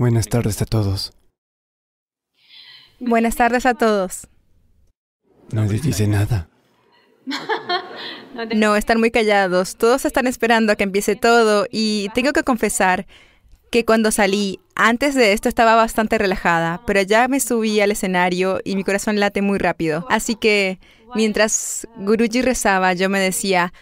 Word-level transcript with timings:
Buenas 0.00 0.28
tardes 0.28 0.62
a 0.62 0.64
todos. 0.64 1.12
Buenas 3.00 3.36
tardes 3.36 3.66
a 3.66 3.74
todos. 3.74 4.28
Nadie 5.52 5.78
dice 5.78 6.06
nada. 6.06 6.48
No, 8.54 8.76
están 8.76 9.00
muy 9.00 9.10
callados. 9.10 9.76
Todos 9.76 10.06
están 10.06 10.26
esperando 10.26 10.72
a 10.72 10.76
que 10.76 10.84
empiece 10.84 11.16
todo 11.16 11.66
y 11.70 12.08
tengo 12.14 12.32
que 12.32 12.44
confesar 12.44 13.06
que 13.70 13.84
cuando 13.84 14.12
salí, 14.12 14.60
antes 14.74 15.14
de 15.14 15.32
esto 15.32 15.48
estaba 15.48 15.74
bastante 15.74 16.16
relajada, 16.16 16.80
pero 16.86 17.02
ya 17.02 17.28
me 17.28 17.40
subí 17.40 17.80
al 17.80 17.90
escenario 17.90 18.60
y 18.64 18.76
mi 18.76 18.84
corazón 18.84 19.20
late 19.20 19.42
muy 19.42 19.58
rápido. 19.58 20.06
Así 20.08 20.36
que 20.36 20.78
mientras 21.14 21.86
Guruji 21.96 22.40
rezaba, 22.40 22.94
yo 22.94 23.10
me 23.10 23.18
decía, 23.18 23.74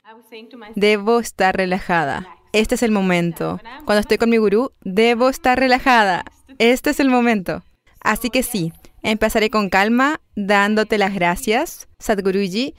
debo 0.74 1.20
estar 1.20 1.54
relajada. 1.54 2.37
Este 2.52 2.74
es 2.74 2.82
el 2.82 2.90
momento. 2.90 3.60
Cuando 3.84 4.00
estoy 4.00 4.18
con 4.18 4.30
mi 4.30 4.38
gurú, 4.38 4.72
debo 4.82 5.28
estar 5.28 5.58
relajada. 5.58 6.24
Este 6.58 6.90
es 6.90 7.00
el 7.00 7.08
momento. 7.10 7.62
Así 8.00 8.30
que 8.30 8.42
sí, 8.42 8.72
empezaré 9.02 9.50
con 9.50 9.68
calma, 9.68 10.20
dándote 10.34 10.98
las 10.98 11.14
gracias, 11.14 11.88
Sadhguruji, 11.98 12.74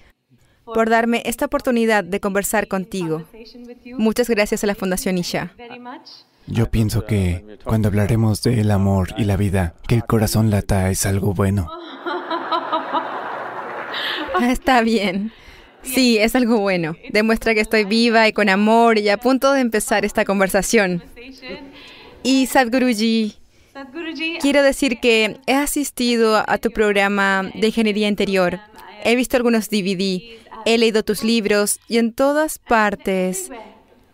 por 0.66 0.90
darme 0.90 1.22
esta 1.26 1.46
oportunidad 1.46 2.04
de 2.04 2.20
conversar 2.20 2.68
contigo. 2.68 3.26
Muchas 3.98 4.30
gracias 4.30 4.64
a 4.64 4.68
la 4.68 4.76
Fundación 4.76 5.18
Isha. 5.18 5.54
Yo 6.48 6.70
pienso 6.72 7.06
que 7.06 7.60
cuando 7.64 7.90
hablaremos 7.90 8.42
del 8.42 8.72
amor 8.72 9.10
y 9.18 9.26
la 9.26 9.38
vida, 9.38 9.76
que 9.88 9.96
el 9.96 10.04
corazón 10.06 10.50
lata 10.50 10.90
es 10.90 11.06
algo 11.06 11.34
bueno. 11.34 11.70
Ah, 14.42 14.52
Está 14.52 14.82
bien. 14.82 15.32
Sí, 15.84 16.18
es 16.18 16.36
algo 16.36 16.60
bueno. 16.60 16.96
Demuestra 17.12 17.54
que 17.54 17.62
estoy 17.62 17.86
viva 17.86 18.28
y 18.28 18.34
con 18.34 18.50
amor 18.50 18.98
y 18.98 19.10
a 19.10 19.18
punto 19.18 19.54
de 19.54 19.62
empezar 19.62 20.06
esta 20.06 20.26
conversación. 20.26 21.04
Y 22.24 22.48
Sadhguruji, 22.48 23.36
quiero 24.42 24.62
decir 24.62 25.00
que 25.00 25.38
he 25.46 25.54
asistido 25.54 26.44
a 26.46 26.58
tu 26.58 26.72
programa 26.72 27.50
de 27.54 27.68
ingeniería 27.68 28.08
interior. 28.08 28.60
He 29.04 29.16
visto 29.16 29.38
algunos 29.38 29.70
DVD, 29.70 30.22
he 30.66 30.78
leído 30.78 31.04
tus 31.04 31.24
libros 31.24 31.80
y 31.88 31.98
en 31.98 32.14
todas 32.14 32.60
partes 32.60 33.50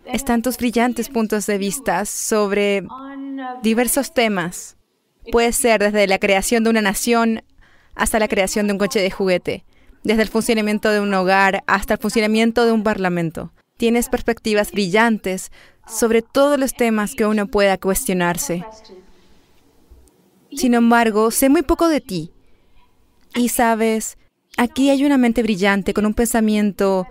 están 0.05 0.41
tus 0.41 0.57
brillantes 0.57 1.09
puntos 1.09 1.47
de 1.47 1.57
vista 1.57 2.05
sobre 2.05 2.83
diversos 3.63 4.13
temas. 4.13 4.77
Puede 5.31 5.51
ser 5.51 5.81
desde 5.81 6.05
la 6.05 6.19
creación 6.19 6.63
de 6.63 6.69
una 6.69 6.81
nación 6.81 7.43
hasta 7.95 8.19
la 8.19 8.27
creación 8.27 8.67
de 8.67 8.73
un 8.73 8.79
coche 8.79 8.99
de 8.99 9.09
juguete, 9.09 9.65
desde 10.05 10.21
el 10.21 10.29
funcionamiento 10.29 10.91
de 10.91 11.01
un 11.01 11.13
hogar 11.13 11.63
hasta 11.65 11.95
el 11.95 11.99
funcionamiento 11.99 12.65
de 12.65 12.71
un 12.71 12.83
parlamento. 12.83 13.51
Tienes 13.75 14.07
perspectivas 14.07 14.71
brillantes 14.71 15.51
sobre 15.87 16.21
todos 16.21 16.59
los 16.59 16.73
temas 16.73 17.15
que 17.15 17.25
uno 17.25 17.47
pueda 17.47 17.77
cuestionarse. 17.77 18.63
Sin 20.51 20.75
embargo, 20.75 21.31
sé 21.31 21.49
muy 21.49 21.63
poco 21.63 21.89
de 21.89 22.01
ti. 22.01 22.31
Y 23.33 23.49
sabes, 23.49 24.17
aquí 24.57 24.91
hay 24.91 25.03
una 25.03 25.17
mente 25.17 25.41
brillante 25.41 25.93
con 25.93 26.05
un 26.05 26.13
pensamiento, 26.13 27.07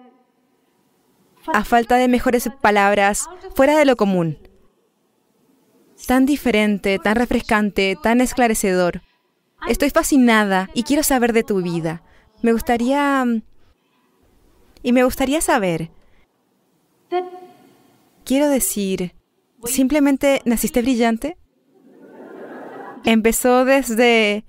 a 1.52 1.64
falta 1.64 1.96
de 1.96 2.08
mejores 2.08 2.48
palabras, 2.62 3.28
fuera 3.56 3.76
de 3.76 3.84
lo 3.84 3.96
común. 3.96 4.38
Tan 6.06 6.26
diferente, 6.26 6.98
tan 7.00 7.16
refrescante, 7.16 7.98
tan 8.00 8.20
esclarecedor. 8.20 9.02
Estoy 9.68 9.90
fascinada 9.90 10.70
y 10.74 10.84
quiero 10.84 11.02
saber 11.02 11.32
de 11.32 11.42
tu 11.42 11.60
vida. 11.60 12.02
Me 12.44 12.52
gustaría... 12.52 13.24
Y 14.82 14.92
me 14.92 15.02
gustaría 15.02 15.40
saber... 15.40 15.90
Quiero 18.26 18.50
decir, 18.50 19.14
¿simplemente 19.64 20.42
naciste 20.44 20.82
brillante? 20.82 21.38
¿Empezó 23.06 23.64
desde 23.64 24.44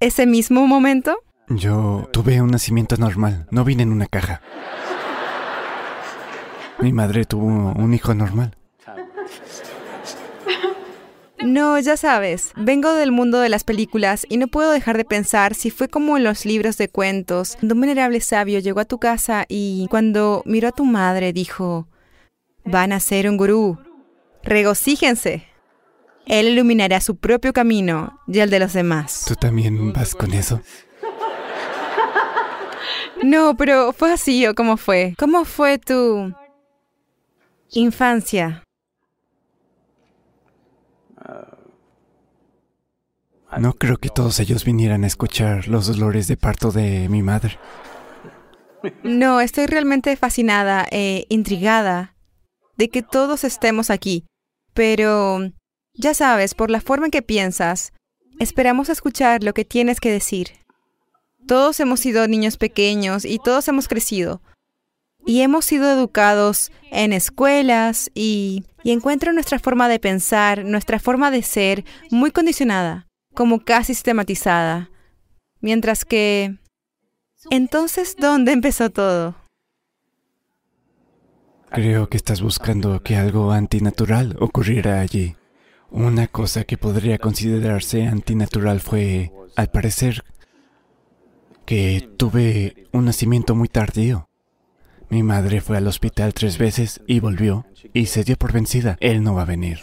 ese 0.00 0.26
mismo 0.26 0.66
momento? 0.66 1.18
Yo 1.48 2.08
tuve 2.12 2.42
un 2.42 2.50
nacimiento 2.50 2.96
normal, 2.96 3.46
no 3.52 3.62
vine 3.64 3.84
en 3.84 3.92
una 3.92 4.06
caja. 4.06 4.40
Mi 6.80 6.92
madre 6.92 7.26
tuvo 7.26 7.46
un 7.46 7.94
hijo 7.94 8.12
normal. 8.12 8.55
No, 11.38 11.78
ya 11.78 11.96
sabes, 11.96 12.52
vengo 12.56 12.94
del 12.94 13.12
mundo 13.12 13.40
de 13.40 13.48
las 13.48 13.62
películas 13.62 14.26
y 14.28 14.38
no 14.38 14.48
puedo 14.48 14.70
dejar 14.70 14.96
de 14.96 15.04
pensar 15.04 15.54
si 15.54 15.70
fue 15.70 15.88
como 15.88 16.16
en 16.16 16.24
los 16.24 16.46
libros 16.46 16.78
de 16.78 16.88
cuentos, 16.88 17.58
un 17.60 17.80
venerable 17.80 18.20
sabio 18.20 18.58
llegó 18.58 18.80
a 18.80 18.86
tu 18.86 18.98
casa 18.98 19.44
y 19.48 19.86
cuando 19.90 20.42
miró 20.46 20.68
a 20.68 20.72
tu 20.72 20.84
madre 20.84 21.32
dijo, 21.32 21.88
van 22.64 22.92
a 22.92 23.00
ser 23.00 23.28
un 23.28 23.36
gurú, 23.36 23.78
regocíjense. 24.42 25.46
Él 26.26 26.48
iluminará 26.48 27.00
su 27.00 27.16
propio 27.16 27.52
camino 27.52 28.18
y 28.26 28.40
el 28.40 28.50
de 28.50 28.58
los 28.58 28.72
demás. 28.72 29.24
¿Tú 29.28 29.34
también 29.36 29.92
vas 29.92 30.14
con 30.14 30.32
eso? 30.32 30.60
No, 33.22 33.56
pero 33.56 33.94
fue 33.94 34.12
así 34.12 34.46
o 34.46 34.54
cómo 34.54 34.76
fue. 34.76 35.14
¿Cómo 35.18 35.46
fue 35.46 35.78
tu 35.78 36.34
infancia? 37.70 38.65
No 43.58 43.72
creo 43.74 43.96
que 43.96 44.08
todos 44.08 44.40
ellos 44.40 44.64
vinieran 44.64 45.04
a 45.04 45.06
escuchar 45.06 45.68
los 45.68 45.86
dolores 45.86 46.26
de 46.28 46.36
parto 46.36 46.72
de 46.72 47.08
mi 47.08 47.22
madre. 47.22 47.58
No, 49.02 49.40
estoy 49.40 49.66
realmente 49.66 50.16
fascinada 50.16 50.86
e 50.90 51.26
intrigada 51.28 52.14
de 52.76 52.88
que 52.88 53.02
todos 53.02 53.44
estemos 53.44 53.90
aquí. 53.90 54.24
Pero, 54.74 55.52
ya 55.94 56.12
sabes, 56.12 56.54
por 56.54 56.70
la 56.70 56.80
forma 56.80 57.06
en 57.06 57.10
que 57.10 57.22
piensas, 57.22 57.92
esperamos 58.38 58.88
escuchar 58.88 59.42
lo 59.42 59.54
que 59.54 59.64
tienes 59.64 60.00
que 60.00 60.10
decir. 60.10 60.48
Todos 61.46 61.80
hemos 61.80 62.00
sido 62.00 62.26
niños 62.28 62.56
pequeños 62.58 63.24
y 63.24 63.38
todos 63.38 63.66
hemos 63.68 63.88
crecido. 63.88 64.42
Y 65.24 65.40
hemos 65.40 65.64
sido 65.64 65.90
educados 65.90 66.70
en 66.90 67.12
escuelas 67.12 68.10
y, 68.14 68.64
y 68.86 68.92
encuentro 68.92 69.32
nuestra 69.32 69.58
forma 69.58 69.88
de 69.88 69.98
pensar, 69.98 70.64
nuestra 70.64 71.00
forma 71.00 71.32
de 71.32 71.42
ser 71.42 71.84
muy 72.12 72.30
condicionada, 72.30 73.08
como 73.34 73.64
casi 73.64 73.94
sistematizada. 73.94 74.90
Mientras 75.60 76.04
que... 76.04 76.60
Entonces, 77.50 78.14
¿dónde 78.16 78.52
empezó 78.52 78.90
todo? 78.90 79.34
Creo 81.68 82.08
que 82.08 82.16
estás 82.16 82.40
buscando 82.40 83.02
que 83.02 83.16
algo 83.16 83.50
antinatural 83.50 84.36
ocurriera 84.38 85.00
allí. 85.00 85.34
Una 85.90 86.28
cosa 86.28 86.62
que 86.62 86.78
podría 86.78 87.18
considerarse 87.18 88.06
antinatural 88.06 88.78
fue, 88.78 89.32
al 89.56 89.68
parecer, 89.68 90.22
que 91.64 92.08
tuve 92.16 92.86
un 92.92 93.06
nacimiento 93.06 93.56
muy 93.56 93.66
tardío. 93.66 94.25
Mi 95.08 95.22
madre 95.22 95.60
fue 95.60 95.76
al 95.76 95.86
hospital 95.86 96.34
tres 96.34 96.58
veces 96.58 97.00
y 97.06 97.20
volvió 97.20 97.64
y 97.92 98.06
se 98.06 98.24
dio 98.24 98.36
por 98.36 98.52
vencida. 98.52 98.96
Él 99.00 99.22
no 99.22 99.34
va 99.34 99.42
a 99.42 99.46
venir. 99.46 99.80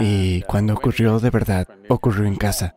Y 0.00 0.42
cuando 0.42 0.74
ocurrió 0.74 1.20
de 1.20 1.30
verdad, 1.30 1.68
ocurrió 1.88 2.26
en 2.26 2.36
casa. 2.36 2.76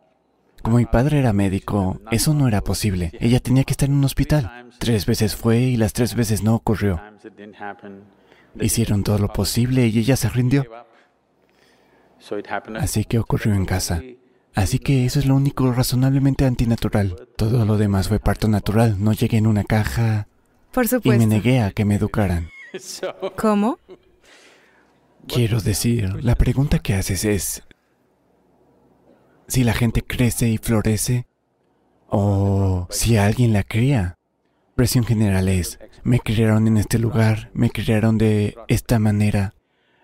Como 0.62 0.76
mi 0.76 0.84
padre 0.84 1.18
era 1.18 1.32
médico, 1.32 2.00
eso 2.10 2.34
no 2.34 2.46
era 2.46 2.60
posible. 2.60 3.12
Ella 3.18 3.40
tenía 3.40 3.64
que 3.64 3.72
estar 3.72 3.88
en 3.88 3.96
un 3.96 4.04
hospital. 4.04 4.68
Tres 4.78 5.06
veces 5.06 5.36
fue 5.36 5.58
y 5.58 5.76
las 5.76 5.92
tres 5.92 6.14
veces 6.14 6.42
no 6.42 6.54
ocurrió. 6.54 7.00
Hicieron 8.58 9.02
todo 9.02 9.18
lo 9.18 9.28
posible 9.28 9.86
y 9.86 9.98
ella 9.98 10.16
se 10.16 10.28
rindió. 10.28 10.64
Así 12.78 13.04
que 13.04 13.18
ocurrió 13.18 13.54
en 13.54 13.64
casa. 13.64 14.02
Así 14.54 14.78
que 14.78 15.04
eso 15.04 15.18
es 15.18 15.26
lo 15.26 15.36
único 15.36 15.72
razonablemente 15.72 16.44
antinatural. 16.44 17.16
Todo 17.36 17.64
lo 17.64 17.76
demás 17.76 18.08
fue 18.08 18.18
parto 18.18 18.48
natural. 18.48 18.96
No 19.02 19.12
llegué 19.12 19.38
en 19.38 19.46
una 19.46 19.64
caja 19.64 20.26
Por 20.72 20.84
y 20.84 20.88
supuesto. 20.88 21.18
me 21.18 21.26
negué 21.26 21.60
a 21.60 21.70
que 21.70 21.84
me 21.84 21.94
educaran. 21.94 22.48
¿Cómo? 23.36 23.78
Quiero 25.26 25.60
decir, 25.60 26.24
la 26.24 26.34
pregunta 26.34 26.78
que 26.78 26.94
haces 26.94 27.24
es 27.24 27.62
si 29.48 29.64
la 29.64 29.74
gente 29.74 30.02
crece 30.02 30.48
y 30.48 30.58
florece 30.58 31.26
o 32.08 32.86
si 32.90 33.16
alguien 33.16 33.52
la 33.52 33.62
cría. 33.62 34.00
La 34.00 34.82
impresión 34.82 35.04
general 35.04 35.48
es, 35.48 35.78
me 36.04 36.20
criaron 36.20 36.66
en 36.66 36.78
este 36.78 36.98
lugar, 36.98 37.50
me 37.52 37.70
criaron 37.70 38.16
de 38.16 38.56
esta 38.68 38.98
manera, 38.98 39.52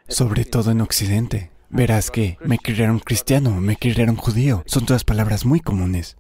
sobre 0.07 0.45
todo 0.45 0.71
en 0.71 0.83
Occidente. 0.83 1.51
Verás 1.69 2.11
que 2.11 2.39
me 2.45 2.59
criaron 2.59 3.01
cristiano, 3.01 3.61
me 3.61 3.77
criaron 3.77 4.17
judío, 4.17 4.63
son 4.67 4.87
todas 4.87 5.05
palabras 5.05 5.45
muy 5.45 5.61
comunes. 5.61 6.17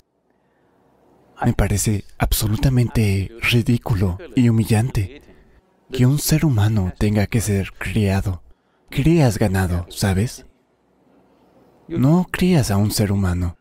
Me 1.44 1.52
parece 1.52 2.04
absolutamente 2.18 3.30
ridículo 3.42 4.18
y 4.34 4.48
humillante 4.48 5.22
que 5.92 6.06
un 6.06 6.18
ser 6.18 6.44
humano 6.44 6.92
tenga 6.98 7.26
que 7.26 7.40
ser 7.40 7.72
criado. 7.72 8.42
Crías 8.90 9.38
ganado, 9.38 9.86
¿sabes? 9.90 10.46
No 11.88 12.26
crías 12.30 12.70
a 12.70 12.76
un 12.76 12.90
ser 12.90 13.12
humano. 13.12 13.56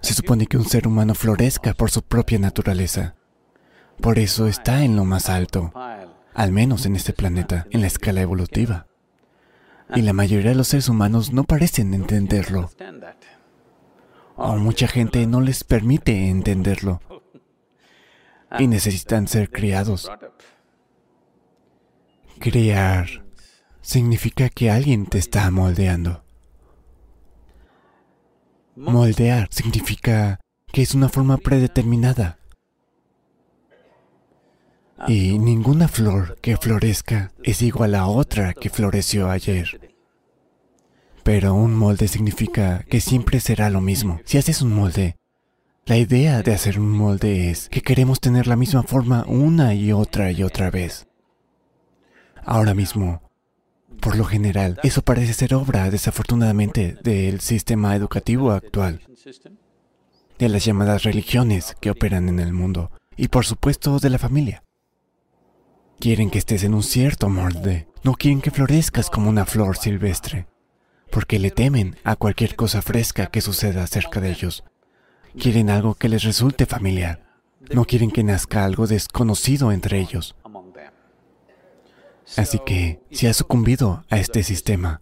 Se 0.00 0.14
supone 0.14 0.46
que 0.46 0.56
un 0.56 0.64
ser 0.64 0.86
humano 0.86 1.14
florezca 1.14 1.74
por 1.74 1.90
su 1.90 2.02
propia 2.02 2.38
naturaleza. 2.38 3.16
Por 4.00 4.18
eso 4.18 4.46
está 4.46 4.84
en 4.84 4.96
lo 4.96 5.04
más 5.04 5.28
alto, 5.28 5.72
al 6.34 6.52
menos 6.52 6.86
en 6.86 6.96
este 6.96 7.12
planeta, 7.12 7.66
en 7.70 7.80
la 7.80 7.86
escala 7.88 8.20
evolutiva. 8.20 8.86
Y 9.94 10.02
la 10.02 10.12
mayoría 10.12 10.50
de 10.50 10.56
los 10.56 10.68
seres 10.68 10.88
humanos 10.88 11.32
no 11.32 11.44
parecen 11.44 11.94
entenderlo. 11.94 12.70
O 14.36 14.56
mucha 14.56 14.88
gente 14.88 15.26
no 15.26 15.40
les 15.40 15.64
permite 15.64 16.28
entenderlo. 16.28 17.00
Y 18.58 18.66
necesitan 18.66 19.28
ser 19.28 19.50
criados. 19.50 20.10
Criar 22.38 23.24
significa 23.80 24.48
que 24.48 24.70
alguien 24.70 25.06
te 25.06 25.18
está 25.18 25.50
moldeando. 25.50 26.24
Moldear 28.74 29.48
significa 29.50 30.40
que 30.70 30.82
es 30.82 30.94
una 30.94 31.08
forma 31.08 31.38
predeterminada. 31.38 32.35
Y 35.08 35.38
ninguna 35.38 35.88
flor 35.88 36.38
que 36.40 36.56
florezca 36.56 37.32
es 37.42 37.60
igual 37.62 37.94
a 37.94 38.06
otra 38.06 38.54
que 38.54 38.70
floreció 38.70 39.30
ayer. 39.30 39.94
Pero 41.22 41.54
un 41.54 41.74
molde 41.74 42.08
significa 42.08 42.84
que 42.88 43.00
siempre 43.00 43.40
será 43.40 43.68
lo 43.68 43.80
mismo. 43.80 44.20
Si 44.24 44.38
haces 44.38 44.62
un 44.62 44.72
molde, 44.72 45.16
la 45.84 45.96
idea 45.96 46.42
de 46.42 46.54
hacer 46.54 46.80
un 46.80 46.90
molde 46.90 47.50
es 47.50 47.68
que 47.68 47.82
queremos 47.82 48.20
tener 48.20 48.46
la 48.46 48.56
misma 48.56 48.82
forma 48.82 49.24
una 49.26 49.74
y 49.74 49.92
otra 49.92 50.32
y 50.32 50.42
otra 50.42 50.70
vez. 50.70 51.06
Ahora 52.44 52.74
mismo, 52.74 53.22
por 54.00 54.16
lo 54.16 54.24
general, 54.24 54.80
eso 54.82 55.02
parece 55.02 55.32
ser 55.32 55.54
obra, 55.54 55.90
desafortunadamente, 55.90 56.96
del 57.02 57.40
sistema 57.40 57.94
educativo 57.96 58.52
actual, 58.52 59.02
de 60.38 60.48
las 60.48 60.64
llamadas 60.64 61.02
religiones 61.02 61.76
que 61.80 61.90
operan 61.90 62.28
en 62.28 62.40
el 62.40 62.52
mundo, 62.52 62.90
y 63.16 63.28
por 63.28 63.44
supuesto 63.44 63.98
de 63.98 64.10
la 64.10 64.18
familia. 64.18 64.62
Quieren 65.98 66.30
que 66.30 66.38
estés 66.38 66.62
en 66.62 66.74
un 66.74 66.82
cierto 66.82 67.28
molde, 67.28 67.88
no 68.02 68.14
quieren 68.14 68.42
que 68.42 68.50
florezcas 68.50 69.08
como 69.08 69.30
una 69.30 69.46
flor 69.46 69.78
silvestre, 69.78 70.46
porque 71.10 71.38
le 71.38 71.50
temen 71.50 71.96
a 72.04 72.16
cualquier 72.16 72.54
cosa 72.54 72.82
fresca 72.82 73.26
que 73.26 73.40
suceda 73.40 73.86
cerca 73.86 74.20
de 74.20 74.30
ellos. 74.30 74.62
Quieren 75.38 75.70
algo 75.70 75.94
que 75.94 76.08
les 76.08 76.22
resulte 76.22 76.66
familiar, 76.66 77.26
no 77.72 77.84
quieren 77.84 78.10
que 78.10 78.22
nazca 78.22 78.64
algo 78.64 78.86
desconocido 78.86 79.72
entre 79.72 79.98
ellos. 79.98 80.36
Así 82.36 82.60
que, 82.66 83.00
si 83.10 83.26
has 83.26 83.36
sucumbido 83.36 84.04
a 84.10 84.18
este 84.18 84.42
sistema, 84.42 85.00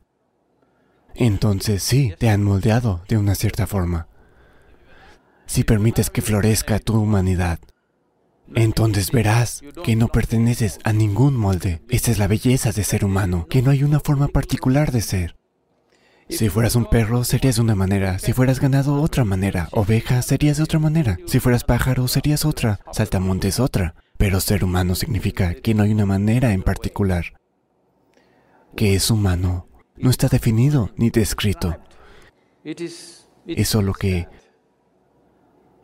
entonces 1.15 1.83
sí, 1.83 2.15
te 2.19 2.29
han 2.29 2.43
moldeado 2.43 3.03
de 3.09 3.19
una 3.19 3.35
cierta 3.35 3.67
forma. 3.67 4.09
Si 5.47 5.65
permites 5.65 6.11
que 6.11 6.23
florezca 6.23 6.79
tu 6.79 7.01
humanidad, 7.01 7.59
entonces 8.55 9.11
verás 9.11 9.63
que 9.85 9.97
no 9.97 10.09
perteneces 10.09 10.79
a 10.85 10.93
ningún 10.93 11.37
molde. 11.37 11.83
Esta 11.89 12.11
es 12.11 12.19
la 12.19 12.29
belleza 12.29 12.73
de 12.73 12.85
ser 12.85 13.05
humano, 13.05 13.47
que 13.49 13.63
no 13.63 13.71
hay 13.71 13.83
una 13.83 14.01
forma 14.01 14.29
particular 14.29 14.93
de 14.93 15.01
ser. 15.01 15.37
Si 16.29 16.49
fueras 16.49 16.75
un 16.75 16.87
perro, 16.87 17.23
serías 17.25 17.57
de 17.57 17.63
una 17.63 17.75
manera. 17.75 18.19
Si 18.19 18.33
fueras 18.33 18.59
ganado, 18.59 19.01
otra 19.01 19.25
manera. 19.25 19.69
Oveja, 19.73 20.23
serías 20.23 20.57
de 20.57 20.63
otra 20.63 20.79
manera. 20.79 21.19
Si 21.27 21.39
fueras 21.39 21.65
pájaro, 21.65 22.09
serías 22.09 22.45
otra. 22.45 22.81
Saltamontes, 22.93 23.61
otra. 23.61 23.95
Pero 24.17 24.41
ser 24.41 24.65
humano 24.65 24.95
significa 24.95 25.55
que 25.55 25.75
no 25.75 25.83
hay 25.83 25.93
una 25.93 26.07
manera 26.07 26.53
en 26.53 26.63
particular. 26.63 27.35
Que 28.75 28.95
es 28.95 29.11
humano 29.11 29.69
no 29.97 30.11
está 30.11 30.29
definido 30.29 30.91
ni 30.97 31.11
descrito. 31.11 31.79
Es 32.65 33.69
solo 33.69 33.93
que 33.93 34.27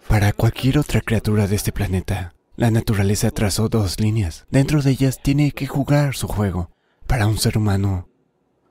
para 0.09 0.33
cualquier 0.33 0.79
otra 0.79 1.01
criatura 1.01 1.47
de 1.47 1.57
este 1.57 1.71
planeta, 1.73 2.35
la 2.61 2.71
naturaleza 2.71 3.31
trazó 3.31 3.71
dos 3.71 3.99
líneas. 4.01 4.45
Dentro 4.51 4.83
de 4.83 4.91
ellas 4.91 5.19
tiene 5.23 5.51
que 5.53 5.67
jugar 5.67 6.15
su 6.15 6.29
juego. 6.29 6.71
Para 7.07 7.27
un 7.27 7.39
ser 7.39 7.57
humano, 7.57 8.11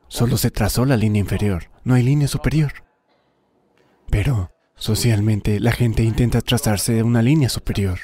solo 0.07 0.37
se 0.37 0.51
trazó 0.51 0.85
la 0.85 0.95
línea 0.95 1.21
inferior, 1.21 1.71
no 1.83 1.95
hay 1.95 2.03
línea 2.03 2.27
superior. 2.27 2.71
Pero, 4.11 4.51
socialmente, 4.75 5.59
la 5.59 5.71
gente 5.71 6.03
intenta 6.03 6.41
trazarse 6.41 7.01
una 7.01 7.23
línea 7.23 7.49
superior. 7.49 7.97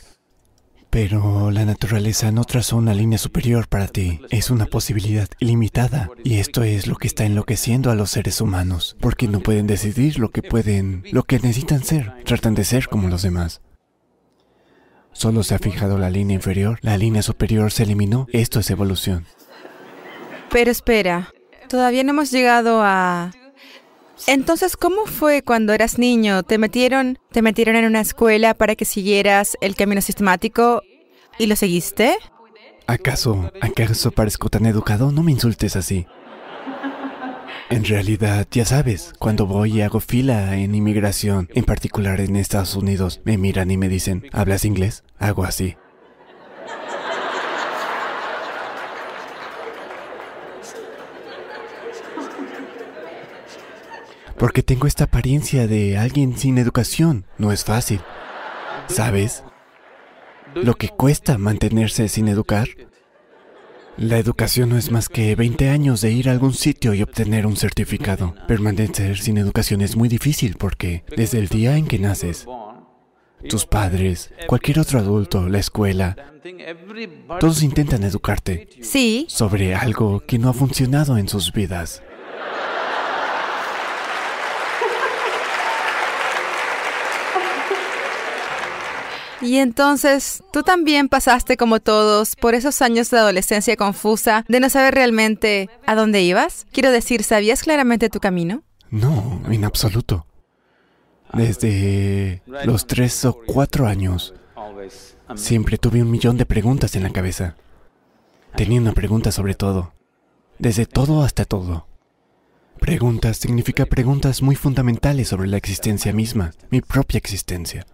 Pero 0.90 1.52
la 1.52 1.66
naturaleza 1.66 2.32
no 2.32 2.46
trazó 2.46 2.78
una 2.78 2.96
línea 2.96 3.20
superior 3.20 3.68
para 3.68 3.88
ti. 3.88 4.22
Es 4.32 4.50
una 4.50 4.66
posibilidad 4.66 5.28
ilimitada. 5.40 6.10
Y 6.24 6.40
esto 6.40 6.64
es 6.64 6.88
lo 6.88 6.96
que 6.96 7.08
está 7.08 7.26
enloqueciendo 7.26 7.92
a 7.92 7.96
los 7.96 8.10
seres 8.10 8.42
humanos. 8.42 8.98
Porque 9.00 9.28
no 9.28 9.40
pueden 9.42 9.68
decidir 9.68 10.18
lo 10.18 10.32
que 10.32 10.42
pueden, 10.42 11.04
lo 11.12 11.24
que 11.24 11.38
necesitan 11.38 11.84
ser. 11.84 12.12
Tratan 12.24 12.56
de 12.56 12.64
ser 12.64 12.88
como 12.88 13.08
los 13.08 13.22
demás. 13.22 13.62
Solo 15.16 15.44
se 15.44 15.56
ha 15.56 15.60
fijado 15.60 15.98
la 15.98 16.10
línea 16.10 16.36
inferior, 16.36 16.78
la 16.82 16.98
línea 16.98 17.22
superior 17.22 17.72
se 17.72 17.84
eliminó. 17.84 18.28
Esto 18.34 18.60
es 18.60 18.70
evolución. 18.70 19.26
Pero 20.52 20.70
espera, 20.70 21.34
todavía 21.70 22.04
no 22.04 22.12
hemos 22.12 22.32
llegado 22.32 22.82
a... 22.84 23.32
Entonces, 24.28 24.76
¿cómo 24.76 25.06
fue 25.06 25.42
cuando 25.42 25.72
eras 25.72 25.98
niño? 25.98 26.44
¿Te 26.44 26.58
metieron, 26.58 27.18
te 27.32 27.42
metieron 27.42 27.78
en 27.78 27.86
una 27.86 28.02
escuela 28.02 28.54
para 28.56 28.76
que 28.76 28.84
siguieras 28.84 29.58
el 29.62 29.76
camino 29.76 30.02
sistemático 30.02 30.84
y 31.40 31.46
lo 31.48 31.56
seguiste? 31.56 32.18
¿Acaso, 32.86 33.52
acaso 33.62 34.12
parezco 34.12 34.50
tan 34.50 34.66
educado? 34.66 35.14
No 35.14 35.24
me 35.24 35.32
insultes 35.32 35.78
así. 35.78 36.08
En 37.70 37.84
realidad, 37.84 38.48
ya 38.52 38.64
sabes, 38.64 39.14
cuando 39.18 39.48
voy 39.48 39.78
y 39.78 39.82
hago 39.82 40.00
fila 40.00 40.56
en 40.56 40.76
inmigración, 40.76 41.50
en 41.56 41.64
particular 41.64 42.22
en 42.22 42.36
Estados 42.36 42.76
Unidos, 42.76 43.22
me 43.26 43.40
miran 43.40 43.72
y 43.72 43.78
me 43.78 43.90
dicen, 43.90 44.28
¿hablas 44.32 44.66
inglés? 44.66 45.04
Hago 45.18 45.44
así. 45.46 45.76
Porque 54.38 54.62
tengo 54.62 54.86
esta 54.86 55.06
apariencia 55.06 55.66
de 55.66 55.98
alguien 55.98 56.38
sin 56.38 56.60
educación. 56.60 57.26
No 57.40 57.52
es 57.52 57.64
fácil. 57.64 58.02
¿Sabes? 58.88 59.44
Lo 60.54 60.76
que 60.76 60.90
cuesta 60.90 61.40
mantenerse 61.40 62.10
sin 62.10 62.28
educar. 62.28 62.68
La 63.98 64.18
educación 64.18 64.70
no 64.70 64.78
es 64.78 64.92
más 64.92 65.08
que 65.08 65.36
20 65.36 65.70
años 65.70 66.02
de 66.02 66.12
ir 66.12 66.28
a 66.28 66.34
algún 66.34 66.54
sitio 66.54 66.94
y 66.94 67.02
obtener 67.02 67.48
un 67.48 67.56
certificado. 67.56 68.36
Permanecer 68.46 69.18
sin 69.18 69.38
educación 69.38 69.82
es 69.82 69.96
muy 69.96 70.10
difícil 70.10 70.58
porque 70.58 71.06
desde 71.16 71.40
el 71.40 71.48
día 71.48 71.78
en 71.78 71.88
que 71.88 71.98
naces, 71.98 72.46
tus 73.48 73.66
padres, 73.66 74.34
cualquier 74.48 74.80
otro 74.80 75.00
adulto, 75.00 75.48
la 75.48 75.60
escuela, 75.60 76.18
todos 77.40 77.64
intentan 77.64 78.04
educarte. 78.04 78.68
Sí. 78.82 79.28
Sobre 79.30 79.76
algo 79.76 80.22
que 80.28 80.40
no 80.40 80.50
ha 80.50 80.54
funcionado 80.54 81.18
en 81.18 81.30
sus 81.30 81.54
vidas. 81.54 82.04
Y 89.42 89.58
entonces, 89.58 90.44
tú 90.52 90.64
también 90.64 91.10
pasaste 91.10 91.58
como 91.58 91.80
todos 91.80 92.36
por 92.36 92.56
esos 92.56 92.82
años 92.82 93.10
de 93.10 93.20
adolescencia 93.20 93.76
confusa, 93.76 94.46
de 94.48 94.60
no 94.60 94.70
saber 94.70 94.94
realmente 94.94 95.70
a 95.86 95.96
dónde 95.96 96.22
ibas. 96.22 96.66
Quiero 96.72 96.92
decir, 96.92 97.24
¿sabías 97.24 97.64
claramente 97.64 98.10
tu 98.10 98.20
camino? 98.20 98.64
No, 98.90 99.42
en 99.50 99.66
absoluto. 99.66 100.26
Desde 101.34 102.42
los 102.66 102.88
tres 102.88 103.26
o 103.26 103.38
cuatro 103.46 103.88
años, 103.88 104.34
siempre 105.36 105.78
tuve 105.78 106.02
un 106.02 106.12
millón 106.12 106.38
de 106.38 106.46
preguntas 106.46 106.96
en 106.96 107.04
la 107.04 107.10
cabeza. 107.10 107.56
Tenía 108.56 108.80
una 108.80 108.94
pregunta 108.94 109.34
sobre 109.34 109.54
todo, 109.54 109.94
desde 110.60 110.86
todo 110.86 111.24
hasta 111.24 111.44
todo. 111.44 111.88
Preguntas 112.80 113.38
significa 113.38 113.86
preguntas 113.86 114.42
muy 114.42 114.56
fundamentales 114.56 115.28
sobre 115.28 115.48
la 115.48 115.58
existencia 115.58 116.14
misma, 116.14 116.54
mi 116.70 116.82
propia 116.82 117.18
existencia. 117.18 117.86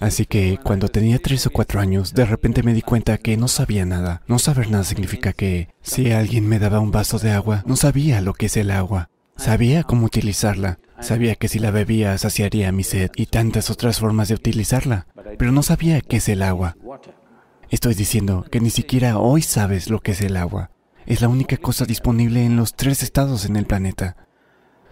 Así 0.00 0.26
que 0.26 0.58
cuando 0.62 0.88
tenía 0.88 1.18
tres 1.18 1.46
o 1.46 1.50
cuatro 1.50 1.80
años, 1.80 2.12
de 2.12 2.24
repente 2.24 2.62
me 2.62 2.74
di 2.74 2.82
cuenta 2.82 3.18
que 3.18 3.36
no 3.36 3.48
sabía 3.48 3.86
nada. 3.86 4.22
No 4.26 4.38
saber 4.38 4.70
nada 4.70 4.84
significa 4.84 5.32
que 5.32 5.68
si 5.80 6.12
alguien 6.12 6.46
me 6.46 6.58
daba 6.58 6.80
un 6.80 6.90
vaso 6.90 7.18
de 7.18 7.32
agua, 7.32 7.62
no 7.66 7.76
sabía 7.76 8.20
lo 8.20 8.34
que 8.34 8.46
es 8.46 8.56
el 8.56 8.70
agua. 8.70 9.08
Sabía 9.36 9.84
cómo 9.84 10.06
utilizarla. 10.06 10.78
Sabía 11.00 11.34
que 11.34 11.48
si 11.48 11.58
la 11.58 11.70
bebía 11.70 12.16
saciaría 12.16 12.72
mi 12.72 12.82
sed 12.82 13.10
y 13.16 13.26
tantas 13.26 13.70
otras 13.70 14.00
formas 14.00 14.28
de 14.28 14.34
utilizarla. 14.34 15.06
Pero 15.38 15.52
no 15.52 15.62
sabía 15.62 16.00
qué 16.00 16.16
es 16.16 16.28
el 16.28 16.42
agua. 16.42 16.76
Estoy 17.70 17.94
diciendo 17.94 18.44
que 18.50 18.60
ni 18.60 18.70
siquiera 18.70 19.18
hoy 19.18 19.42
sabes 19.42 19.90
lo 19.90 20.00
que 20.00 20.12
es 20.12 20.20
el 20.20 20.36
agua. 20.36 20.70
Es 21.04 21.20
la 21.20 21.28
única 21.28 21.56
cosa 21.56 21.84
disponible 21.84 22.44
en 22.44 22.56
los 22.56 22.74
tres 22.74 23.02
estados 23.02 23.44
en 23.44 23.56
el 23.56 23.66
planeta. 23.66 24.16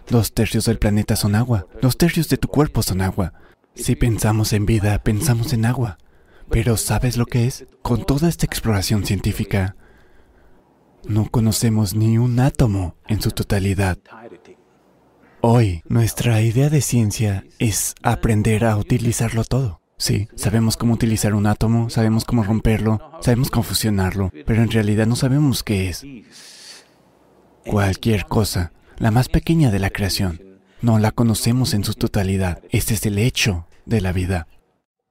Dos 0.08 0.34
tercios 0.34 0.66
del 0.66 0.78
planeta 0.78 1.16
son 1.16 1.34
agua. 1.34 1.66
Dos 1.80 1.96
tercios 1.96 2.28
de 2.28 2.36
tu 2.36 2.48
cuerpo 2.48 2.82
son 2.82 3.00
agua. 3.00 3.32
Si 3.74 3.96
pensamos 3.96 4.52
en 4.52 4.66
vida, 4.66 5.02
pensamos 5.02 5.52
en 5.52 5.66
agua. 5.66 5.98
Pero 6.50 6.76
¿sabes 6.76 7.16
lo 7.16 7.26
que 7.26 7.46
es? 7.46 7.66
Con 7.82 8.04
toda 8.04 8.28
esta 8.28 8.46
exploración 8.46 9.04
científica, 9.04 9.76
no 11.06 11.28
conocemos 11.30 11.94
ni 11.94 12.18
un 12.18 12.38
átomo 12.38 12.96
en 13.08 13.20
su 13.20 13.30
totalidad. 13.30 13.98
Hoy, 15.40 15.82
nuestra 15.88 16.40
idea 16.40 16.70
de 16.70 16.80
ciencia 16.80 17.44
es 17.58 17.94
aprender 18.02 18.64
a 18.64 18.76
utilizarlo 18.76 19.44
todo. 19.44 19.80
Sí, 19.96 20.28
sabemos 20.34 20.76
cómo 20.76 20.94
utilizar 20.94 21.34
un 21.34 21.46
átomo, 21.46 21.90
sabemos 21.90 22.24
cómo 22.24 22.42
romperlo, 22.42 23.00
sabemos 23.20 23.50
cómo 23.50 23.62
fusionarlo, 23.62 24.32
pero 24.46 24.62
en 24.62 24.70
realidad 24.70 25.06
no 25.06 25.16
sabemos 25.16 25.62
qué 25.62 25.88
es. 25.88 26.04
cualquier 27.66 28.26
cosa, 28.26 28.72
la 28.98 29.10
más 29.10 29.28
pequeña 29.28 29.70
de 29.70 29.78
la 29.78 29.90
creación. 29.90 30.53
No 30.84 30.98
la 30.98 31.12
conocemos 31.12 31.72
en 31.72 31.82
su 31.82 31.94
totalidad. 31.94 32.60
Este 32.68 32.92
es 32.92 33.06
el 33.06 33.18
hecho 33.18 33.66
de 33.86 34.02
la 34.02 34.12
vida. 34.12 34.46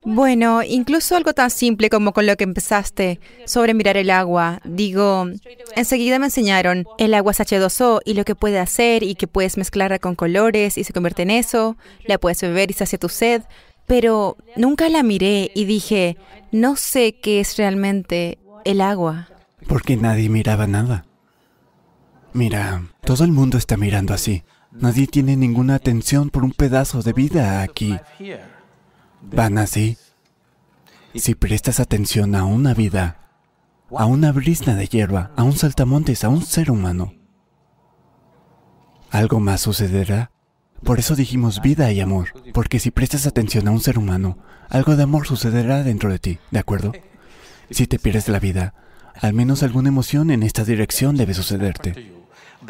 Bueno, 0.06 0.62
incluso 0.62 1.16
algo 1.16 1.34
tan 1.34 1.50
simple 1.50 1.90
como 1.90 2.14
con 2.14 2.28
lo 2.28 2.38
que 2.38 2.44
empezaste 2.44 3.20
sobre 3.48 3.74
mirar 3.74 3.98
el 3.98 4.12
agua. 4.12 4.62
Digo, 4.66 5.26
enseguida 5.76 6.20
me 6.20 6.26
enseñaron 6.26 6.86
el 7.00 7.16
agua 7.16 7.32
es 7.32 7.40
H2O 7.40 8.02
y 8.06 8.14
lo 8.14 8.24
que 8.24 8.36
puede 8.36 8.60
hacer 8.60 9.02
y 9.02 9.16
que 9.16 9.26
puedes 9.26 9.58
mezclarla 9.58 9.98
con 9.98 10.14
colores 10.14 10.78
y 10.78 10.84
se 10.84 10.94
convierte 10.94 11.24
en 11.24 11.32
eso, 11.32 11.76
la 12.06 12.20
puedes 12.20 12.40
beber 12.42 12.70
y 12.70 12.76
sacia 12.76 13.00
tu 13.00 13.10
sed, 13.10 13.42
pero 13.88 14.38
nunca 14.56 14.90
la 14.90 15.02
miré 15.02 15.50
y 15.56 15.66
dije, 15.66 16.18
no 16.52 16.76
sé 16.76 17.16
qué 17.20 17.40
es 17.40 17.58
realmente 17.58 18.38
el 18.64 18.80
agua. 18.80 19.28
Porque 19.68 19.98
nadie 19.98 20.30
miraba 20.30 20.68
nada. 20.68 21.08
Mira, 22.32 22.84
todo 23.04 23.24
el 23.24 23.32
mundo 23.32 23.58
está 23.58 23.76
mirando 23.76 24.14
así. 24.14 24.44
Nadie 24.76 25.08
tiene 25.08 25.38
ninguna 25.38 25.76
atención 25.76 26.30
por 26.30 26.44
un 26.44 26.52
pedazo 26.52 27.04
de 27.04 27.14
vida 27.14 27.62
aquí. 27.62 27.98
Van 29.22 29.58
así. 29.58 29.98
Si 31.16 31.36
prestas 31.36 31.80
atención 31.80 32.34
a 32.36 32.44
una 32.44 32.74
vida, 32.74 33.30
a 33.96 34.06
una 34.06 34.32
brisna 34.32 34.76
de 34.76 34.88
hierba, 34.88 35.32
a 35.36 35.44
un 35.44 35.54
saltamontes, 35.54 36.24
a 36.24 36.30
un 36.30 36.44
ser 36.44 36.72
humano, 36.72 37.14
algo 39.12 39.40
más 39.40 39.62
sucederá. 39.62 40.32
Por 40.84 40.98
eso 41.00 41.16
dijimos 41.16 41.62
vida 41.62 41.92
y 41.92 42.02
amor, 42.02 42.30
porque 42.52 42.80
si 42.80 42.90
prestas 42.90 43.28
atención 43.28 43.68
a 43.68 43.72
un 43.72 43.80
ser 43.80 44.00
humano, 44.00 44.40
algo 44.70 44.96
de 44.96 45.04
amor 45.04 45.28
sucederá 45.28 45.84
dentro 45.84 46.12
de 46.12 46.20
ti, 46.20 46.40
¿de 46.50 46.60
acuerdo? 46.60 46.92
Si 47.70 47.86
te 47.86 48.00
pierdes 48.00 48.28
la 48.28 48.40
vida, 48.40 48.74
al 49.22 49.34
menos 49.34 49.62
alguna 49.62 49.90
emoción 49.90 50.32
en 50.32 50.42
esta 50.42 50.66
dirección 50.66 51.16
debe 51.16 51.36
sucederte. 51.36 52.23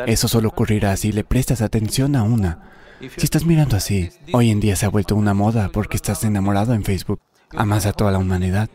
Eso 0.05 0.27
solo 0.27 0.49
ocurrirá 0.49 0.95
si 0.97 1.11
le 1.11 1.23
prestas 1.23 1.61
atención 1.61 2.15
a 2.15 2.23
una, 2.23 2.59
si 2.99 3.25
estás 3.25 3.45
mirando 3.45 3.75
así, 3.75 4.11
hoy 4.31 4.49
en 4.49 4.61
día 4.61 4.77
se 4.77 4.85
ha 4.85 4.89
vuelto 4.89 5.15
una 5.15 5.33
moda 5.33 5.69
porque 5.73 5.97
estás 5.97 6.23
enamorado 6.23 6.73
en 6.73 6.83
Facebook. 6.83 7.19
Amas 7.55 7.85
a 7.85 7.91
toda 7.91 8.11
la 8.11 8.17
humanidad. 8.17 8.69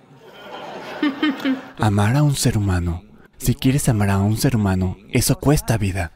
Amar 1.78 2.14
a 2.16 2.22
un 2.22 2.34
ser 2.34 2.58
humano. 2.58 3.02
Si 3.38 3.54
quieres 3.54 3.88
amar 3.88 4.10
a 4.10 4.18
un 4.18 4.37
ser 4.37 4.56
humano, 4.56 4.96
eso 5.10 5.38
cuesta 5.38 5.78
vida. 5.78 6.12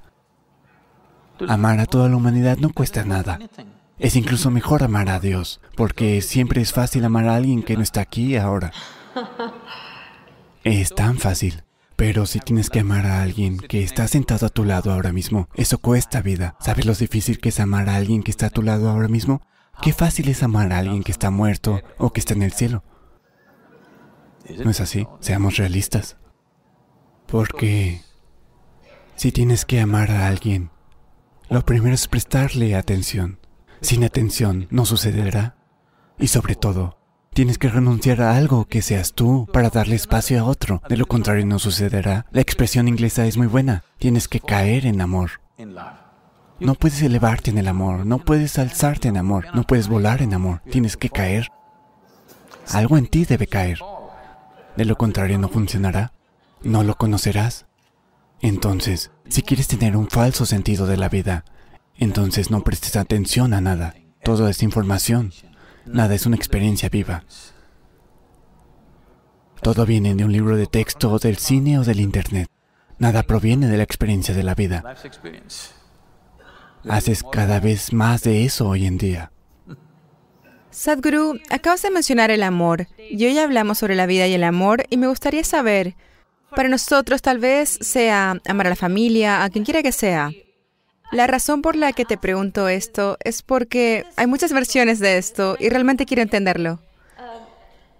Amar 1.48 1.78
a 1.80 1.86
toda 1.86 2.08
la 2.08 2.16
humanidad 2.16 2.58
no 2.58 2.70
cuesta 2.70 3.04
nada. 3.04 3.38
Es 3.98 4.16
incluso 4.16 4.50
mejor 4.50 4.82
amar 4.82 5.08
a 5.08 5.20
Dios, 5.20 5.60
porque 5.76 6.20
siempre 6.20 6.60
es 6.60 6.72
fácil 6.72 7.04
amar 7.04 7.28
a 7.28 7.36
alguien 7.36 7.62
que 7.62 7.76
no 7.76 7.82
está 7.82 8.00
aquí 8.00 8.36
ahora. 8.36 8.72
Es 10.64 10.94
tan 10.94 11.18
fácil. 11.18 11.64
Pero 12.02 12.26
si 12.26 12.40
tienes 12.40 12.68
que 12.68 12.80
amar 12.80 13.06
a 13.06 13.22
alguien 13.22 13.58
que 13.58 13.84
está 13.84 14.08
sentado 14.08 14.46
a 14.46 14.48
tu 14.48 14.64
lado 14.64 14.90
ahora 14.90 15.12
mismo, 15.12 15.48
eso 15.54 15.78
cuesta 15.78 16.20
vida. 16.20 16.56
¿Sabes 16.58 16.84
lo 16.84 16.96
difícil 16.96 17.38
que 17.38 17.50
es 17.50 17.60
amar 17.60 17.88
a 17.88 17.94
alguien 17.94 18.24
que 18.24 18.32
está 18.32 18.46
a 18.46 18.50
tu 18.50 18.60
lado 18.60 18.90
ahora 18.90 19.06
mismo? 19.06 19.40
Qué 19.80 19.92
fácil 19.92 20.28
es 20.28 20.42
amar 20.42 20.72
a 20.72 20.78
alguien 20.78 21.04
que 21.04 21.12
está 21.12 21.30
muerto 21.30 21.80
o 21.98 22.12
que 22.12 22.18
está 22.18 22.34
en 22.34 22.42
el 22.42 22.54
cielo. 22.54 22.82
¿No 24.64 24.68
es 24.72 24.80
así? 24.80 25.06
Seamos 25.20 25.58
realistas. 25.58 26.16
Porque 27.28 28.00
si 29.14 29.30
tienes 29.30 29.64
que 29.64 29.78
amar 29.78 30.10
a 30.10 30.26
alguien, 30.26 30.70
lo 31.50 31.64
primero 31.64 31.94
es 31.94 32.08
prestarle 32.08 32.74
atención. 32.74 33.38
Sin 33.80 34.02
atención 34.02 34.66
no 34.70 34.86
sucederá. 34.86 35.54
Y 36.18 36.26
sobre 36.26 36.56
todo, 36.56 36.98
Tienes 37.34 37.56
que 37.56 37.70
renunciar 37.70 38.20
a 38.20 38.36
algo 38.36 38.66
que 38.66 38.82
seas 38.82 39.14
tú 39.14 39.48
para 39.50 39.70
darle 39.70 39.96
espacio 39.96 40.38
a 40.38 40.44
otro. 40.44 40.82
De 40.88 40.98
lo 40.98 41.06
contrario 41.06 41.46
no 41.46 41.58
sucederá. 41.58 42.26
La 42.30 42.42
expresión 42.42 42.88
inglesa 42.88 43.26
es 43.26 43.38
muy 43.38 43.46
buena. 43.46 43.84
Tienes 43.98 44.28
que 44.28 44.38
caer 44.38 44.84
en 44.84 45.00
amor. 45.00 45.40
No 46.60 46.74
puedes 46.74 47.00
elevarte 47.00 47.50
en 47.50 47.56
el 47.56 47.68
amor, 47.68 48.04
no 48.04 48.18
puedes 48.18 48.58
alzarte 48.58 49.08
en 49.08 49.16
amor, 49.16 49.46
no 49.54 49.64
puedes 49.64 49.88
volar 49.88 50.20
en 50.20 50.34
amor. 50.34 50.60
Tienes 50.70 50.98
que 50.98 51.08
caer. 51.08 51.48
Algo 52.70 52.98
en 52.98 53.06
ti 53.06 53.24
debe 53.24 53.46
caer. 53.46 53.78
De 54.76 54.84
lo 54.84 54.96
contrario 54.96 55.38
no 55.38 55.48
funcionará. 55.48 56.12
No 56.62 56.84
lo 56.84 56.96
conocerás. 56.96 57.66
Entonces, 58.42 59.10
si 59.28 59.40
quieres 59.42 59.68
tener 59.68 59.96
un 59.96 60.08
falso 60.08 60.44
sentido 60.44 60.86
de 60.86 60.98
la 60.98 61.08
vida, 61.08 61.44
entonces 61.96 62.50
no 62.50 62.62
prestes 62.62 62.96
atención 62.96 63.54
a 63.54 63.62
nada. 63.62 63.94
Todo 64.22 64.48
es 64.48 64.62
información. 64.62 65.32
Nada 65.86 66.14
es 66.14 66.26
una 66.26 66.36
experiencia 66.36 66.88
viva. 66.88 67.24
Todo 69.62 69.86
viene 69.86 70.14
de 70.14 70.24
un 70.24 70.32
libro 70.32 70.56
de 70.56 70.66
texto 70.66 71.18
del 71.18 71.36
cine 71.36 71.78
o 71.78 71.84
del 71.84 72.00
Internet. 72.00 72.48
Nada 72.98 73.22
proviene 73.22 73.68
de 73.68 73.76
la 73.76 73.82
experiencia 73.82 74.34
de 74.34 74.42
la 74.42 74.54
vida. 74.54 74.82
Haces 76.88 77.22
cada 77.30 77.60
vez 77.60 77.92
más 77.92 78.22
de 78.22 78.44
eso 78.44 78.68
hoy 78.68 78.86
en 78.86 78.98
día. 78.98 79.32
Sadhguru, 80.70 81.38
acabas 81.50 81.82
de 81.82 81.90
mencionar 81.90 82.30
el 82.30 82.42
amor. 82.42 82.88
Y 82.98 83.24
hoy 83.26 83.38
hablamos 83.38 83.78
sobre 83.78 83.94
la 83.94 84.06
vida 84.06 84.26
y 84.26 84.34
el 84.34 84.44
amor 84.44 84.84
y 84.90 84.96
me 84.96 85.06
gustaría 85.06 85.44
saber, 85.44 85.94
para 86.56 86.68
nosotros 86.68 87.22
tal 87.22 87.38
vez 87.38 87.78
sea 87.80 88.40
amar 88.46 88.66
a 88.66 88.70
la 88.70 88.76
familia, 88.76 89.44
a 89.44 89.50
quien 89.50 89.64
quiera 89.64 89.82
que 89.82 89.92
sea, 89.92 90.30
la 91.12 91.26
razón 91.26 91.62
por 91.62 91.76
la 91.76 91.92
que 91.92 92.04
te 92.04 92.16
pregunto 92.16 92.68
esto 92.68 93.18
es 93.22 93.42
porque 93.42 94.04
hay 94.16 94.26
muchas 94.26 94.52
versiones 94.52 94.98
de 94.98 95.18
esto 95.18 95.56
y 95.60 95.68
realmente 95.68 96.06
quiero 96.06 96.22
entenderlo. 96.22 96.80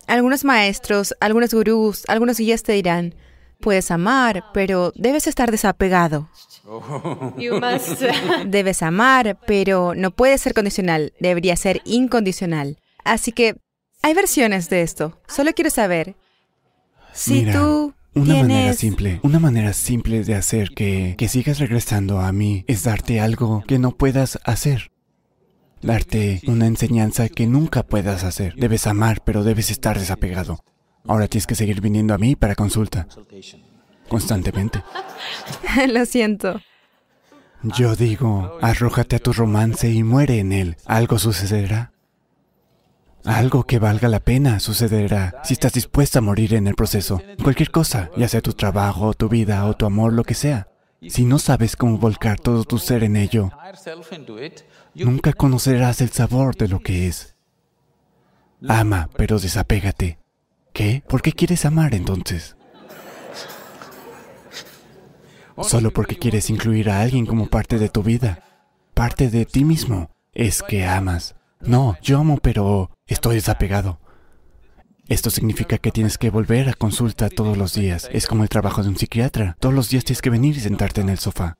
Algunos 0.06 0.44
maestros, 0.44 1.14
algunos 1.20 1.54
gurús, 1.54 2.04
algunos 2.08 2.38
guías 2.38 2.62
te 2.62 2.72
dirán, 2.72 3.14
puedes 3.60 3.90
amar, 3.90 4.44
pero 4.52 4.92
debes 4.94 5.26
estar 5.26 5.50
desapegado. 5.50 6.28
Debes 8.46 8.82
amar, 8.82 9.38
pero 9.46 9.94
no 9.94 10.10
puede 10.10 10.38
ser 10.38 10.54
condicional, 10.54 11.12
debería 11.18 11.56
ser 11.56 11.80
incondicional. 11.84 12.78
Así 13.04 13.32
que 13.32 13.56
hay 14.02 14.14
versiones 14.14 14.68
de 14.70 14.82
esto. 14.82 15.18
Solo 15.26 15.52
quiero 15.54 15.70
saber 15.70 16.14
si 17.12 17.50
tú 17.50 17.94
una 18.14 18.36
manera 18.36 18.72
simple, 18.74 19.20
una 19.22 19.38
manera 19.38 19.72
simple 19.72 20.22
de 20.24 20.34
hacer 20.34 20.70
que, 20.70 21.14
que 21.16 21.28
sigas 21.28 21.58
regresando 21.58 22.20
a 22.20 22.32
mí 22.32 22.64
es 22.68 22.82
darte 22.82 23.20
algo 23.20 23.64
que 23.66 23.78
no 23.78 23.96
puedas 23.96 24.38
hacer. 24.44 24.90
Darte 25.80 26.40
una 26.46 26.66
enseñanza 26.66 27.28
que 27.28 27.46
nunca 27.46 27.82
puedas 27.82 28.22
hacer. 28.22 28.54
Debes 28.54 28.86
amar, 28.86 29.22
pero 29.24 29.42
debes 29.42 29.70
estar 29.70 29.98
desapegado. 29.98 30.62
Ahora 31.06 31.26
tienes 31.26 31.46
que 31.46 31.56
seguir 31.56 31.80
viniendo 31.80 32.14
a 32.14 32.18
mí 32.18 32.36
para 32.36 32.54
consulta. 32.54 33.08
Constantemente. 34.08 34.82
Lo 35.88 36.06
siento. 36.06 36.60
Yo 37.62 37.96
digo, 37.96 38.58
arrójate 38.60 39.16
a 39.16 39.18
tu 39.20 39.32
romance 39.32 39.90
y 39.90 40.02
muere 40.02 40.38
en 40.38 40.52
él. 40.52 40.76
Algo 40.84 41.18
sucederá. 41.18 41.92
Algo 43.24 43.64
que 43.64 43.78
valga 43.78 44.08
la 44.08 44.20
pena 44.20 44.58
sucederá 44.58 45.40
si 45.44 45.52
estás 45.52 45.72
dispuesta 45.72 46.18
a 46.18 46.22
morir 46.22 46.54
en 46.54 46.66
el 46.66 46.74
proceso. 46.74 47.22
Cualquier 47.42 47.70
cosa, 47.70 48.10
ya 48.16 48.28
sea 48.28 48.40
tu 48.40 48.52
trabajo, 48.52 49.14
tu 49.14 49.28
vida 49.28 49.64
o 49.66 49.74
tu 49.74 49.86
amor, 49.86 50.12
lo 50.12 50.24
que 50.24 50.34
sea. 50.34 50.68
Si 51.08 51.24
no 51.24 51.38
sabes 51.38 51.76
cómo 51.76 51.98
volcar 51.98 52.40
todo 52.40 52.64
tu 52.64 52.78
ser 52.78 53.04
en 53.04 53.16
ello, 53.16 53.50
nunca 54.94 55.32
conocerás 55.32 56.00
el 56.00 56.10
sabor 56.10 56.56
de 56.56 56.68
lo 56.68 56.80
que 56.80 57.06
es. 57.06 57.36
Ama, 58.68 59.08
pero 59.16 59.38
desapégate. 59.38 60.18
¿Qué? 60.72 61.02
¿Por 61.08 61.22
qué 61.22 61.32
quieres 61.32 61.64
amar 61.64 61.94
entonces? 61.94 62.56
Solo 65.60 65.92
porque 65.92 66.16
quieres 66.16 66.50
incluir 66.50 66.90
a 66.90 67.02
alguien 67.02 67.26
como 67.26 67.48
parte 67.48 67.78
de 67.78 67.88
tu 67.88 68.02
vida, 68.02 68.42
parte 68.94 69.28
de 69.28 69.44
ti 69.44 69.64
mismo, 69.64 70.10
es 70.32 70.62
que 70.62 70.86
amas. 70.86 71.36
No, 71.60 71.96
yo 72.02 72.18
amo, 72.18 72.38
pero 72.42 72.90
estoy 73.12 73.36
desapegado. 73.36 74.00
Esto 75.08 75.30
significa 75.30 75.78
que 75.78 75.90
tienes 75.90 76.16
que 76.16 76.30
volver 76.30 76.68
a 76.68 76.74
consulta 76.74 77.28
todos 77.28 77.56
los 77.56 77.74
días. 77.74 78.08
Es 78.12 78.26
como 78.26 78.44
el 78.44 78.48
trabajo 78.48 78.82
de 78.82 78.88
un 78.88 78.96
psiquiatra. 78.96 79.56
Todos 79.60 79.74
los 79.74 79.90
días 79.90 80.04
tienes 80.04 80.22
que 80.22 80.30
venir 80.30 80.56
y 80.56 80.60
sentarte 80.60 81.00
en 81.00 81.08
el 81.08 81.18
sofá. 81.18 81.56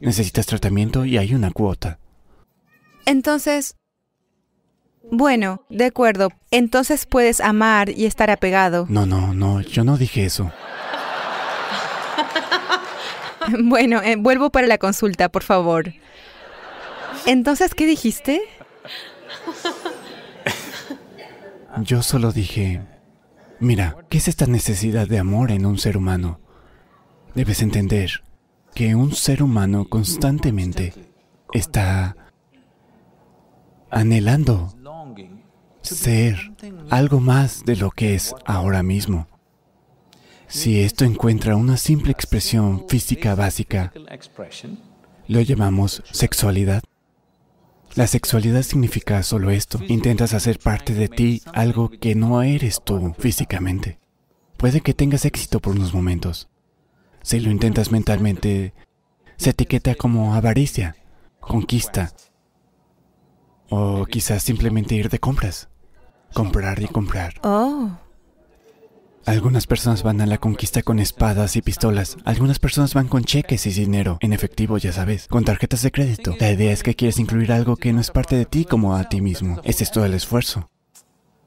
Necesitas 0.00 0.46
tratamiento 0.46 1.04
y 1.04 1.18
hay 1.18 1.34
una 1.34 1.50
cuota. 1.50 1.98
Entonces, 3.04 3.76
bueno, 5.10 5.64
de 5.68 5.86
acuerdo. 5.86 6.30
Entonces 6.50 7.06
puedes 7.06 7.40
amar 7.40 7.90
y 7.90 8.06
estar 8.06 8.30
apegado. 8.30 8.86
No, 8.88 9.06
no, 9.06 9.34
no, 9.34 9.60
yo 9.60 9.84
no 9.84 9.96
dije 9.96 10.24
eso. 10.24 10.50
bueno, 13.64 14.02
eh, 14.02 14.16
vuelvo 14.16 14.50
para 14.50 14.66
la 14.66 14.78
consulta, 14.78 15.28
por 15.28 15.42
favor. 15.42 15.92
Entonces, 17.26 17.74
¿qué 17.74 17.86
dijiste? 17.86 18.40
Yo 21.76 22.02
solo 22.02 22.32
dije, 22.32 22.82
mira, 23.60 23.96
¿qué 24.08 24.18
es 24.18 24.28
esta 24.28 24.46
necesidad 24.46 25.06
de 25.06 25.18
amor 25.18 25.50
en 25.50 25.66
un 25.66 25.78
ser 25.78 25.96
humano? 25.96 26.40
Debes 27.34 27.62
entender 27.62 28.24
que 28.74 28.94
un 28.94 29.12
ser 29.14 29.42
humano 29.42 29.86
constantemente 29.88 30.94
está 31.52 32.16
anhelando 33.90 34.74
ser 35.82 36.36
algo 36.90 37.20
más 37.20 37.64
de 37.64 37.76
lo 37.76 37.90
que 37.90 38.14
es 38.14 38.34
ahora 38.44 38.82
mismo. 38.82 39.28
Si 40.46 40.80
esto 40.80 41.04
encuentra 41.04 41.56
una 41.56 41.76
simple 41.76 42.12
expresión 42.12 42.86
física 42.88 43.34
básica, 43.34 43.92
lo 45.26 45.40
llamamos 45.42 46.02
sexualidad. 46.10 46.82
La 47.98 48.06
sexualidad 48.06 48.62
significa 48.62 49.24
solo 49.24 49.50
esto. 49.50 49.80
Intentas 49.88 50.32
hacer 50.32 50.60
parte 50.60 50.94
de 50.94 51.08
ti 51.08 51.42
algo 51.52 51.88
que 51.88 52.14
no 52.14 52.40
eres 52.44 52.80
tú 52.84 53.12
físicamente. 53.18 53.98
Puede 54.56 54.82
que 54.82 54.94
tengas 54.94 55.24
éxito 55.24 55.58
por 55.58 55.74
unos 55.74 55.92
momentos. 55.92 56.48
Si 57.22 57.40
lo 57.40 57.50
intentas 57.50 57.90
mentalmente, 57.90 58.72
se 59.36 59.50
etiqueta 59.50 59.96
como 59.96 60.36
avaricia, 60.36 60.94
conquista, 61.40 62.12
o 63.68 64.06
quizás 64.06 64.44
simplemente 64.44 64.94
ir 64.94 65.08
de 65.08 65.18
compras. 65.18 65.68
Comprar 66.32 66.80
y 66.80 66.86
comprar. 66.86 67.34
Oh. 67.42 67.90
Algunas 69.28 69.66
personas 69.66 70.02
van 70.02 70.22
a 70.22 70.26
la 70.26 70.38
conquista 70.38 70.80
con 70.80 70.98
espadas 70.98 71.54
y 71.56 71.60
pistolas. 71.60 72.16
Algunas 72.24 72.58
personas 72.58 72.94
van 72.94 73.08
con 73.08 73.24
cheques 73.24 73.66
y 73.66 73.70
dinero, 73.72 74.16
en 74.22 74.32
efectivo, 74.32 74.78
ya 74.78 74.90
sabes, 74.90 75.28
con 75.28 75.44
tarjetas 75.44 75.82
de 75.82 75.90
crédito. 75.90 76.34
La 76.40 76.50
idea 76.50 76.72
es 76.72 76.82
que 76.82 76.94
quieres 76.94 77.18
incluir 77.18 77.52
algo 77.52 77.76
que 77.76 77.92
no 77.92 78.00
es 78.00 78.10
parte 78.10 78.36
de 78.36 78.46
ti 78.46 78.64
como 78.64 78.96
a 78.96 79.06
ti 79.10 79.20
mismo. 79.20 79.60
Ese 79.64 79.84
es 79.84 79.90
todo 79.90 80.06
el 80.06 80.14
esfuerzo. 80.14 80.70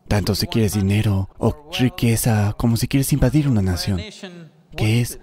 Tanto 0.08 0.36
si 0.36 0.46
quieres 0.46 0.74
dinero 0.74 1.30
o 1.40 1.72
riqueza 1.80 2.54
como 2.56 2.78
si 2.78 2.88
quieres 2.88 3.12
invadir 3.14 3.48
una 3.48 3.64
nación. 3.64 4.00
¿Qué 4.78 5.02
es? 5.02 5.20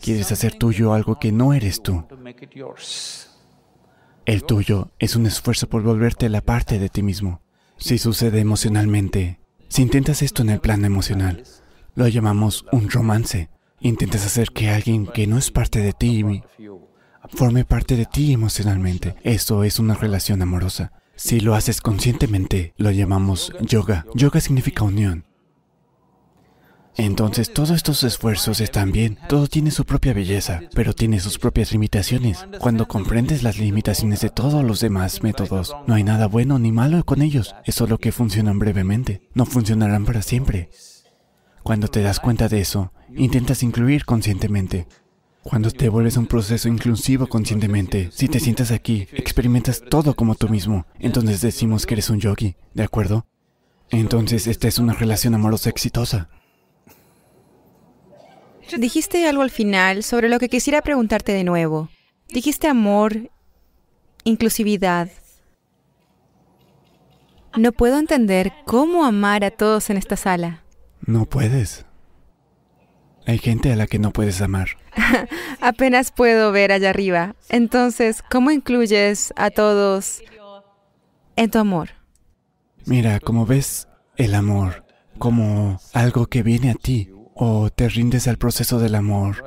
Quieres 0.00 0.30
hacer 0.30 0.54
tuyo 0.54 0.94
algo 0.94 1.18
que 1.18 1.32
no 1.32 1.54
eres 1.54 1.82
tú. 1.82 2.06
El 4.26 4.44
tuyo 4.44 4.92
es 5.00 5.16
un 5.16 5.26
esfuerzo 5.26 5.68
por 5.68 5.82
volverte 5.82 6.28
la 6.28 6.40
parte 6.40 6.78
de 6.78 6.88
ti 6.88 7.02
mismo. 7.02 7.42
Si 7.78 7.98
sucede 7.98 8.38
emocionalmente, 8.38 9.40
si 9.66 9.82
intentas 9.82 10.22
esto 10.22 10.42
en 10.42 10.50
el 10.50 10.60
plano 10.60 10.86
emocional, 10.86 11.42
lo 11.94 12.08
llamamos 12.08 12.64
un 12.72 12.90
romance. 12.90 13.50
Intentas 13.80 14.24
hacer 14.24 14.50
que 14.50 14.70
alguien 14.70 15.06
que 15.06 15.26
no 15.26 15.38
es 15.38 15.50
parte 15.50 15.80
de 15.80 15.92
ti 15.92 16.24
forme 17.28 17.64
parte 17.64 17.96
de 17.96 18.06
ti 18.06 18.32
emocionalmente. 18.32 19.16
Eso 19.22 19.64
es 19.64 19.78
una 19.78 19.94
relación 19.94 20.42
amorosa. 20.42 20.92
Si 21.16 21.40
lo 21.40 21.54
haces 21.54 21.80
conscientemente, 21.80 22.74
lo 22.76 22.90
llamamos 22.90 23.52
yoga. 23.60 24.04
Yoga 24.14 24.40
significa 24.40 24.84
unión. 24.84 25.24
Entonces 26.96 27.52
todos 27.52 27.70
estos 27.70 28.04
esfuerzos 28.04 28.60
están 28.60 28.92
bien, 28.92 29.18
todo 29.28 29.48
tiene 29.48 29.72
su 29.72 29.84
propia 29.84 30.12
belleza, 30.12 30.60
pero 30.74 30.94
tiene 30.94 31.18
sus 31.18 31.38
propias 31.38 31.72
limitaciones. 31.72 32.46
Cuando 32.60 32.86
comprendes 32.86 33.42
las 33.42 33.58
limitaciones 33.58 34.20
de 34.20 34.30
todos 34.30 34.62
los 34.62 34.78
demás 34.78 35.24
métodos, 35.24 35.74
no 35.88 35.94
hay 35.94 36.04
nada 36.04 36.28
bueno 36.28 36.60
ni 36.60 36.70
malo 36.70 37.04
con 37.04 37.20
ellos, 37.20 37.56
es 37.64 37.74
solo 37.74 37.98
que 37.98 38.12
funcionan 38.12 38.60
brevemente, 38.60 39.28
no 39.34 39.44
funcionarán 39.44 40.04
para 40.04 40.22
siempre. 40.22 40.70
Cuando 41.64 41.88
te 41.88 42.02
das 42.02 42.20
cuenta 42.20 42.48
de 42.48 42.60
eso, 42.60 42.92
intentas 43.16 43.62
incluir 43.62 44.04
conscientemente. 44.04 44.86
Cuando 45.42 45.70
te 45.70 45.88
vuelves 45.88 46.18
un 46.18 46.26
proceso 46.26 46.68
inclusivo 46.68 47.26
conscientemente, 47.26 48.10
si 48.12 48.28
te 48.28 48.38
sientas 48.38 48.70
aquí, 48.70 49.08
experimentas 49.12 49.82
todo 49.88 50.14
como 50.14 50.34
tú 50.34 50.50
mismo, 50.50 50.84
entonces 50.98 51.40
decimos 51.40 51.86
que 51.86 51.94
eres 51.94 52.10
un 52.10 52.20
yogi, 52.20 52.56
¿de 52.74 52.82
acuerdo? 52.82 53.26
Entonces 53.88 54.46
esta 54.46 54.68
es 54.68 54.78
una 54.78 54.92
relación 54.92 55.34
amorosa 55.34 55.70
exitosa. 55.70 56.28
Dijiste 58.76 59.26
algo 59.26 59.40
al 59.40 59.50
final 59.50 60.02
sobre 60.02 60.28
lo 60.28 60.38
que 60.38 60.50
quisiera 60.50 60.82
preguntarte 60.82 61.32
de 61.32 61.44
nuevo. 61.44 61.88
Dijiste 62.28 62.68
amor, 62.68 63.30
inclusividad. 64.24 65.08
No 67.56 67.72
puedo 67.72 67.98
entender 67.98 68.52
cómo 68.66 69.06
amar 69.06 69.44
a 69.44 69.50
todos 69.50 69.88
en 69.88 69.96
esta 69.96 70.18
sala. 70.18 70.63
No 71.06 71.26
puedes. 71.26 71.86
Hay 73.26 73.38
gente 73.38 73.72
a 73.72 73.76
la 73.76 73.86
que 73.86 73.98
no 73.98 74.12
puedes 74.12 74.40
amar. 74.42 74.68
Apenas 75.60 76.12
puedo 76.12 76.52
ver 76.52 76.72
allá 76.72 76.90
arriba. 76.90 77.34
Entonces, 77.48 78.22
¿cómo 78.30 78.50
incluyes 78.50 79.32
a 79.36 79.50
todos 79.50 80.22
en 81.36 81.50
tu 81.50 81.58
amor? 81.58 81.90
Mira, 82.86 83.18
como 83.20 83.46
ves 83.46 83.88
el 84.16 84.34
amor 84.34 84.84
como 85.18 85.80
algo 85.92 86.26
que 86.26 86.42
viene 86.42 86.70
a 86.70 86.74
ti 86.74 87.10
o 87.34 87.70
te 87.70 87.88
rindes 87.88 88.28
al 88.28 88.36
proceso 88.36 88.78
del 88.78 88.94
amor 88.94 89.44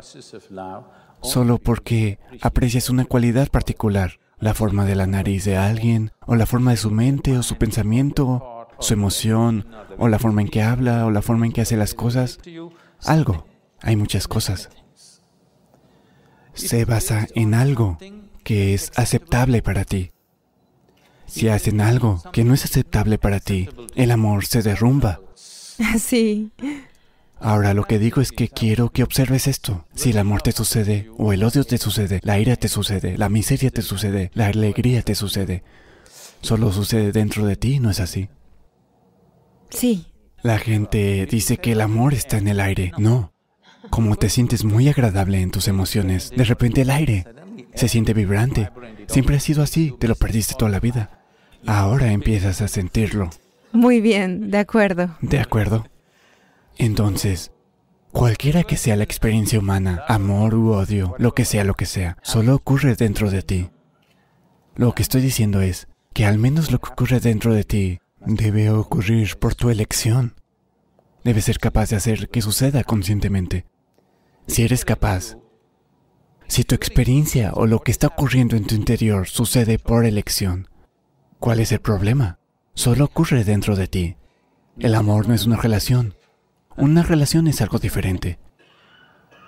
solo 1.21 1.57
porque 1.57 2.19
aprecias 2.41 2.89
una 2.89 3.05
cualidad 3.05 3.49
particular, 3.49 4.19
la 4.39 4.53
forma 4.53 4.85
de 4.85 4.95
la 4.95 5.07
nariz 5.07 5.45
de 5.45 5.57
alguien 5.57 6.11
o 6.25 6.35
la 6.35 6.45
forma 6.45 6.71
de 6.71 6.77
su 6.77 6.91
mente 6.91 7.37
o 7.37 7.43
su 7.43 7.55
pensamiento 7.57 8.56
su 8.79 8.93
emoción, 8.93 9.67
o 9.97 10.07
la 10.07 10.19
forma 10.19 10.41
en 10.41 10.49
que 10.49 10.61
habla, 10.61 11.05
o 11.05 11.11
la 11.11 11.21
forma 11.21 11.45
en 11.45 11.51
que 11.51 11.61
hace 11.61 11.77
las 11.77 11.93
cosas. 11.93 12.39
Algo. 13.03 13.45
Hay 13.81 13.95
muchas 13.95 14.27
cosas. 14.27 14.69
Se 16.53 16.85
basa 16.85 17.27
en 17.35 17.53
algo 17.53 17.97
que 18.43 18.73
es 18.73 18.91
aceptable 18.95 19.61
para 19.61 19.85
ti. 19.85 20.11
Si 21.27 21.49
hacen 21.49 21.81
algo 21.81 22.23
que 22.31 22.43
no 22.43 22.53
es 22.53 22.63
aceptable 22.63 23.17
para 23.17 23.39
ti, 23.39 23.69
el 23.95 24.11
amor 24.11 24.45
se 24.45 24.61
derrumba. 24.61 25.19
Sí. 25.99 26.51
Ahora 27.39 27.75
lo 27.75 27.83
que 27.83 27.99
digo 27.99 28.19
es 28.19 28.31
que 28.31 28.49
quiero 28.49 28.89
que 28.89 29.03
observes 29.03 29.47
esto. 29.47 29.85
Si 29.93 30.09
el 30.09 30.17
amor 30.17 30.41
te 30.41 30.51
sucede, 30.51 31.11
o 31.17 31.33
el 31.33 31.43
odio 31.43 31.63
te 31.63 31.77
sucede, 31.77 32.19
la 32.23 32.39
ira 32.39 32.55
te 32.55 32.67
sucede, 32.67 33.15
la 33.15 33.29
miseria 33.29 33.69
te 33.69 33.83
sucede, 33.83 34.31
la 34.33 34.47
alegría 34.47 35.03
te 35.03 35.13
sucede, 35.13 35.63
solo 36.41 36.71
sucede 36.71 37.11
dentro 37.11 37.45
de 37.45 37.55
ti, 37.55 37.79
¿no 37.79 37.91
es 37.91 37.99
así? 37.99 38.29
Sí. 39.69 40.07
La 40.41 40.59
gente 40.59 41.25
dice 41.25 41.57
que 41.57 41.71
el 41.71 41.81
amor 41.81 42.13
está 42.13 42.37
en 42.37 42.47
el 42.47 42.59
aire. 42.59 42.91
No. 42.97 43.33
Como 43.89 44.15
te 44.15 44.29
sientes 44.29 44.63
muy 44.63 44.87
agradable 44.89 45.41
en 45.41 45.51
tus 45.51 45.67
emociones, 45.67 46.31
de 46.31 46.43
repente 46.43 46.81
el 46.81 46.89
aire 46.89 47.25
se 47.73 47.87
siente 47.87 48.13
vibrante. 48.13 48.69
Siempre 49.07 49.37
ha 49.37 49.39
sido 49.39 49.63
así, 49.63 49.95
te 49.99 50.07
lo 50.07 50.15
perdiste 50.15 50.55
toda 50.57 50.71
la 50.71 50.79
vida. 50.79 51.23
Ahora 51.65 52.11
empiezas 52.11 52.61
a 52.61 52.67
sentirlo. 52.67 53.29
Muy 53.71 54.01
bien, 54.01 54.51
de 54.51 54.57
acuerdo. 54.57 55.17
De 55.21 55.39
acuerdo. 55.39 55.85
Entonces, 56.77 57.51
cualquiera 58.11 58.63
que 58.63 58.77
sea 58.77 58.95
la 58.95 59.03
experiencia 59.03 59.59
humana, 59.59 60.03
amor 60.07 60.55
u 60.55 60.71
odio, 60.71 61.15
lo 61.17 61.33
que 61.33 61.45
sea 61.45 61.63
lo 61.63 61.75
que 61.75 61.85
sea, 61.85 62.17
solo 62.21 62.55
ocurre 62.55 62.95
dentro 62.95 63.29
de 63.31 63.41
ti. 63.41 63.69
Lo 64.75 64.93
que 64.93 65.01
estoy 65.01 65.21
diciendo 65.21 65.61
es 65.61 65.87
que 66.13 66.25
al 66.25 66.37
menos 66.37 66.71
lo 66.71 66.79
que 66.79 66.91
ocurre 66.91 67.19
dentro 67.19 67.53
de 67.53 67.63
ti 67.63 67.99
debe 68.35 68.69
ocurrir 68.69 69.37
por 69.37 69.55
tu 69.55 69.69
elección. 69.69 70.35
Debes 71.23 71.45
ser 71.45 71.59
capaz 71.59 71.89
de 71.89 71.95
hacer 71.95 72.29
que 72.29 72.41
suceda 72.41 72.83
conscientemente. 72.83 73.65
Si 74.47 74.63
eres 74.63 74.85
capaz, 74.85 75.37
si 76.47 76.63
tu 76.63 76.75
experiencia 76.75 77.51
o 77.53 77.65
lo 77.65 77.79
que 77.79 77.91
está 77.91 78.07
ocurriendo 78.07 78.55
en 78.55 78.65
tu 78.65 78.75
interior 78.75 79.27
sucede 79.27 79.79
por 79.79 80.05
elección, 80.05 80.67
¿cuál 81.39 81.59
es 81.59 81.71
el 81.71 81.79
problema? 81.79 82.39
Solo 82.73 83.05
ocurre 83.05 83.43
dentro 83.43 83.75
de 83.75 83.87
ti. 83.87 84.15
El 84.79 84.95
amor 84.95 85.27
no 85.27 85.33
es 85.33 85.45
una 85.45 85.57
relación. 85.57 86.15
Una 86.77 87.03
relación 87.03 87.47
es 87.47 87.61
algo 87.61 87.79
diferente. 87.79 88.39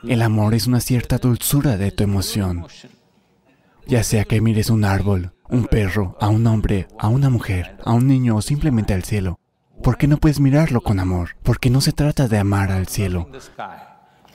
El 0.03 0.21
amor 0.21 0.55
es 0.55 0.67
una 0.67 0.79
cierta 0.79 1.17
dulzura 1.17 1.77
de 1.77 1.91
tu 1.91 2.03
emoción. 2.03 2.65
Ya 3.85 4.03
sea 4.03 4.25
que 4.25 4.41
mires 4.41 4.69
un 4.69 4.85
árbol, 4.85 5.33
un 5.49 5.65
perro, 5.65 6.15
a 6.19 6.29
un 6.29 6.45
hombre, 6.47 6.87
a 6.97 7.07
una 7.07 7.29
mujer, 7.29 7.77
a 7.83 7.93
un 7.93 8.07
niño 8.07 8.35
o 8.35 8.41
simplemente 8.41 8.93
al 8.93 9.03
cielo. 9.03 9.39
¿Por 9.83 9.97
qué 9.97 10.07
no 10.07 10.17
puedes 10.17 10.39
mirarlo 10.39 10.81
con 10.81 10.99
amor? 10.99 11.37
Porque 11.43 11.69
no 11.69 11.81
se 11.81 11.93
trata 11.93 12.27
de 12.27 12.37
amar 12.37 12.71
al 12.71 12.87
cielo. 12.87 13.29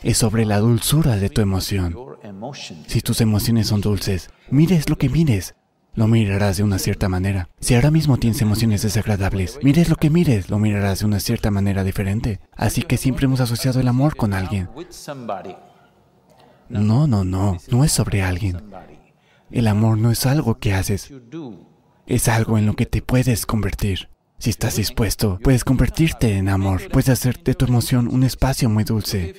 Es 0.02 0.18
sobre 0.18 0.44
la 0.44 0.58
dulzura 0.58 1.16
de 1.16 1.30
tu 1.30 1.40
emoción. 1.40 1.96
Si 2.86 3.00
tus 3.00 3.20
emociones 3.20 3.68
son 3.68 3.80
dulces, 3.80 4.30
mires 4.50 4.88
lo 4.88 4.96
que 4.96 5.08
mires, 5.08 5.54
lo 5.94 6.08
mirarás 6.08 6.56
de 6.56 6.62
una 6.62 6.78
cierta 6.78 7.08
manera. 7.08 7.48
Si 7.60 7.74
ahora 7.74 7.90
mismo 7.90 8.16
tienes 8.16 8.42
emociones 8.42 8.82
desagradables, 8.82 9.58
mires 9.62 9.88
lo 9.88 9.96
que 9.96 10.10
mires, 10.10 10.50
lo 10.50 10.58
mirarás 10.58 11.00
de 11.00 11.06
una 11.06 11.20
cierta 11.20 11.50
manera 11.50 11.84
diferente. 11.84 12.40
Así 12.56 12.82
que 12.82 12.96
siempre 12.96 13.26
hemos 13.26 13.40
asociado 13.40 13.80
el 13.80 13.88
amor 13.88 14.16
con 14.16 14.34
alguien. 14.34 14.68
No, 16.68 17.06
no, 17.06 17.24
no, 17.24 17.58
no 17.70 17.84
es 17.84 17.92
sobre 17.92 18.22
alguien. 18.22 18.56
El 19.54 19.68
amor 19.68 19.98
no 19.98 20.10
es 20.10 20.26
algo 20.26 20.58
que 20.58 20.74
haces, 20.74 21.12
es 22.06 22.26
algo 22.26 22.58
en 22.58 22.66
lo 22.66 22.74
que 22.74 22.86
te 22.86 23.02
puedes 23.02 23.46
convertir. 23.46 24.08
Si 24.36 24.50
estás 24.50 24.74
dispuesto, 24.74 25.38
puedes 25.44 25.62
convertirte 25.62 26.36
en 26.36 26.48
amor, 26.48 26.88
puedes 26.90 27.08
hacer 27.08 27.40
de 27.40 27.54
tu 27.54 27.66
emoción 27.66 28.08
un 28.08 28.24
espacio 28.24 28.68
muy 28.68 28.82
dulce. 28.82 29.32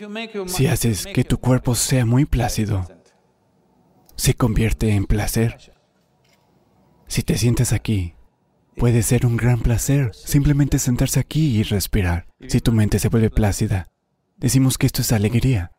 Si 0.47 0.67
haces 0.67 1.05
que 1.05 1.25
tu 1.25 1.37
cuerpo 1.37 1.75
sea 1.75 2.05
muy 2.05 2.23
plácido, 2.23 2.87
se 4.15 4.35
convierte 4.35 4.91
en 4.91 5.03
placer. 5.03 5.73
Si 7.07 7.21
te 7.21 7.37
sientes 7.37 7.73
aquí, 7.73 8.13
puede 8.77 9.03
ser 9.03 9.25
un 9.25 9.35
gran 9.35 9.59
placer 9.59 10.11
simplemente 10.13 10.79
sentarse 10.79 11.19
aquí 11.19 11.57
y 11.57 11.63
respirar. 11.63 12.25
Si 12.47 12.61
tu 12.61 12.71
mente 12.71 12.99
se 12.99 13.09
vuelve 13.09 13.31
plácida, 13.31 13.91
decimos 14.37 14.77
que 14.77 14.85
esto 14.85 15.01
es 15.01 15.11
alegría. 15.11 15.74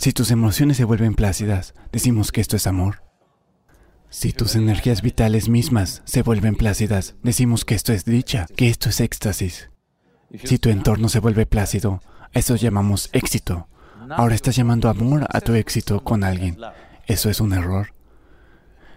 Si 0.00 0.14
tus 0.14 0.30
emociones 0.30 0.78
se 0.78 0.84
vuelven 0.84 1.14
plácidas, 1.14 1.74
decimos 1.92 2.32
que 2.32 2.40
esto 2.40 2.56
es 2.56 2.66
amor. 2.66 3.02
Si 4.08 4.32
tus 4.32 4.56
energías 4.56 5.02
vitales 5.02 5.50
mismas 5.50 6.00
se 6.06 6.22
vuelven 6.22 6.54
plácidas, 6.54 7.16
decimos 7.22 7.66
que 7.66 7.74
esto 7.74 7.92
es 7.92 8.06
dicha, 8.06 8.46
que 8.56 8.70
esto 8.70 8.88
es 8.88 9.00
éxtasis. 9.00 9.68
Si 10.42 10.58
tu 10.58 10.70
entorno 10.70 11.10
se 11.10 11.20
vuelve 11.20 11.44
plácido, 11.44 12.00
Eso 12.32 12.56
llamamos 12.56 13.10
éxito. 13.12 13.68
Ahora 14.08 14.34
estás 14.34 14.56
llamando 14.56 14.88
amor 14.88 15.26
a 15.28 15.42
tu 15.42 15.52
éxito 15.52 16.02
con 16.02 16.24
alguien. 16.24 16.56
Eso 17.06 17.28
es 17.28 17.38
un 17.38 17.52
error. 17.52 17.92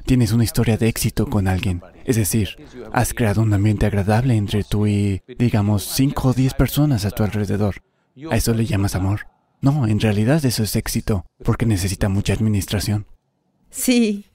Tienes 0.05 0.31
una 0.31 0.45
historia 0.45 0.77
de 0.77 0.87
éxito 0.87 1.27
con 1.27 1.49
alguien. 1.49 1.81
Es 2.05 2.15
decir, 2.15 2.55
has 2.93 3.13
creado 3.13 3.41
un 3.41 3.53
ambiente 3.53 3.87
agradable 3.87 4.37
entre 4.37 4.63
tú 4.63 4.87
y, 4.87 5.21
digamos, 5.37 5.83
5 5.83 6.29
o 6.29 6.33
10 6.33 6.53
personas 6.53 7.03
a 7.03 7.11
tu 7.11 7.23
alrededor. 7.23 7.83
¿A 8.31 8.37
eso 8.37 8.53
le 8.53 8.65
llamas 8.65 8.95
amor? 8.95 9.33
No, 9.63 9.87
en 9.87 10.01
realidad 10.01 10.43
eso 10.43 10.61
es 10.61 10.75
éxito, 10.75 11.25
porque 11.41 11.65
necesita 11.65 12.09
mucha 12.09 12.33
administración. 12.33 13.07
Sí, 13.69 14.25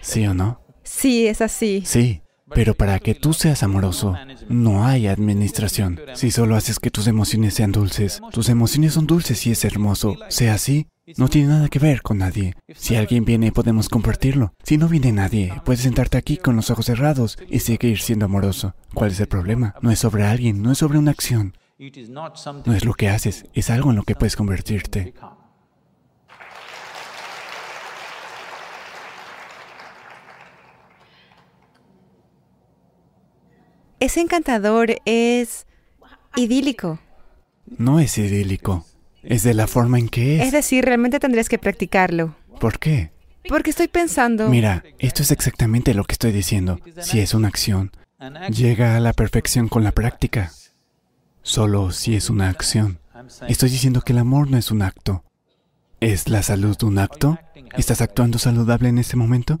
¿Sí 0.00 0.24
o 0.24 0.34
no? 0.34 0.60
sí, 0.84 1.26
es 1.26 1.40
así. 1.40 1.82
Sí, 1.84 2.22
pero 2.54 2.76
para 2.76 3.00
que 3.00 3.16
tú 3.16 3.32
seas 3.32 3.64
amoroso, 3.64 4.14
no 4.48 4.86
hay 4.86 5.08
administración. 5.08 5.98
Si 6.14 6.30
solo 6.30 6.54
haces 6.54 6.78
que 6.78 6.92
tus 6.92 7.08
emociones 7.08 7.54
sean 7.54 7.72
dulces, 7.72 8.20
tus 8.30 8.48
emociones 8.48 8.92
son 8.92 9.08
dulces 9.08 9.44
y 9.48 9.50
es 9.50 9.64
hermoso, 9.64 10.16
sea 10.28 10.54
así, 10.54 10.86
no 11.16 11.26
tiene 11.26 11.48
nada 11.48 11.68
que 11.68 11.80
ver 11.80 12.02
con 12.02 12.18
nadie. 12.18 12.54
Si 12.72 12.94
alguien 12.94 13.24
viene, 13.24 13.50
podemos 13.50 13.88
compartirlo. 13.88 14.54
Si 14.62 14.78
no 14.78 14.86
viene 14.86 15.10
nadie, 15.10 15.60
puedes 15.64 15.82
sentarte 15.82 16.18
aquí 16.18 16.36
con 16.36 16.54
los 16.54 16.70
ojos 16.70 16.86
cerrados 16.86 17.36
y 17.48 17.58
seguir 17.58 17.98
siendo 17.98 18.26
amoroso. 18.26 18.76
¿Cuál 18.94 19.10
es 19.10 19.18
el 19.18 19.26
problema? 19.26 19.74
No 19.82 19.90
es 19.90 19.98
sobre 19.98 20.22
alguien, 20.22 20.62
no 20.62 20.70
es 20.70 20.78
sobre 20.78 20.98
una 20.98 21.10
acción. 21.10 21.56
No 21.78 22.74
es 22.74 22.84
lo 22.86 22.94
que 22.94 23.08
haces, 23.10 23.44
es 23.52 23.68
algo 23.68 23.90
en 23.90 23.96
lo 23.96 24.02
que 24.02 24.14
puedes 24.14 24.34
convertirte. 24.34 25.12
Es 34.00 34.16
encantador, 34.16 34.96
es 35.04 35.66
idílico. 36.36 36.98
No 37.66 37.98
es 37.98 38.16
idílico, 38.18 38.86
es 39.22 39.42
de 39.42 39.54
la 39.54 39.66
forma 39.66 39.98
en 39.98 40.08
que 40.08 40.40
Es 40.40 40.46
es. 40.48 40.52
decir, 40.52 40.84
realmente 40.84 41.18
tendrías 41.18 41.48
que 41.48 41.58
practicarlo. 41.58 42.36
¿Por 42.60 42.78
qué? 42.78 43.10
Porque 43.48 43.70
estoy 43.70 43.88
pensando... 43.88 44.48
Mira, 44.48 44.82
esto 44.98 45.22
es 45.22 45.30
exactamente 45.30 45.94
lo 45.94 46.04
que 46.04 46.12
estoy 46.12 46.32
diciendo. 46.32 46.80
Si 47.00 47.20
es 47.20 47.32
una 47.34 47.48
acción, 47.48 47.90
llega 48.50 48.96
a 48.96 49.00
la 49.00 49.12
perfección 49.12 49.68
con 49.68 49.84
la 49.84 49.92
práctica. 49.92 50.52
Solo 51.46 51.92
si 51.92 52.16
es 52.16 52.28
una 52.28 52.48
acción. 52.48 52.98
Estoy 53.46 53.70
diciendo 53.70 54.00
que 54.00 54.12
el 54.12 54.18
amor 54.18 54.50
no 54.50 54.58
es 54.58 54.72
un 54.72 54.82
acto. 54.82 55.22
¿Es 56.00 56.28
la 56.28 56.42
salud 56.42 56.76
un 56.82 56.98
acto? 56.98 57.38
¿Estás 57.76 58.00
actuando 58.00 58.38
saludable 58.40 58.88
en 58.88 58.98
este 58.98 59.16
momento? 59.16 59.60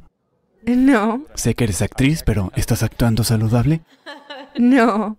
No, 0.66 1.22
Sé 1.36 1.54
que 1.54 1.62
eres 1.62 1.82
actriz, 1.82 2.24
pero 2.26 2.50
¿estás 2.56 2.82
actuando 2.82 3.22
saludable? 3.22 3.82
no. 4.58 5.16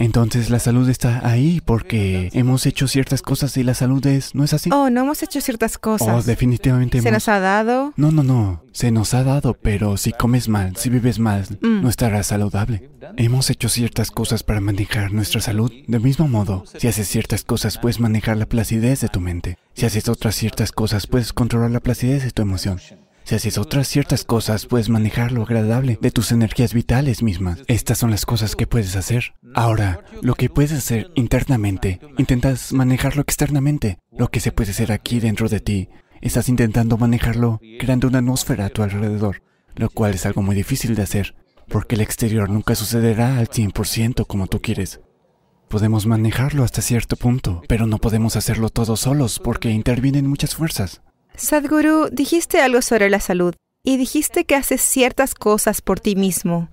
Entonces 0.00 0.48
la 0.48 0.60
salud 0.60 0.88
está 0.88 1.28
ahí 1.28 1.60
porque 1.64 2.30
hemos 2.32 2.66
hecho 2.66 2.86
ciertas 2.86 3.20
cosas 3.20 3.56
y 3.56 3.64
la 3.64 3.74
salud 3.74 4.06
es... 4.06 4.32
¿No 4.34 4.44
es 4.44 4.52
así? 4.54 4.70
Oh, 4.72 4.90
no 4.90 5.00
hemos 5.00 5.22
hecho 5.24 5.40
ciertas 5.40 5.76
Oh, 5.76 5.80
cosas. 5.80 6.24
definitivamente 6.24 7.02
Se 7.02 7.08
hemos... 7.08 7.16
nos 7.16 7.28
ha 7.28 7.40
dado... 7.40 7.92
No, 7.96 8.12
no, 8.12 8.22
no. 8.22 8.62
Se 8.72 8.92
nos 8.92 9.12
ha 9.14 9.24
dado, 9.24 9.54
pero 9.54 9.96
si 9.96 10.12
comes 10.12 10.48
mal, 10.48 10.76
si 10.76 10.88
vives 10.88 11.18
mal, 11.18 11.44
Mm. 11.60 11.82
no 11.82 11.88
estarás 11.88 12.28
saludable. 12.28 12.90
Hemos 13.16 13.50
hecho 13.50 13.68
ciertas 13.68 14.12
cosas 14.12 14.44
para 14.44 14.60
manejar 14.60 15.12
nuestra 15.12 15.40
salud. 15.40 15.72
Del 15.88 16.00
mismo 16.00 16.28
modo, 16.28 16.62
si 16.78 16.86
haces 16.86 17.08
ciertas 17.08 17.42
cosas, 17.42 17.78
puedes 17.78 17.98
manejar 17.98 18.36
la 18.36 18.46
placidez 18.46 19.00
de 19.00 19.08
tu 19.08 19.20
mente. 19.20 19.58
Si 19.74 19.84
haces 19.86 20.08
otras 20.08 20.36
ciertas 20.36 20.70
cosas, 20.70 21.08
puedes 21.08 21.32
controlar 21.32 21.72
la 21.72 21.80
placidez 21.80 22.22
de 22.22 22.30
tu 22.30 22.42
emoción. 22.42 22.78
Si 23.28 23.34
haces 23.34 23.58
otras 23.58 23.86
ciertas 23.86 24.24
cosas, 24.24 24.64
puedes 24.64 24.88
manejar 24.88 25.32
lo 25.32 25.42
agradable 25.42 25.98
de 26.00 26.10
tus 26.10 26.32
energías 26.32 26.72
vitales 26.72 27.22
mismas. 27.22 27.58
Estas 27.66 27.98
son 27.98 28.10
las 28.10 28.24
cosas 28.24 28.56
que 28.56 28.66
puedes 28.66 28.96
hacer. 28.96 29.34
Ahora, 29.54 30.00
lo 30.22 30.34
que 30.34 30.48
puedes 30.48 30.72
hacer 30.72 31.10
internamente, 31.14 32.00
intentas 32.16 32.72
manejarlo 32.72 33.20
externamente. 33.20 33.98
Lo 34.16 34.28
que 34.28 34.40
se 34.40 34.50
puede 34.50 34.70
hacer 34.70 34.92
aquí 34.92 35.20
dentro 35.20 35.50
de 35.50 35.60
ti, 35.60 35.90
estás 36.22 36.48
intentando 36.48 36.96
manejarlo 36.96 37.60
creando 37.78 38.08
una 38.08 38.20
atmósfera 38.20 38.64
a 38.64 38.70
tu 38.70 38.82
alrededor, 38.82 39.42
lo 39.76 39.90
cual 39.90 40.14
es 40.14 40.24
algo 40.24 40.40
muy 40.40 40.56
difícil 40.56 40.94
de 40.94 41.02
hacer, 41.02 41.34
porque 41.68 41.96
el 41.96 42.00
exterior 42.00 42.48
nunca 42.48 42.76
sucederá 42.76 43.36
al 43.36 43.48
100% 43.50 44.26
como 44.26 44.46
tú 44.46 44.62
quieres. 44.62 45.02
Podemos 45.68 46.06
manejarlo 46.06 46.64
hasta 46.64 46.80
cierto 46.80 47.16
punto, 47.16 47.60
pero 47.68 47.86
no 47.86 47.98
podemos 47.98 48.36
hacerlo 48.36 48.70
todos 48.70 49.00
solos 49.00 49.38
porque 49.38 49.68
intervienen 49.68 50.26
muchas 50.26 50.54
fuerzas. 50.54 51.02
Sadhguru, 51.38 52.08
dijiste 52.10 52.60
algo 52.60 52.82
sobre 52.82 53.08
la 53.08 53.20
salud 53.20 53.54
y 53.84 53.96
dijiste 53.96 54.44
que 54.44 54.56
haces 54.56 54.80
ciertas 54.80 55.34
cosas 55.34 55.80
por 55.80 56.00
ti 56.00 56.16
mismo. 56.16 56.68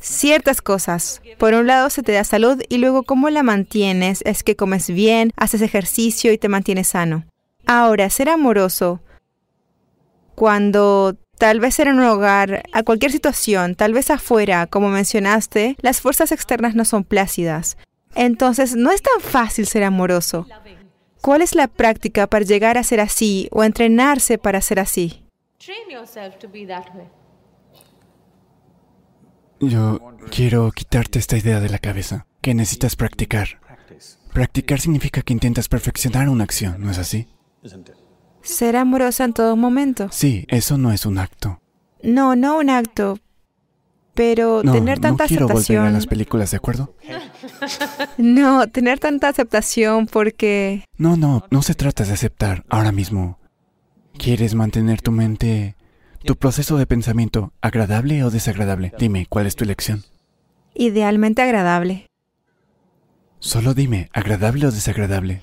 Ciertas 0.00 0.60
cosas. 0.60 1.22
Por 1.38 1.54
un 1.54 1.66
lado 1.66 1.88
se 1.88 2.02
te 2.02 2.12
da 2.12 2.24
salud 2.24 2.62
y 2.68 2.76
luego 2.76 3.04
cómo 3.04 3.30
la 3.30 3.42
mantienes 3.42 4.20
es 4.26 4.42
que 4.42 4.54
comes 4.54 4.88
bien, 4.90 5.32
haces 5.36 5.62
ejercicio 5.62 6.30
y 6.30 6.38
te 6.38 6.50
mantienes 6.50 6.88
sano. 6.88 7.24
Ahora, 7.66 8.10
ser 8.10 8.28
amoroso. 8.28 9.00
Cuando 10.34 11.16
tal 11.38 11.58
vez 11.58 11.78
en 11.80 11.88
un 11.88 12.04
hogar, 12.04 12.64
a 12.72 12.82
cualquier 12.82 13.12
situación, 13.12 13.76
tal 13.76 13.94
vez 13.94 14.10
afuera, 14.10 14.66
como 14.66 14.90
mencionaste, 14.90 15.76
las 15.80 16.02
fuerzas 16.02 16.32
externas 16.32 16.74
no 16.74 16.84
son 16.84 17.02
plácidas. 17.02 17.78
Entonces, 18.14 18.76
no 18.76 18.90
es 18.90 19.00
tan 19.00 19.20
fácil 19.20 19.66
ser 19.66 19.84
amoroso. 19.84 20.46
¿Cuál 21.20 21.42
es 21.42 21.54
la 21.54 21.68
práctica 21.68 22.26
para 22.26 22.44
llegar 22.44 22.78
a 22.78 22.82
ser 22.82 23.00
así 23.00 23.48
o 23.50 23.62
entrenarse 23.62 24.38
para 24.38 24.60
ser 24.60 24.80
así? 24.80 25.24
Yo 29.60 30.00
quiero 30.30 30.70
quitarte 30.72 31.18
esta 31.18 31.36
idea 31.36 31.60
de 31.60 31.68
la 31.68 31.78
cabeza, 31.78 32.26
que 32.40 32.54
necesitas 32.54 32.96
practicar. 32.96 33.60
Practicar 34.32 34.80
significa 34.80 35.22
que 35.22 35.34
intentas 35.34 35.68
perfeccionar 35.68 36.28
una 36.28 36.44
acción, 36.44 36.80
¿no 36.80 36.90
es 36.90 36.98
así? 36.98 37.28
Ser 38.42 38.76
amorosa 38.76 39.24
en 39.24 39.34
todo 39.34 39.56
momento. 39.56 40.08
Sí, 40.10 40.46
eso 40.48 40.78
no 40.78 40.92
es 40.92 41.04
un 41.04 41.18
acto. 41.18 41.60
No, 42.02 42.36
no 42.36 42.56
un 42.56 42.70
acto. 42.70 43.18
Pero 44.20 44.60
No, 44.62 44.72
tener 44.72 44.98
tanta 44.98 45.24
no 45.24 45.28
quiero 45.28 45.46
volver 45.46 45.56
a 45.56 45.60
aceptación. 45.62 45.92
las 45.94 46.06
películas, 46.06 46.50
¿de 46.50 46.58
acuerdo? 46.58 46.94
No, 48.18 48.66
tener 48.66 48.98
tanta 48.98 49.28
aceptación 49.28 50.04
porque... 50.04 50.84
No, 50.98 51.16
no, 51.16 51.46
no 51.50 51.62
se 51.62 51.74
trata 51.74 52.04
de 52.04 52.12
aceptar 52.12 52.62
ahora 52.68 52.92
mismo. 52.92 53.38
¿Quieres 54.18 54.54
mantener 54.54 55.00
tu 55.00 55.10
mente, 55.10 55.74
tu 56.22 56.36
proceso 56.36 56.76
de 56.76 56.84
pensamiento 56.84 57.54
agradable 57.62 58.22
o 58.22 58.30
desagradable? 58.30 58.92
Dime, 58.98 59.24
¿cuál 59.26 59.46
es 59.46 59.56
tu 59.56 59.64
elección? 59.64 60.04
Idealmente 60.74 61.40
agradable. 61.40 62.06
Solo 63.38 63.72
dime, 63.72 64.10
¿agradable 64.12 64.66
o 64.66 64.70
desagradable? 64.70 65.40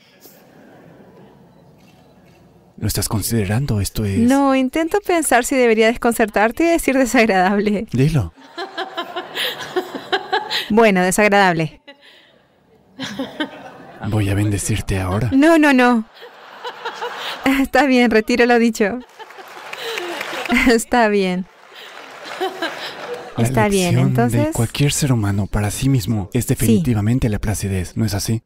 ¿Lo 2.77 2.85
estás 2.85 3.09
considerando? 3.09 3.81
Esto 3.81 4.05
es... 4.05 4.19
No, 4.19 4.53
intento 4.53 4.99
pensar 5.01 5.45
si 5.45 5.55
debería 5.55 5.87
desconcertarte 5.87 6.63
y 6.63 6.67
decir 6.67 6.95
desagradable. 6.95 7.87
Dilo. 7.91 8.33
Bueno, 10.69 11.01
desagradable. 11.01 11.81
Voy 14.09 14.29
a 14.29 14.35
bendecirte 14.35 14.99
ahora. 14.99 15.29
No, 15.31 15.57
no, 15.57 15.73
no. 15.73 16.05
Está 17.61 17.85
bien, 17.85 18.11
retiro 18.11 18.45
lo 18.45 18.59
dicho. 18.59 18.99
Está 20.67 21.07
bien. 21.07 21.45
La 23.37 23.43
Está 23.43 23.67
bien, 23.69 23.89
elección 23.99 24.13
de 24.15 24.21
entonces- 24.23 24.55
cualquier 24.55 24.91
ser 24.91 25.11
humano 25.13 25.45
para 25.47 25.69
sí 25.69 25.89
mismo 25.89 26.29
es 26.33 26.47
definitivamente 26.47 27.29
la 27.29 27.37
placidez, 27.39 27.95
¿no 27.95 28.03
es 28.05 28.13
así? 28.15 28.41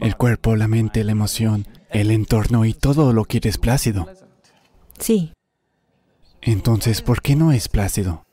El 0.00 0.16
cuerpo, 0.16 0.56
la 0.56 0.68
mente, 0.68 1.02
la 1.04 1.12
emoción, 1.12 1.66
el 1.90 2.10
entorno 2.10 2.66
y 2.66 2.74
todo 2.74 3.14
lo 3.14 3.24
quieres 3.24 3.56
plácido. 3.56 4.06
Sí. 4.98 5.32
Entonces, 6.42 7.00
¿por 7.00 7.22
qué 7.22 7.34
no 7.34 7.50
es 7.50 7.68
plácido? 7.68 8.25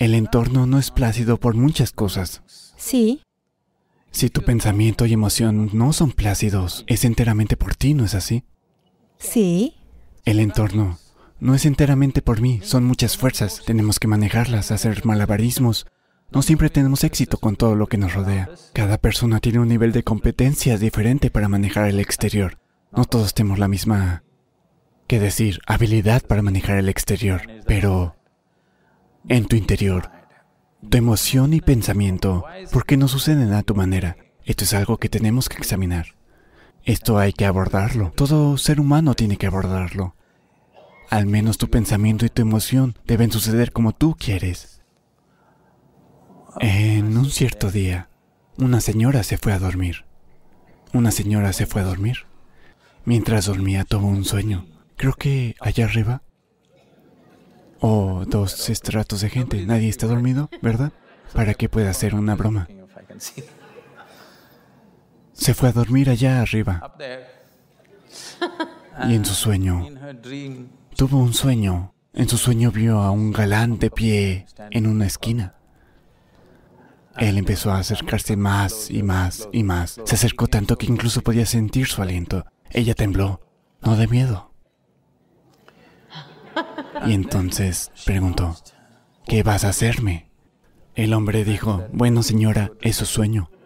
El 0.00 0.14
entorno 0.14 0.66
no 0.66 0.78
es 0.78 0.90
plácido 0.90 1.38
por 1.38 1.54
muchas 1.54 1.92
cosas. 1.92 2.42
Sí. 2.78 3.20
Si 4.10 4.30
tu 4.30 4.40
pensamiento 4.40 5.04
y 5.04 5.12
emoción 5.12 5.68
no 5.74 5.92
son 5.92 6.12
plácidos, 6.12 6.84
es 6.86 7.04
enteramente 7.04 7.58
por 7.58 7.74
ti, 7.74 7.92
¿no 7.92 8.06
es 8.06 8.14
así? 8.14 8.42
Sí. 9.18 9.74
El 10.24 10.40
entorno 10.40 10.98
no 11.38 11.54
es 11.54 11.66
enteramente 11.66 12.22
por 12.22 12.40
mí, 12.40 12.60
son 12.62 12.84
muchas 12.84 13.18
fuerzas, 13.18 13.62
tenemos 13.66 14.00
que 14.00 14.08
manejarlas, 14.08 14.70
hacer 14.70 15.04
malabarismos. 15.04 15.86
No 16.32 16.40
siempre 16.40 16.70
tenemos 16.70 17.04
éxito 17.04 17.36
con 17.36 17.56
todo 17.56 17.74
lo 17.74 17.86
que 17.86 17.98
nos 17.98 18.14
rodea. 18.14 18.48
Cada 18.72 18.96
persona 18.96 19.38
tiene 19.40 19.58
un 19.58 19.68
nivel 19.68 19.92
de 19.92 20.02
competencia 20.02 20.78
diferente 20.78 21.30
para 21.30 21.48
manejar 21.48 21.90
el 21.90 22.00
exterior. 22.00 22.58
No 22.90 23.04
todos 23.04 23.34
tenemos 23.34 23.58
la 23.58 23.68
misma, 23.68 24.24
que 25.06 25.20
decir, 25.20 25.60
habilidad 25.66 26.22
para 26.22 26.40
manejar 26.40 26.78
el 26.78 26.88
exterior, 26.88 27.42
pero 27.66 28.16
en 29.28 29.46
tu 29.46 29.56
interior, 29.56 30.10
tu 30.88 30.96
emoción 30.96 31.52
y 31.52 31.60
pensamiento, 31.60 32.44
¿por 32.72 32.86
qué 32.86 32.96
no 32.96 33.08
suceden 33.08 33.52
a 33.52 33.62
tu 33.62 33.74
manera? 33.74 34.16
Esto 34.44 34.64
es 34.64 34.74
algo 34.74 34.98
que 34.98 35.08
tenemos 35.08 35.48
que 35.48 35.58
examinar. 35.58 36.14
Esto 36.84 37.18
hay 37.18 37.32
que 37.32 37.44
abordarlo. 37.44 38.12
Todo 38.16 38.56
ser 38.56 38.80
humano 38.80 39.14
tiene 39.14 39.36
que 39.36 39.46
abordarlo. 39.46 40.16
Al 41.10 41.26
menos 41.26 41.58
tu 41.58 41.68
pensamiento 41.68 42.24
y 42.24 42.30
tu 42.30 42.42
emoción 42.42 42.96
deben 43.04 43.30
suceder 43.30 43.72
como 43.72 43.92
tú 43.92 44.16
quieres. 44.18 44.80
En 46.58 47.16
un 47.16 47.30
cierto 47.30 47.70
día, 47.70 48.08
una 48.56 48.80
señora 48.80 49.22
se 49.22 49.36
fue 49.36 49.52
a 49.52 49.58
dormir. 49.58 50.04
una 50.92 51.10
señora 51.12 51.52
se 51.52 51.66
fue 51.66 51.82
a 51.82 51.84
dormir. 51.84 52.26
Mientras 53.04 53.46
dormía 53.46 53.84
tuvo 53.84 54.08
un 54.08 54.24
sueño. 54.24 54.66
Creo 54.96 55.14
que 55.14 55.54
allá 55.60 55.84
arriba. 55.84 56.22
O 57.80 58.24
dos 58.26 58.68
estratos 58.68 59.22
de 59.22 59.30
gente. 59.30 59.64
Nadie 59.66 59.88
está 59.88 60.06
dormido, 60.06 60.50
¿verdad? 60.62 60.92
Para 61.32 61.54
que 61.54 61.68
pueda 61.68 61.90
hacer 61.90 62.14
una 62.14 62.34
broma. 62.34 62.68
Se 65.32 65.54
fue 65.54 65.70
a 65.70 65.72
dormir 65.72 66.10
allá 66.10 66.42
arriba. 66.42 66.94
Y 69.08 69.14
en 69.14 69.24
su 69.24 69.34
sueño, 69.34 69.86
tuvo 70.96 71.18
un 71.18 71.32
sueño. 71.32 71.94
En 72.12 72.28
su 72.28 72.36
sueño 72.36 72.70
vio 72.72 73.00
a 73.00 73.10
un 73.10 73.32
galán 73.32 73.78
de 73.78 73.90
pie 73.90 74.46
en 74.70 74.86
una 74.86 75.06
esquina. 75.06 75.54
Él 77.16 77.38
empezó 77.38 77.70
a 77.70 77.78
acercarse 77.78 78.36
más 78.36 78.90
y 78.90 79.02
más 79.02 79.48
y 79.52 79.62
más. 79.62 80.00
Se 80.04 80.14
acercó 80.14 80.46
tanto 80.46 80.76
que 80.76 80.86
incluso 80.86 81.22
podía 81.22 81.46
sentir 81.46 81.86
su 81.86 82.02
aliento. 82.02 82.44
Ella 82.70 82.94
tembló, 82.94 83.40
no 83.82 83.96
de 83.96 84.06
miedo. 84.06 84.49
Y 87.06 87.14
entonces 87.14 87.90
preguntó, 88.04 88.56
¿qué 89.26 89.42
vas 89.42 89.64
a 89.64 89.70
hacerme? 89.70 90.30
El 90.94 91.14
hombre 91.14 91.44
dijo, 91.44 91.86
bueno 91.92 92.22
señora, 92.22 92.72
eso 92.82 93.04
es 93.04 93.10
sueño. 93.10 93.50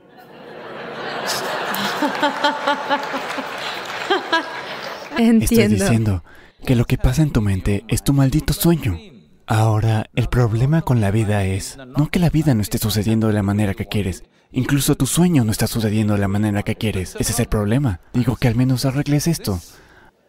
Estoy 5.18 5.68
diciendo 5.68 6.22
que 6.64 6.76
lo 6.76 6.84
que 6.84 6.98
pasa 6.98 7.22
en 7.22 7.32
tu 7.32 7.40
mente 7.40 7.84
es 7.88 8.04
tu 8.04 8.12
maldito 8.12 8.52
sueño. 8.52 8.98
Ahora, 9.46 10.06
el 10.14 10.28
problema 10.28 10.82
con 10.82 11.00
la 11.00 11.10
vida 11.10 11.44
es 11.44 11.76
no 11.98 12.08
que 12.08 12.18
la 12.18 12.30
vida 12.30 12.54
no 12.54 12.62
esté 12.62 12.78
sucediendo 12.78 13.26
de 13.26 13.34
la 13.34 13.42
manera 13.42 13.74
que 13.74 13.86
quieres. 13.86 14.24
Incluso 14.52 14.94
tu 14.94 15.06
sueño 15.06 15.44
no 15.44 15.52
está 15.52 15.66
sucediendo 15.66 16.14
de 16.14 16.20
la 16.20 16.28
manera 16.28 16.62
que 16.62 16.76
quieres. 16.76 17.16
Ese 17.18 17.32
es 17.32 17.40
el 17.40 17.46
problema. 17.46 18.00
Digo 18.12 18.36
que 18.36 18.48
al 18.48 18.54
menos 18.54 18.84
arregles 18.84 19.26
esto. 19.26 19.60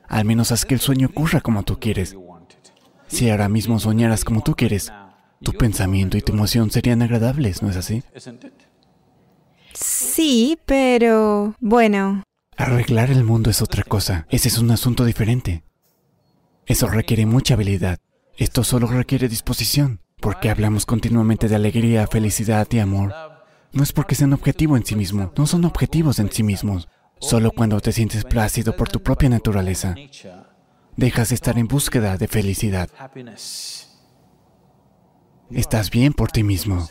Al 0.07 0.25
menos 0.25 0.51
haz 0.51 0.65
que 0.65 0.73
el 0.73 0.81
sueño 0.81 1.07
ocurra 1.07 1.41
como 1.41 1.63
tú 1.63 1.79
quieres. 1.79 2.15
Si 3.07 3.29
ahora 3.29 3.49
mismo 3.49 3.79
soñaras 3.79 4.23
como 4.23 4.41
tú 4.41 4.55
quieres, 4.55 4.91
tu 5.41 5.53
pensamiento 5.53 6.17
y 6.17 6.21
tu 6.21 6.33
emoción 6.33 6.71
serían 6.71 7.01
agradables, 7.01 7.61
¿no 7.61 7.69
es 7.69 7.77
así? 7.77 8.03
Sí, 9.73 10.57
pero 10.65 11.55
bueno, 11.59 12.23
Arreglar 12.57 13.11
el 13.11 13.25
mundo 13.25 13.49
es 13.49 13.61
otra 13.61 13.83
cosa. 13.83 14.27
Ese 14.29 14.47
es 14.47 14.57
un 14.57 14.71
asunto 14.71 15.03
diferente. 15.03 15.63
Eso 16.65 16.87
requiere 16.87 17.25
mucha 17.25 17.55
habilidad. 17.55 17.99
Esto 18.37 18.63
solo 18.63 18.87
requiere 18.87 19.27
disposición. 19.27 19.99
Porque 20.21 20.49
hablamos 20.49 20.85
continuamente 20.85 21.49
de 21.49 21.55
alegría, 21.55 22.07
felicidad 22.07 22.65
y 22.71 22.79
amor. 22.79 23.13
No 23.73 23.83
es 23.83 23.91
porque 23.91 24.15
sea 24.15 24.27
un 24.27 24.33
objetivo 24.33 24.77
en 24.77 24.85
sí 24.85 24.95
mismo. 24.95 25.33
No 25.37 25.47
son 25.47 25.65
objetivos 25.65 26.19
en 26.19 26.31
sí 26.31 26.43
mismos. 26.43 26.87
Solo 27.19 27.51
cuando 27.51 27.79
te 27.81 27.91
sientes 27.91 28.23
plácido 28.23 28.75
por 28.77 28.87
tu 28.87 29.01
propia 29.03 29.29
naturaleza, 29.29 29.95
dejas 30.97 31.29
de 31.29 31.35
estar 31.35 31.57
en 31.57 31.67
búsqueda 31.67 32.17
de 32.17 32.27
felicidad. 32.27 32.89
Estás 35.51 35.91
bien 35.91 36.13
por 36.13 36.31
ti 36.31 36.43
mismo. 36.43 36.87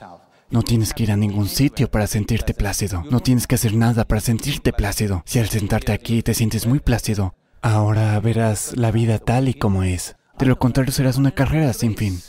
No 0.50 0.62
tienes 0.62 0.92
que 0.92 1.02
ir 1.02 1.12
a 1.12 1.16
ningún 1.16 1.48
sitio 1.48 1.90
para 1.90 2.06
sentirte 2.06 2.54
plácido. 2.54 3.02
No 3.10 3.20
tienes 3.20 3.46
que 3.46 3.56
hacer 3.56 3.74
nada 3.74 4.04
para 4.04 4.20
sentirte 4.20 4.72
plácido. 4.72 5.22
Si 5.26 5.38
al 5.38 5.48
sentarte 5.48 5.92
aquí 5.92 6.22
te 6.22 6.34
sientes 6.34 6.66
muy 6.66 6.80
plácido, 6.80 7.34
ahora 7.62 8.18
verás 8.20 8.76
la 8.76 8.90
vida 8.90 9.18
tal 9.18 9.48
y 9.48 9.54
como 9.54 9.82
es. 9.82 10.16
De 10.38 10.46
lo 10.46 10.58
contrario 10.58 10.92
serás 10.92 11.16
una 11.16 11.32
carrera 11.32 11.72
sin 11.72 11.96
fin. 11.96 12.20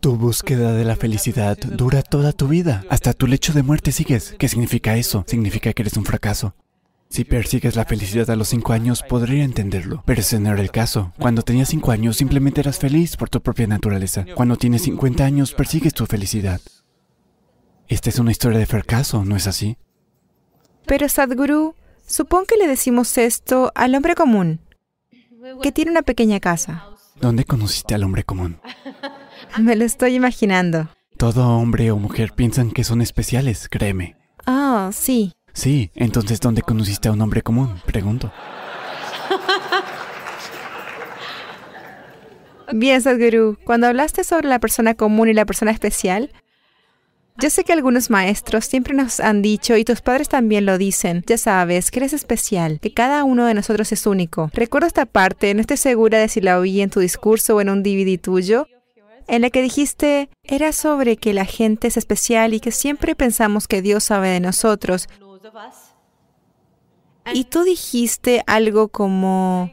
Tu 0.00 0.16
búsqueda 0.16 0.72
de 0.72 0.84
la 0.84 0.96
felicidad 0.96 1.56
dura 1.56 2.02
toda 2.02 2.32
tu 2.32 2.48
vida. 2.48 2.84
Hasta 2.90 3.14
tu 3.14 3.26
lecho 3.26 3.52
de 3.52 3.62
muerte 3.62 3.92
sigues. 3.92 4.34
¿Qué 4.38 4.48
significa 4.48 4.96
eso? 4.96 5.24
Significa 5.26 5.72
que 5.72 5.82
eres 5.82 5.96
un 5.96 6.04
fracaso. 6.04 6.54
Si 7.08 7.24
persigues 7.24 7.76
la 7.76 7.84
felicidad 7.84 8.28
a 8.30 8.36
los 8.36 8.48
cinco 8.48 8.72
años, 8.72 9.02
podría 9.02 9.44
entenderlo. 9.44 10.02
Pero 10.06 10.20
ese 10.20 10.40
no 10.40 10.52
era 10.52 10.60
el 10.60 10.70
caso. 10.70 11.12
Cuando 11.18 11.42
tenías 11.42 11.68
cinco 11.68 11.92
años, 11.92 12.16
simplemente 12.16 12.60
eras 12.60 12.78
feliz 12.78 13.16
por 13.16 13.30
tu 13.30 13.40
propia 13.40 13.66
naturaleza. 13.66 14.26
Cuando 14.34 14.56
tienes 14.56 14.82
50 14.82 15.24
años, 15.24 15.54
persigues 15.54 15.94
tu 15.94 16.04
felicidad. 16.06 16.60
Esta 17.88 18.10
es 18.10 18.18
una 18.18 18.32
historia 18.32 18.58
de 18.58 18.66
fracaso, 18.66 19.24
¿no 19.24 19.36
es 19.36 19.46
así? 19.46 19.78
pero 20.86 21.08
Sadhguru, 21.08 21.74
supón 22.06 22.46
que 22.46 22.56
le 22.56 22.68
decimos 22.68 23.18
esto 23.18 23.72
al 23.74 23.94
hombre 23.94 24.14
común, 24.14 24.60
que 25.62 25.72
tiene 25.72 25.90
una 25.90 26.02
pequeña 26.02 26.40
casa. 26.40 26.84
¿Dónde 27.20 27.44
conociste 27.44 27.94
al 27.94 28.04
hombre 28.04 28.24
común? 28.24 28.58
Me 29.58 29.76
lo 29.76 29.84
estoy 29.84 30.14
imaginando. 30.14 30.88
Todo 31.16 31.48
hombre 31.48 31.90
o 31.90 31.96
mujer 31.98 32.32
piensan 32.34 32.70
que 32.70 32.84
son 32.84 33.02
especiales, 33.02 33.68
créeme. 33.68 34.16
Ah, 34.46 34.90
sí. 34.92 35.32
Sí, 35.56 35.90
entonces 35.94 36.38
¿dónde 36.38 36.60
conociste 36.60 37.08
a 37.08 37.12
un 37.12 37.22
hombre 37.22 37.40
común? 37.40 37.80
Pregunto. 37.86 38.30
Bien, 42.72 43.00
Sadhguru, 43.00 43.56
cuando 43.64 43.86
hablaste 43.86 44.22
sobre 44.22 44.48
la 44.48 44.58
persona 44.58 44.92
común 44.92 45.30
y 45.30 45.32
la 45.32 45.46
persona 45.46 45.70
especial, 45.70 46.30
yo 47.38 47.48
sé 47.48 47.64
que 47.64 47.72
algunos 47.72 48.10
maestros 48.10 48.66
siempre 48.66 48.92
nos 48.92 49.18
han 49.18 49.40
dicho, 49.40 49.78
y 49.78 49.84
tus 49.84 50.02
padres 50.02 50.28
también 50.28 50.66
lo 50.66 50.76
dicen, 50.76 51.24
ya 51.26 51.38
sabes, 51.38 51.90
que 51.90 52.00
eres 52.00 52.12
especial, 52.12 52.78
que 52.78 52.92
cada 52.92 53.24
uno 53.24 53.46
de 53.46 53.54
nosotros 53.54 53.90
es 53.92 54.06
único. 54.06 54.50
Recuerdo 54.52 54.86
esta 54.86 55.06
parte, 55.06 55.54
no 55.54 55.62
estoy 55.62 55.78
segura 55.78 56.18
de 56.18 56.28
si 56.28 56.42
la 56.42 56.58
oí 56.58 56.82
en 56.82 56.90
tu 56.90 57.00
discurso 57.00 57.56
o 57.56 57.60
en 57.62 57.70
un 57.70 57.82
DVD 57.82 58.20
tuyo, 58.20 58.68
en 59.26 59.40
la 59.40 59.48
que 59.48 59.62
dijiste, 59.62 60.28
era 60.44 60.72
sobre 60.72 61.16
que 61.16 61.32
la 61.32 61.46
gente 61.46 61.88
es 61.88 61.96
especial 61.96 62.52
y 62.52 62.60
que 62.60 62.72
siempre 62.72 63.14
pensamos 63.14 63.66
que 63.66 63.80
Dios 63.80 64.04
sabe 64.04 64.28
de 64.28 64.40
nosotros. 64.40 65.08
Y 67.32 67.44
tú 67.44 67.64
dijiste 67.64 68.42
algo 68.46 68.88
como, 68.88 69.72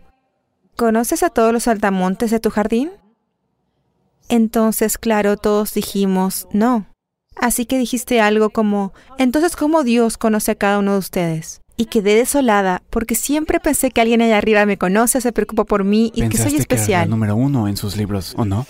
¿conoces 0.75 1.23
a 1.23 1.29
todos 1.29 1.53
los 1.53 1.63
saltamontes 1.63 2.31
de 2.31 2.39
tu 2.39 2.49
jardín? 2.49 2.91
Entonces, 4.29 4.97
claro, 4.97 5.37
todos 5.37 5.73
dijimos, 5.73 6.47
no. 6.51 6.87
Así 7.35 7.65
que 7.65 7.77
dijiste 7.77 8.21
algo 8.21 8.49
como, 8.49 8.93
entonces, 9.17 9.55
¿cómo 9.55 9.83
Dios 9.83 10.17
conoce 10.17 10.51
a 10.51 10.55
cada 10.55 10.79
uno 10.79 10.93
de 10.93 10.99
ustedes? 10.99 11.61
Y 11.75 11.85
quedé 11.85 12.15
desolada 12.15 12.83
porque 12.89 13.15
siempre 13.15 13.59
pensé 13.59 13.89
que 13.91 14.01
alguien 14.01 14.21
allá 14.21 14.37
arriba 14.37 14.65
me 14.65 14.77
conoce, 14.77 15.21
se 15.21 15.31
preocupa 15.31 15.65
por 15.65 15.83
mí 15.83 16.11
y 16.13 16.21
que 16.21 16.29
¿Pensaste 16.29 16.49
soy 16.49 16.57
que 16.57 16.61
especial. 16.61 17.09
número 17.09 17.35
uno 17.35 17.67
en 17.67 17.77
sus 17.77 17.97
libros, 17.97 18.33
¿o 18.37 18.45
no? 18.45 18.65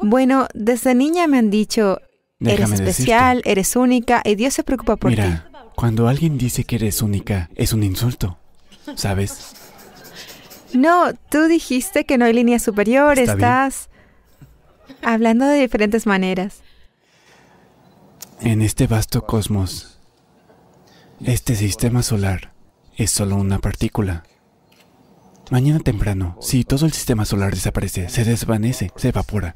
Bueno, 0.00 0.46
desde 0.54 0.94
niña 0.94 1.26
me 1.26 1.38
han 1.38 1.50
dicho, 1.50 1.98
eres 2.50 2.70
especial, 2.72 3.42
eres 3.44 3.76
única 3.76 4.22
y 4.24 4.34
Dios 4.34 4.54
se 4.54 4.62
preocupa 4.64 4.96
por 4.96 5.10
ti. 5.10 5.16
Mira, 5.20 5.48
cuando 5.74 6.08
alguien 6.08 6.38
dice 6.38 6.64
que 6.64 6.76
eres 6.76 7.02
única, 7.02 7.50
es 7.54 7.72
un 7.72 7.82
insulto. 7.82 8.38
¿Sabes? 8.96 9.54
No, 10.72 11.12
tú 11.30 11.44
dijiste 11.44 12.04
que 12.04 12.18
no 12.18 12.24
hay 12.24 12.32
línea 12.32 12.58
superior, 12.58 13.18
Está 13.18 13.34
bien. 13.34 13.46
estás 13.48 13.88
hablando 15.02 15.46
de 15.46 15.60
diferentes 15.60 16.06
maneras. 16.06 16.62
En 18.40 18.60
este 18.60 18.86
vasto 18.86 19.24
cosmos, 19.24 19.98
este 21.24 21.54
sistema 21.54 22.02
solar 22.02 22.52
es 22.96 23.10
solo 23.10 23.36
una 23.36 23.58
partícula. 23.58 24.24
Mañana 25.50 25.78
temprano, 25.80 26.36
si 26.40 26.64
todo 26.64 26.86
el 26.86 26.92
sistema 26.92 27.24
solar 27.24 27.54
desaparece, 27.54 28.08
se 28.08 28.24
desvanece, 28.24 28.90
se 28.96 29.08
evapora. 29.08 29.54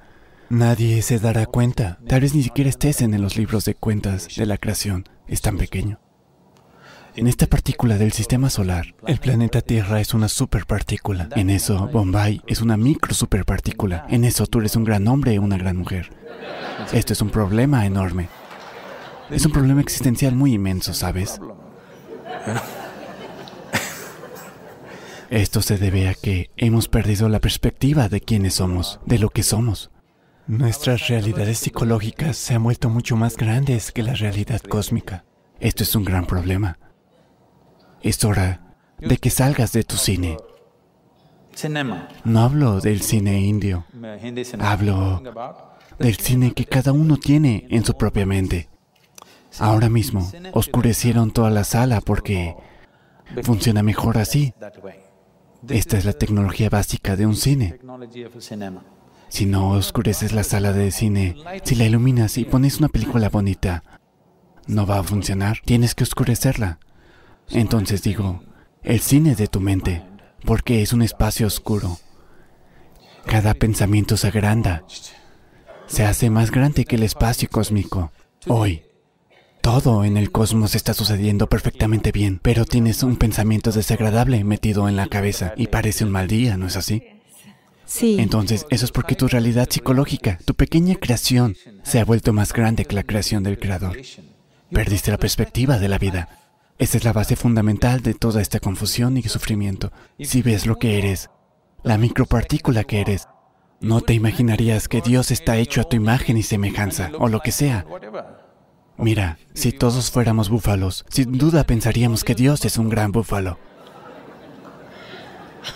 Nadie 0.51 1.03
se 1.03 1.19
dará 1.19 1.45
cuenta. 1.45 1.99
Tal 2.07 2.23
vez 2.23 2.35
ni 2.35 2.43
siquiera 2.43 2.71
estés 2.71 3.03
en 3.03 3.21
los 3.21 3.37
libros 3.37 3.67
de 3.67 3.75
cuentas 3.75 4.29
de 4.35 4.47
la 4.47 4.57
creación. 4.57 5.07
Es 5.27 5.43
tan 5.43 5.59
pequeño. 5.59 6.01
En 7.17 7.27
esta 7.27 7.47
partícula 7.47 7.99
del 7.99 8.13
sistema 8.13 8.49
solar, 8.49 8.95
el 9.07 9.19
planeta 9.19 9.61
Tierra 9.61 10.01
es 10.01 10.15
una 10.15 10.29
superpartícula. 10.29 11.29
En 11.37 11.51
eso, 11.51 11.89
Bombay 11.93 12.41
es 12.47 12.63
una 12.63 12.79
micro 12.79 13.13
superpartícula. 13.13 14.07
En 14.09 14.25
eso, 14.25 14.47
tú 14.47 14.61
eres 14.61 14.75
un 14.75 14.85
gran 14.85 15.07
hombre 15.07 15.35
y 15.35 15.39
una 15.39 15.59
gran 15.59 15.77
mujer. 15.77 16.11
Esto 16.95 17.13
es 17.13 17.21
un 17.21 17.29
problema 17.29 17.85
enorme. 17.85 18.29
Es 19.31 19.45
un 19.45 19.53
problema 19.53 19.83
existencial 19.83 20.35
muy 20.35 20.55
inmenso, 20.55 20.95
¿sabes? 20.95 21.41
Esto 25.29 25.61
se 25.61 25.77
debe 25.77 26.09
a 26.09 26.15
que 26.15 26.51
hemos 26.57 26.89
perdido 26.89 27.29
la 27.29 27.41
perspectiva 27.41 28.09
de 28.09 28.23
quiénes 28.23 28.55
somos, 28.55 28.99
de 29.05 29.19
lo 29.19 29.29
que 29.29 29.43
somos. 29.43 29.91
Nuestras 30.49 31.09
realidades 31.09 31.59
psicológicas 31.59 32.35
se 32.39 32.55
han 32.55 32.63
vuelto 32.63 32.89
mucho 32.89 33.17
más 33.17 33.37
grandes 33.37 33.93
que 33.93 34.03
la 34.03 34.15
realidad 34.15 34.63
cósmica. 34.63 35.27
Esto 35.61 35.83
es 35.83 35.95
un 35.95 36.05
gran 36.05 36.25
problema. 36.25 36.79
Es 38.01 38.25
hora 38.25 38.75
de 38.99 39.19
que 39.19 39.29
salgas 39.29 39.73
de 39.73 39.85
tu 39.85 39.97
cine. 39.97 40.39
No 42.25 42.41
hablo 42.41 42.81
del 42.81 43.03
cine 43.03 43.43
indio, 43.43 43.85
hablo 44.59 45.23
del 45.99 46.17
cine 46.17 46.55
que 46.55 46.65
cada 46.65 46.93
uno 46.93 47.19
tiene 47.19 47.67
en 47.69 47.85
su 47.85 47.95
propia 47.95 48.25
mente. 48.25 48.71
Ahora 49.59 49.91
mismo 49.91 50.33
oscurecieron 50.53 51.31
toda 51.31 51.51
la 51.51 51.65
sala 51.65 52.01
porque 52.01 52.57
funciona 53.43 53.83
mejor 53.83 54.17
así. 54.17 54.55
Esta 55.69 55.99
es 55.99 56.07
la 56.07 56.15
tecnología 56.15 56.71
básica 56.71 57.17
de 57.17 57.27
un 57.27 57.37
cine. 57.37 57.79
Si 59.29 59.47
no 59.47 59.71
oscureces 59.71 60.33
la 60.33 60.45
sala 60.45 60.73
de 60.73 60.91
cine, 60.91 61.37
si 61.65 61.75
la 61.75 61.85
iluminas 61.85 62.39
y 62.39 62.45
pones 62.45 62.79
una 62.79 62.89
película 62.89 63.29
bonita, 63.29 63.83
no 64.67 64.87
va 64.87 64.99
a 64.99 65.03
funcionar. 65.03 65.59
Tienes 65.65 65.95
que 65.95 66.05
oscurecerla. 66.05 66.79
Entonces 67.51 68.03
digo, 68.03 68.43
el 68.83 69.01
cine 69.01 69.35
de 69.35 69.49
tu 69.49 69.61
mente, 69.61 70.05
porque 70.45 70.83
es 70.83 70.93
un 70.93 71.03
espacio 71.03 71.47
oscuro. 71.47 71.99
Cada 73.27 73.55
pensamiento 73.55 74.17
se 74.17 74.29
agranda, 74.29 74.85
se 75.87 76.05
hace 76.05 76.31
más 76.31 76.51
grande 76.51 76.85
que 76.85 76.97
el 76.97 77.03
espacio 77.03 77.49
cósmico. 77.51 78.13
Hoy, 78.47 78.83
todo 79.61 80.05
en 80.05 80.17
el 80.17 80.31
cosmos 80.31 80.75
está 80.75 80.95
sucediendo 80.95 81.49
perfectamente 81.49 82.13
bien, 82.13 82.39
pero 82.43 82.65
tienes 82.65 83.03
un 83.03 83.17
pensamiento 83.17 83.73
desagradable 83.73 84.43
metido 84.45 84.89
en 84.89 84.97
la 84.97 85.09
cabeza 85.09 85.53
y 85.57 85.67
parece 85.67 86.05
un 86.05 86.11
mal 86.11 86.29
día, 86.29 86.57
¿no 86.57 86.67
es 86.67 86.77
así? 86.77 87.03
Entonces, 88.01 88.67
eso 88.71 88.85
es 88.85 88.93
porque 88.93 89.15
tu 89.15 89.29
realidad 89.29 89.69
psicológica, 89.71 90.39
tu 90.45 90.55
pequeña 90.55 90.95
creación, 90.97 91.57
se 91.83 92.01
ha 92.01 92.05
vuelto 92.05 92.33
más 92.33 92.53
grande 92.53 92.85
que 92.85 92.95
la 92.95 93.03
creación 93.03 93.43
del 93.43 93.59
Creador. 93.59 93.97
Perdiste 94.71 95.11
la 95.11 95.19
perspectiva 95.19 95.79
de 95.79 95.89
la 95.89 95.99
vida. 95.99 96.29
Esa 96.79 96.99
es 96.99 97.05
la 97.05 97.13
base 97.13 97.35
fundamental 97.35 98.03
de 98.03 98.15
toda 98.15 98.41
esta 98.41 98.61
confusión 98.61 99.17
y 99.17 99.23
sufrimiento. 99.23 99.91
Si 100.21 100.43
ves 100.43 100.67
lo 100.67 100.77
que 100.79 100.99
eres, 100.99 101.31
la 101.83 101.99
micropartícula 101.99 102.85
que 102.85 103.01
eres, 103.01 103.27
no 103.81 104.01
te 104.01 104.13
imaginarías 104.13 104.89
que 104.89 105.01
Dios 105.01 105.31
está 105.31 105.57
hecho 105.57 105.81
a 105.81 105.85
tu 105.85 105.97
imagen 105.97 106.37
y 106.37 106.43
semejanza, 106.43 107.11
o 107.19 107.29
lo 107.29 107.41
que 107.41 107.53
sea. 107.53 107.87
Mira, 108.97 109.39
si 109.55 109.73
todos 109.73 110.11
fuéramos 110.11 110.51
búfalos, 110.51 111.05
sin 111.09 111.39
duda 111.39 111.65
pensaríamos 111.65 112.25
que 112.25 112.35
Dios 112.35 112.65
es 112.65 112.79
un 112.79 112.89
gran 112.89 113.13
búfalo. 113.13 113.59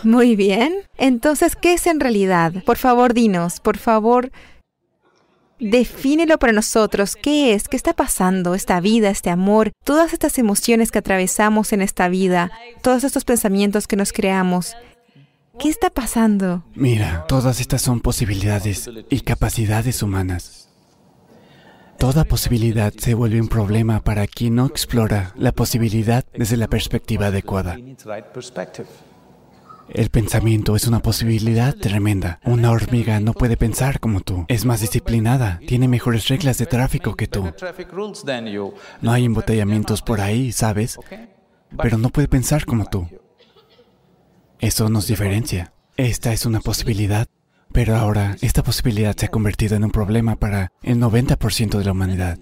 Muy 0.03 0.37
bien. 0.37 0.75
Entonces, 0.99 1.57
¿qué 1.57 1.75
es 1.75 1.87
en 1.87 2.01
realidad? 2.01 2.53
Por 2.65 2.77
favor, 2.77 3.15
dinos, 3.15 3.61
por 3.61 3.79
favor, 3.79 4.31
defínelo 5.59 6.39
para 6.39 6.53
nosotros. 6.53 7.17
¿Qué 7.17 7.55
es? 7.55 7.69
¿Qué 7.69 7.77
está 7.77 7.93
pasando? 7.95 8.55
Esta 8.55 8.81
vida, 8.81 9.11
este 9.11 9.31
amor, 9.31 9.73
todas 9.85 10.13
estas 10.13 10.39
emociones 10.39 10.91
que 10.91 10.99
atravesamos 10.99 11.73
en 11.73 11.83
esta 11.83 12.09
vida, 12.09 12.51
todos 12.83 13.05
estos 13.05 13.25
pensamientos 13.25 13.87
que 13.87 13.97
nos 13.97 14.13
creamos. 14.13 14.77
¿Qué 15.59 15.69
está 15.69 15.91
pasando? 15.91 16.65
Mira, 16.75 17.27
todas 17.29 17.61
estas 17.61 17.83
son 17.83 18.01
posibilidades 18.01 18.91
y 19.11 19.21
capacidades 19.21 20.03
humanas. 20.03 20.69
Toda 21.99 22.25
posibilidad 22.25 22.93
se 22.93 23.15
vuelve 23.15 23.41
un 23.41 23.49
problema 23.49 24.01
para 24.01 24.27
quien 24.27 24.57
no 24.57 24.67
explora 24.67 25.33
la 25.37 25.53
posibilidad 25.53 26.25
desde 26.35 26.57
la 26.57 26.67
perspectiva 26.67 27.27
adecuada. 27.27 27.79
El 29.95 30.09
pensamiento 30.09 30.75
es 30.75 30.87
una 30.87 31.01
posibilidad 31.01 31.75
tremenda. 31.75 32.41
Una 32.45 32.71
hormiga 32.71 33.21
no 33.21 33.35
puede 33.35 33.59
pensar 33.59 34.01
como 34.01 34.21
tú. 34.21 34.47
Es 34.49 34.65
más 34.65 34.81
disciplinada, 34.81 35.61
tiene 35.67 35.87
mejores 35.87 36.29
reglas 36.29 36.57
de 36.57 36.65
tráfico 36.65 37.15
que 37.15 37.27
tú. 37.27 37.53
No 39.03 39.13
hay 39.13 39.27
embotellamientos 39.27 40.01
por 40.01 40.23
ahí, 40.23 40.51
¿sabes? 40.51 40.99
Pero 41.77 41.99
no 41.99 42.09
puede 42.09 42.27
pensar 42.27 42.65
como 42.65 42.87
tú. 42.87 43.07
Eso 44.61 44.89
nos 44.89 45.09
diferencia. 45.09 45.75
Esta 45.99 46.33
es 46.33 46.47
una 46.47 46.61
posibilidad, 46.61 47.27
pero 47.71 47.97
ahora 47.97 48.37
esta 48.41 48.63
posibilidad 48.63 49.15
se 49.15 49.27
ha 49.27 49.31
convertido 49.31 49.77
en 49.77 49.85
un 49.85 49.91
problema 49.91 50.37
para 50.37 50.73
el 50.83 50.99
90% 50.99 51.77
de 51.77 51.85
la 51.85 51.93
humanidad. 51.93 52.39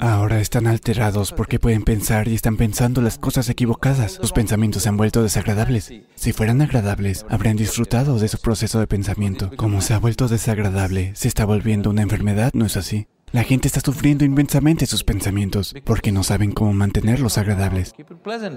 Ahora 0.00 0.40
están 0.40 0.68
alterados 0.68 1.32
porque 1.32 1.58
pueden 1.58 1.82
pensar 1.82 2.28
y 2.28 2.34
están 2.34 2.56
pensando 2.56 3.00
las 3.00 3.18
cosas 3.18 3.48
equivocadas. 3.48 4.12
Sus 4.12 4.32
pensamientos 4.32 4.84
se 4.84 4.88
han 4.88 4.96
vuelto 4.96 5.24
desagradables. 5.24 5.92
Si 6.14 6.32
fueran 6.32 6.62
agradables, 6.62 7.26
habrían 7.28 7.56
disfrutado 7.56 8.18
de 8.18 8.28
su 8.28 8.38
proceso 8.38 8.78
de 8.78 8.86
pensamiento. 8.86 9.50
Como 9.56 9.80
se 9.80 9.94
ha 9.94 9.98
vuelto 9.98 10.28
desagradable, 10.28 11.12
se 11.16 11.26
está 11.26 11.44
volviendo 11.44 11.90
una 11.90 12.02
enfermedad, 12.02 12.52
¿no 12.54 12.66
es 12.66 12.76
así? 12.76 13.08
La 13.32 13.42
gente 13.42 13.66
está 13.66 13.80
sufriendo 13.80 14.24
inmensamente 14.24 14.86
sus 14.86 15.02
pensamientos 15.02 15.74
porque 15.84 16.12
no 16.12 16.22
saben 16.22 16.52
cómo 16.52 16.72
mantenerlos 16.72 17.36
agradables. 17.36 17.92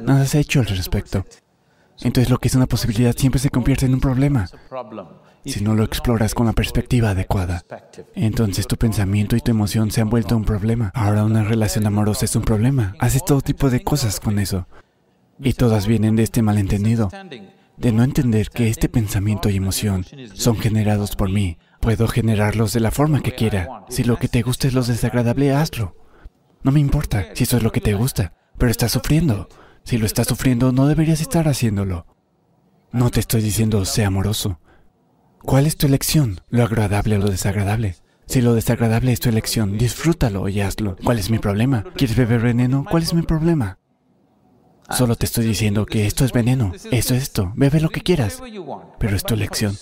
Nada 0.04 0.26
se 0.26 0.38
ha 0.38 0.42
hecho 0.42 0.60
al 0.60 0.68
respecto. 0.68 1.26
Entonces 2.02 2.30
lo 2.30 2.38
que 2.38 2.50
es 2.50 2.56
una 2.56 2.68
posibilidad 2.68 3.16
siempre 3.18 3.40
se 3.40 3.50
convierte 3.50 3.88
en 3.88 3.96
un 3.96 4.00
problema 4.00 4.48
si 5.46 5.62
no 5.62 5.76
lo 5.76 5.84
exploras 5.84 6.34
con 6.34 6.46
la 6.46 6.54
perspectiva 6.54 7.12
adecuada. 7.12 7.64
Entonces 8.16 8.68
tu 8.68 8.78
pensamiento 8.78 9.36
y 9.36 9.42
tu 9.42 9.52
emoción 9.52 9.92
se 9.92 10.02
han 10.02 10.10
vuelto 10.10 10.38
un 10.38 10.46
problema. 10.46 10.92
Ahora 10.94 11.24
una 11.24 11.44
relación 11.44 11.86
amorosa 11.86 12.26
es 12.26 12.36
un 12.36 12.44
problema. 12.44 12.96
Haces 13.00 13.26
todo 13.26 13.42
tipo 13.42 13.70
de 13.70 13.84
cosas 13.84 14.20
con 14.20 14.40
eso. 14.40 14.68
Y 15.40 15.54
todas 15.54 15.88
vienen 15.88 16.16
de 16.16 16.24
este 16.24 16.44
malentendido, 16.44 17.10
de 17.78 17.92
no 17.92 18.04
entender 18.04 18.50
que 18.50 18.70
este 18.70 18.90
pensamiento 18.90 19.50
y 19.50 19.58
emoción 19.58 20.06
son 20.34 20.58
generados 20.58 21.16
por 21.16 21.30
mí. 21.30 21.58
Puedo 21.80 22.08
generarlos 22.08 22.74
de 22.74 22.80
la 22.80 22.92
forma 22.92 23.22
que 23.22 23.34
quiera. 23.34 23.86
Si 23.90 24.04
lo 24.04 24.18
que 24.18 24.28
te 24.28 24.44
gusta 24.44 24.68
es 24.68 24.76
lo 24.76 24.84
desagradable, 24.84 25.52
hazlo. 25.52 25.96
No 26.64 26.72
me 26.72 26.80
importa 26.80 27.26
si 27.34 27.46
eso 27.46 27.58
es 27.58 27.64
lo 27.64 27.72
que 27.72 27.82
te 27.82 27.96
gusta, 27.96 28.34
pero 28.58 28.70
estás 28.70 28.92
sufriendo. 28.92 29.50
Si 29.84 29.98
lo 29.98 30.06
estás 30.06 30.28
sufriendo, 30.28 30.72
no 30.72 30.86
deberías 30.86 31.22
estar 31.22 31.48
haciéndolo. 31.48 32.06
No 32.92 33.10
te 33.10 33.20
estoy 33.20 33.42
diciendo 33.42 33.84
sea 33.86 34.08
amoroso. 34.08 34.60
¿Cuál 35.44 35.66
es 35.66 35.76
tu 35.78 35.88
elección? 35.88 36.42
¿Lo 36.50 36.64
agradable 36.64 37.16
o 37.18 37.20
lo 37.20 37.30
desagradable? 37.30 37.96
Si 38.28 38.42
lo 38.42 38.54
desagradable 38.54 39.12
es 39.12 39.20
tu 39.20 39.30
elección, 39.30 39.78
disfrútalo 39.78 40.48
y 40.48 40.62
hazlo. 40.62 40.96
¿Cuál 41.04 41.20
es 41.20 41.30
mi 41.30 41.40
problema? 41.40 41.84
¿Quieres 41.96 42.16
beber 42.16 42.42
veneno? 42.42 42.86
¿Cuál 42.90 43.04
es 43.04 43.14
mi 43.14 43.24
problema? 43.24 43.80
Solo 44.90 45.16
te 45.16 45.26
estoy 45.26 45.46
diciendo 45.46 45.86
que 45.86 46.06
esto 46.06 46.26
es 46.26 46.34
veneno, 46.34 46.74
esto 46.92 47.16
es 47.16 47.24
esto, 47.24 47.54
bebe 47.56 47.80
lo 47.80 47.90
que 47.90 48.02
quieras, 48.02 48.42
pero 49.00 49.16
es 49.16 49.24
tu 49.24 49.34
elección. 49.34 49.76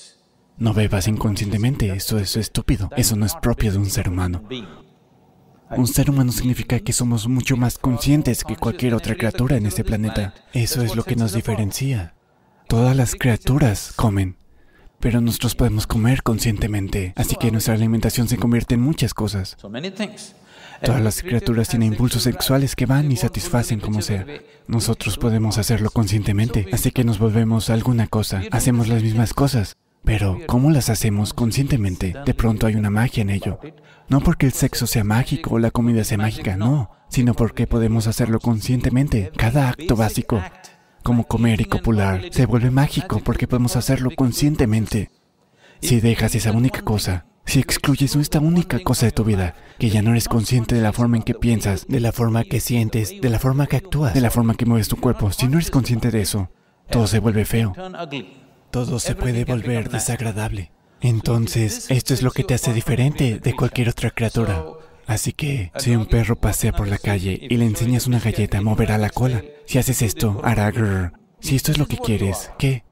No 0.58 0.74
bebas 0.74 1.08
inconscientemente, 1.08 1.92
eso 1.94 2.20
es 2.20 2.38
estúpido, 2.38 2.90
eso 2.96 3.16
no 3.16 3.26
es 3.26 3.34
propio 3.36 3.72
de 3.72 3.80
un 3.80 3.90
ser 3.90 4.08
humano. 4.10 4.44
Un 5.72 5.88
ser 5.88 6.10
humano 6.10 6.32
significa 6.32 6.80
que 6.80 6.94
somos 6.94 7.28
mucho 7.28 7.58
más 7.58 7.78
conscientes 7.78 8.44
que 8.44 8.56
cualquier 8.56 8.94
otra 8.94 9.16
criatura 9.16 9.58
en 9.58 9.66
este 9.66 9.84
planeta. 9.84 10.34
Eso 10.54 10.82
es 10.82 10.96
lo 10.96 11.04
que 11.04 11.16
nos 11.16 11.34
diferencia. 11.34 12.16
Todas 12.68 12.96
las 12.96 13.16
criaturas 13.16 13.94
comen, 13.96 14.39
pero 15.00 15.22
nosotros 15.22 15.56
podemos 15.56 15.88
comer 15.88 16.24
conscientemente, 16.24 17.14
así 17.16 17.36
que 17.36 17.52
nuestra 17.52 17.74
alimentación 17.74 18.28
se 18.28 18.38
convierte 18.38 18.76
en 18.76 18.82
muchas 18.82 19.14
cosas. 19.14 19.58
Todas 20.84 21.02
las 21.02 21.22
criaturas 21.22 21.68
tienen 21.70 21.94
impulsos 21.94 22.24
sexuales 22.24 22.76
que 22.76 22.86
van 22.86 23.12
y 23.12 23.18
satisfacen 23.18 23.80
como 23.80 24.02
sea. 24.02 24.26
Nosotros 24.68 25.18
podemos 25.18 25.58
hacerlo 25.58 25.92
conscientemente, 25.92 26.68
así 26.72 26.92
que 26.92 27.04
nos 27.04 27.20
volvemos 27.20 27.70
alguna 27.70 28.08
cosa, 28.08 28.44
hacemos 28.52 28.88
las 28.88 29.04
mismas 29.04 29.34
cosas. 29.34 29.76
Pero, 30.06 30.40
¿cómo 30.48 30.72
las 30.72 30.90
hacemos 30.90 31.34
conscientemente? 31.34 32.16
De 32.26 32.34
pronto 32.34 32.68
hay 32.68 32.76
una 32.76 32.90
magia 32.90 33.22
en 33.22 33.30
ello. 33.30 33.60
No 34.08 34.22
porque 34.22 34.46
el 34.46 34.54
sexo 34.54 34.88
sea 34.88 35.04
mágico 35.04 35.56
o 35.56 35.60
la 35.60 35.72
comida 35.72 36.04
sea 36.04 36.18
mágica, 36.18 36.56
no, 36.56 36.92
sino 37.10 37.34
porque 37.34 37.68
podemos 37.68 38.08
hacerlo 38.08 38.40
conscientemente. 38.40 39.32
Cada 39.36 39.70
acto 39.70 39.96
básico 39.96 40.42
como 41.04 41.26
comer 41.26 41.62
y 41.62 41.66
copular, 41.66 42.22
se 42.32 42.46
vuelve 42.46 42.72
mágico 42.72 43.20
porque 43.24 43.48
podemos 43.48 43.76
hacerlo 43.76 44.12
conscientemente. 44.16 45.10
Si 45.82 46.00
dejas 46.00 46.36
esa 46.36 46.52
única 46.52 46.82
cosa, 46.82 47.26
si 47.46 47.60
excluyes 47.60 48.16
esta 48.16 48.40
única 48.40 48.80
cosa 48.80 49.08
de 49.08 49.12
tu 49.12 49.24
vida, 49.24 49.56
que 49.80 49.90
ya 49.90 50.02
no 50.02 50.12
eres 50.12 50.28
consciente 50.28 50.76
de 50.76 50.82
la 50.82 50.94
forma 50.94 51.18
en 51.18 51.24
que 51.24 51.34
piensas, 51.34 51.88
de 51.88 52.00
la 52.00 52.12
forma 52.12 52.44
que 52.44 52.60
sientes, 52.60 53.20
de 53.22 53.30
la 53.30 53.40
forma 53.40 53.66
que 53.66 53.78
actúas, 53.78 54.14
de 54.14 54.22
la 54.22 54.30
forma 54.30 54.54
que 54.54 54.66
mueves 54.66 54.88
tu 54.88 54.98
cuerpo, 54.98 55.32
si 55.32 55.48
no 55.48 55.58
eres 55.58 55.72
consciente 55.72 56.12
de 56.12 56.22
eso, 56.22 56.52
todo 56.90 57.08
se 57.08 57.20
vuelve 57.20 57.46
feo. 57.46 57.74
Todo 58.72 59.00
se 59.00 59.16
puede 59.16 59.46
volver 59.46 59.90
desagradable. 59.90 60.72
Entonces, 61.02 61.90
esto 61.90 62.14
es 62.14 62.22
lo 62.22 62.32
que 62.32 62.44
te 62.44 62.54
hace 62.54 62.74
diferente 62.74 63.40
de 63.40 63.56
cualquier 63.56 63.90
otra 63.90 64.12
criatura. 64.12 64.64
Así 65.10 65.34
que, 65.34 65.72
si 65.78 65.96
un 65.96 66.06
perro 66.06 66.40
pasea 66.40 66.72
por 66.72 66.88
la 66.88 67.00
calle 67.00 67.40
y 67.42 67.58
le 67.58 67.66
enseñas 67.66 68.06
una 68.06 68.20
galleta, 68.20 68.62
moverá 68.62 69.00
la 69.00 69.10
cola. 69.10 69.44
Si 69.66 69.80
haces 69.80 70.04
esto, 70.04 70.40
hará 70.44 70.70
grrr. 70.70 71.14
Si 71.40 71.56
esto 71.56 71.72
es 71.72 71.80
lo 71.80 71.88
que 71.88 71.98
quieres, 71.98 72.52
¿qué? 72.60 72.84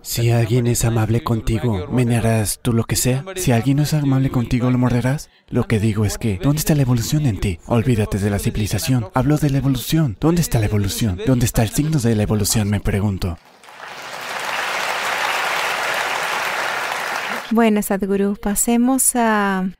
Si 0.00 0.32
alguien 0.32 0.66
es 0.66 0.84
amable 0.84 1.22
contigo, 1.22 1.86
menearás 1.86 2.58
tú 2.60 2.72
lo 2.72 2.82
que 2.82 2.96
sea. 2.96 3.24
Si 3.36 3.52
alguien 3.52 3.76
no 3.76 3.84
es 3.84 3.94
amable 3.94 4.30
contigo, 4.30 4.68
lo 4.72 4.78
morderás. 4.78 5.30
Lo 5.48 5.68
que 5.68 5.78
digo 5.78 6.04
es 6.04 6.18
que, 6.18 6.40
¿dónde 6.42 6.58
está 6.58 6.74
la 6.74 6.82
evolución 6.82 7.24
en 7.26 7.38
ti? 7.38 7.60
Olvídate 7.66 8.18
de 8.18 8.28
la 8.28 8.40
civilización. 8.40 9.08
Hablo 9.14 9.38
de 9.38 9.50
la 9.50 9.58
evolución. 9.58 10.16
¿Dónde 10.18 10.40
está 10.40 10.58
la 10.58 10.66
evolución? 10.66 11.20
¿Dónde 11.24 11.46
está 11.46 11.62
el 11.62 11.70
signo 11.70 12.00
de 12.00 12.16
la 12.16 12.24
evolución? 12.24 12.68
Me 12.68 12.80
pregunto. 12.80 13.38
Bueno, 17.52 17.80
Sadhguru, 17.80 18.34
pasemos 18.42 19.14
a 19.14 19.70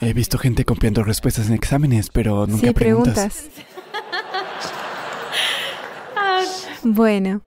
He 0.00 0.12
visto 0.12 0.38
gente 0.38 0.64
copiando 0.64 1.02
respuestas 1.02 1.48
en 1.48 1.54
exámenes, 1.54 2.08
pero 2.10 2.46
nunca 2.46 2.68
sí, 2.68 2.72
preguntas. 2.72 3.48
bueno. 6.84 7.42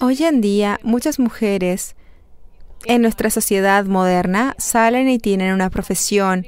hoy 0.00 0.22
en 0.22 0.40
día, 0.40 0.80
muchas 0.82 1.18
mujeres 1.18 1.96
en 2.86 3.02
nuestra 3.02 3.28
sociedad 3.28 3.84
moderna 3.84 4.54
salen 4.58 5.08
y 5.10 5.18
tienen 5.18 5.52
una 5.52 5.68
profesión. 5.68 6.46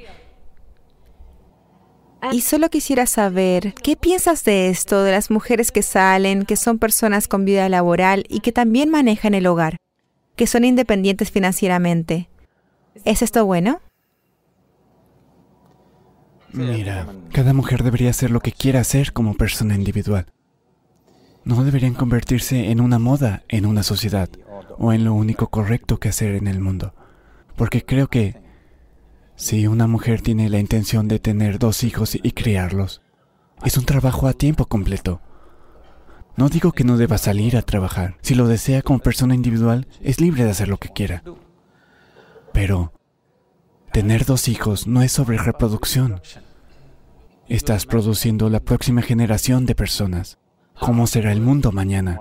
Y 2.31 2.41
solo 2.41 2.69
quisiera 2.69 3.05
saber, 3.05 3.75
¿qué 3.83 3.95
piensas 3.95 4.43
de 4.43 4.69
esto, 4.69 5.03
de 5.03 5.11
las 5.11 5.29
mujeres 5.29 5.71
que 5.71 5.83
salen, 5.83 6.43
que 6.43 6.55
son 6.55 6.79
personas 6.79 7.27
con 7.27 7.45
vida 7.45 7.69
laboral 7.69 8.25
y 8.29 8.39
que 8.39 8.51
también 8.51 8.89
manejan 8.89 9.35
el 9.35 9.45
hogar, 9.45 9.77
que 10.35 10.47
son 10.47 10.65
independientes 10.65 11.29
financieramente? 11.29 12.29
¿Es 13.05 13.21
esto 13.21 13.45
bueno? 13.45 13.79
Mira, 16.51 17.07
cada 17.31 17.53
mujer 17.53 17.83
debería 17.83 18.09
hacer 18.09 18.31
lo 18.31 18.39
que 18.39 18.51
quiera 18.51 18.79
hacer 18.79 19.13
como 19.13 19.35
persona 19.35 19.75
individual. 19.75 20.25
No 21.43 21.63
deberían 21.63 21.93
convertirse 21.93 22.71
en 22.71 22.81
una 22.81 22.99
moda 22.99 23.43
en 23.47 23.65
una 23.65 23.83
sociedad 23.83 24.29
o 24.77 24.93
en 24.93 25.03
lo 25.03 25.13
único 25.13 25.47
correcto 25.47 25.99
que 25.99 26.09
hacer 26.09 26.35
en 26.35 26.47
el 26.47 26.59
mundo. 26.59 26.93
Porque 27.55 27.85
creo 27.85 28.07
que 28.07 28.41
si 29.35 29.67
una 29.67 29.87
mujer 29.87 30.21
tiene 30.21 30.49
la 30.49 30.59
intención 30.59 31.07
de 31.07 31.19
tener 31.19 31.59
dos 31.59 31.83
hijos 31.83 32.15
y 32.15 32.31
criarlos, 32.31 33.01
es 33.63 33.77
un 33.77 33.85
trabajo 33.85 34.27
a 34.27 34.33
tiempo 34.33 34.65
completo. 34.65 35.21
No 36.35 36.49
digo 36.49 36.71
que 36.71 36.83
no 36.83 36.97
deba 36.97 37.17
salir 37.17 37.57
a 37.57 37.61
trabajar. 37.61 38.17
Si 38.21 38.33
lo 38.33 38.47
desea 38.47 38.81
como 38.81 38.99
persona 38.99 39.35
individual, 39.35 39.87
es 40.01 40.19
libre 40.21 40.45
de 40.45 40.51
hacer 40.51 40.67
lo 40.67 40.77
que 40.77 40.89
quiera. 40.89 41.23
Pero 42.59 42.91
tener 43.93 44.25
dos 44.25 44.49
hijos 44.49 44.85
no 44.85 45.01
es 45.01 45.13
sobre 45.13 45.37
reproducción. 45.37 46.19
Estás 47.47 47.85
produciendo 47.85 48.49
la 48.49 48.59
próxima 48.59 49.01
generación 49.01 49.65
de 49.65 49.75
personas. 49.75 50.39
¿Cómo 50.77 51.07
será 51.07 51.31
el 51.31 51.39
mundo 51.39 51.71
mañana? 51.71 52.19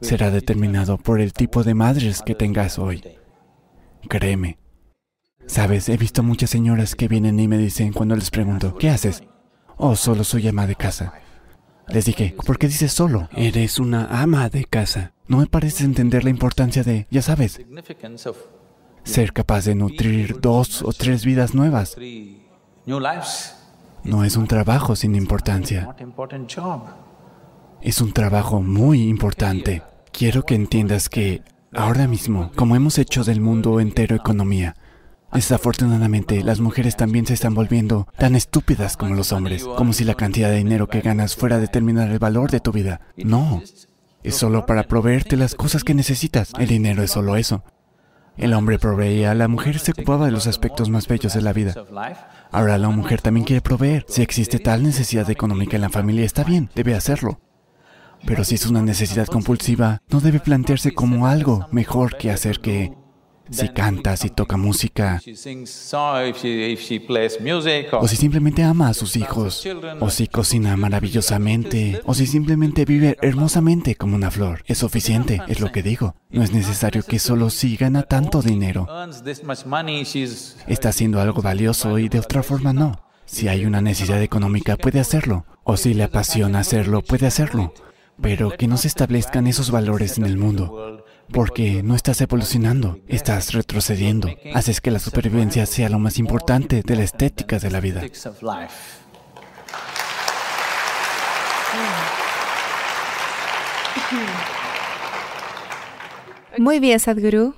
Será 0.00 0.30
determinado 0.30 0.96
por 0.96 1.20
el 1.20 1.34
tipo 1.34 1.62
de 1.62 1.74
madres 1.74 2.22
que 2.24 2.34
tengas 2.34 2.78
hoy. 2.78 3.04
Créeme. 4.08 4.58
Sabes, 5.44 5.90
he 5.90 5.98
visto 5.98 6.22
muchas 6.22 6.48
señoras 6.48 6.94
que 6.94 7.06
vienen 7.06 7.38
y 7.38 7.46
me 7.46 7.58
dicen 7.58 7.92
cuando 7.92 8.16
les 8.16 8.30
pregunto, 8.30 8.78
¿qué 8.78 8.88
haces? 8.88 9.24
Oh, 9.76 9.94
solo 9.94 10.24
soy 10.24 10.48
ama 10.48 10.66
de 10.66 10.76
casa. 10.76 11.12
Les 11.88 12.06
dije, 12.06 12.34
¿por 12.46 12.56
qué 12.58 12.66
dices 12.66 12.94
solo? 12.94 13.28
Eres 13.36 13.78
una 13.78 14.06
ama 14.22 14.48
de 14.48 14.64
casa. 14.64 15.12
No 15.28 15.36
me 15.36 15.46
pareces 15.46 15.82
entender 15.82 16.24
la 16.24 16.30
importancia 16.30 16.82
de, 16.82 17.06
ya 17.10 17.20
sabes, 17.20 17.60
ser 19.06 19.32
capaz 19.32 19.64
de 19.64 19.74
nutrir 19.74 20.40
dos 20.40 20.82
o 20.82 20.92
tres 20.92 21.24
vidas 21.24 21.54
nuevas. 21.54 21.96
No 24.04 24.24
es 24.24 24.36
un 24.36 24.46
trabajo 24.46 24.94
sin 24.94 25.14
importancia. 25.14 25.96
Es 27.80 28.00
un 28.00 28.12
trabajo 28.12 28.60
muy 28.60 29.08
importante. 29.08 29.82
Quiero 30.12 30.42
que 30.42 30.54
entiendas 30.54 31.08
que 31.08 31.42
ahora 31.72 32.06
mismo, 32.06 32.50
como 32.56 32.76
hemos 32.76 32.98
hecho 32.98 33.24
del 33.24 33.40
mundo 33.40 33.80
entero 33.80 34.14
economía, 34.14 34.74
Desafortunadamente, 35.32 36.42
las 36.42 36.60
mujeres 36.60 36.96
también 36.96 37.26
se 37.26 37.34
están 37.34 37.52
volviendo 37.52 38.06
tan 38.16 38.36
estúpidas 38.36 38.96
como 38.96 39.14
los 39.14 39.32
hombres, 39.32 39.64
como 39.64 39.92
si 39.92 40.04
la 40.04 40.14
cantidad 40.14 40.48
de 40.48 40.58
dinero 40.58 40.86
que 40.86 41.00
ganas 41.00 41.36
fuera 41.36 41.56
a 41.56 41.58
determinar 41.58 42.10
el 42.10 42.18
valor 42.18 42.50
de 42.50 42.60
tu 42.60 42.72
vida. 42.72 43.00
No, 43.16 43.60
es 44.22 44.34
solo 44.34 44.64
para 44.64 44.84
proveerte 44.84 45.36
las 45.36 45.54
cosas 45.54 45.84
que 45.84 45.94
necesitas. 45.94 46.52
El 46.58 46.68
dinero 46.68 47.02
es 47.02 47.10
solo 47.10 47.36
eso. 47.36 47.64
El 48.36 48.52
hombre 48.52 48.78
proveía, 48.78 49.34
la 49.34 49.48
mujer 49.48 49.78
se 49.78 49.92
ocupaba 49.92 50.26
de 50.26 50.32
los 50.32 50.46
aspectos 50.46 50.90
más 50.90 51.08
bellos 51.08 51.32
de 51.32 51.40
la 51.40 51.52
vida. 51.52 51.74
Ahora 52.52 52.76
la 52.76 52.90
mujer 52.90 53.22
también 53.22 53.44
quiere 53.46 53.62
proveer. 53.62 54.04
Si 54.08 54.22
existe 54.22 54.58
tal 54.58 54.82
necesidad 54.82 55.28
económica 55.30 55.76
en 55.76 55.82
la 55.82 55.88
familia, 55.88 56.24
está 56.24 56.44
bien, 56.44 56.68
debe 56.74 56.94
hacerlo. 56.94 57.40
Pero 58.26 58.44
si 58.44 58.56
es 58.56 58.66
una 58.66 58.82
necesidad 58.82 59.26
compulsiva, 59.26 60.02
no 60.10 60.20
debe 60.20 60.40
plantearse 60.40 60.92
como 60.92 61.26
algo 61.26 61.66
mejor 61.70 62.16
que 62.18 62.30
hacer 62.30 62.60
que 62.60 62.92
si 63.50 63.68
canta, 63.68 64.16
si 64.16 64.30
toca 64.30 64.56
música, 64.56 65.20
o 68.00 68.08
si 68.08 68.16
simplemente 68.16 68.62
ama 68.62 68.88
a 68.88 68.94
sus 68.94 69.16
hijos, 69.16 69.66
o 70.00 70.10
si 70.10 70.26
cocina 70.26 70.76
maravillosamente, 70.76 72.00
o 72.04 72.14
si 72.14 72.26
simplemente 72.26 72.84
vive 72.84 73.16
hermosamente 73.22 73.94
como 73.94 74.16
una 74.16 74.30
flor. 74.30 74.62
Es 74.66 74.78
suficiente, 74.78 75.42
es 75.48 75.60
lo 75.60 75.72
que 75.72 75.82
digo. 75.82 76.16
No 76.30 76.42
es 76.42 76.52
necesario 76.52 77.02
que 77.02 77.18
solo 77.18 77.50
si 77.50 77.76
gana 77.76 78.02
tanto 78.02 78.42
dinero. 78.42 78.86
Está 80.66 80.88
haciendo 80.88 81.20
algo 81.20 81.42
valioso 81.42 81.98
y 81.98 82.08
de 82.08 82.18
otra 82.18 82.42
forma 82.42 82.72
no. 82.72 83.00
Si 83.24 83.48
hay 83.48 83.64
una 83.64 83.80
necesidad 83.80 84.22
económica, 84.22 84.76
puede 84.76 85.00
hacerlo. 85.00 85.46
O 85.64 85.76
si 85.76 85.94
le 85.94 86.04
apasiona 86.04 86.60
hacerlo, 86.60 87.02
puede 87.02 87.26
hacerlo. 87.26 87.74
Pero 88.20 88.50
que 88.50 88.68
no 88.68 88.76
se 88.76 88.88
establezcan 88.88 89.46
esos 89.46 89.70
valores 89.70 90.16
en 90.16 90.24
el 90.24 90.38
mundo 90.38 91.04
porque 91.32 91.82
no 91.82 91.94
estás 91.94 92.20
evolucionando, 92.20 93.00
estás 93.08 93.52
retrocediendo. 93.52 94.30
Haces 94.54 94.80
que 94.80 94.90
la 94.90 94.98
supervivencia 94.98 95.66
sea 95.66 95.88
lo 95.88 95.98
más 95.98 96.18
importante 96.18 96.82
de 96.82 96.96
la 96.96 97.02
estética 97.02 97.58
de 97.58 97.70
la 97.70 97.80
vida. 97.80 98.02
Muy 106.58 106.80
bien, 106.80 106.98
Sadhguru. 107.00 107.54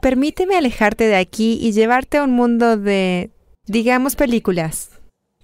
Permíteme 0.00 0.56
alejarte 0.56 1.04
de 1.06 1.16
aquí 1.16 1.58
y 1.60 1.72
llevarte 1.72 2.18
a 2.18 2.24
un 2.24 2.32
mundo 2.32 2.76
de, 2.76 3.30
digamos, 3.66 4.16
películas. 4.16 4.90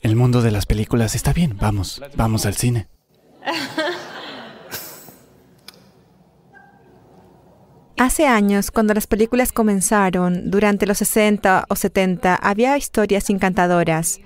El 0.01 0.16
mundo 0.16 0.43
de 0.43 0.51
las 0.51 0.66
películas 0.66 1.14
está 1.14 1.33
bien, 1.33 1.57
vamos, 1.61 2.03
vamos 2.16 2.47
al 2.47 2.55
cine. 2.55 2.89
Hace 8.03 8.27
años, 8.27 8.73
cuando 8.73 8.95
las 8.95 9.07
películas 9.07 9.53
comenzaron, 9.53 10.51
durante 10.51 10.87
los 10.87 10.99
60 10.99 11.67
o 11.69 11.77
70, 11.77 12.35
había 12.35 12.77
historias 12.77 13.31
encantadoras, 13.31 14.19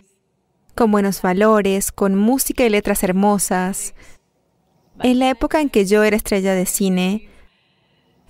con 0.75 0.91
buenos 0.91 1.21
valores, 1.21 1.93
con 1.93 2.17
música 2.17 2.65
y 2.65 2.71
letras 2.71 3.03
hermosas. 3.03 3.93
En 5.03 5.19
la 5.19 5.29
época 5.29 5.61
en 5.61 5.69
que 5.69 5.85
yo 5.85 6.05
era 6.05 6.17
estrella 6.17 6.55
de 6.55 6.65
cine, 6.65 7.29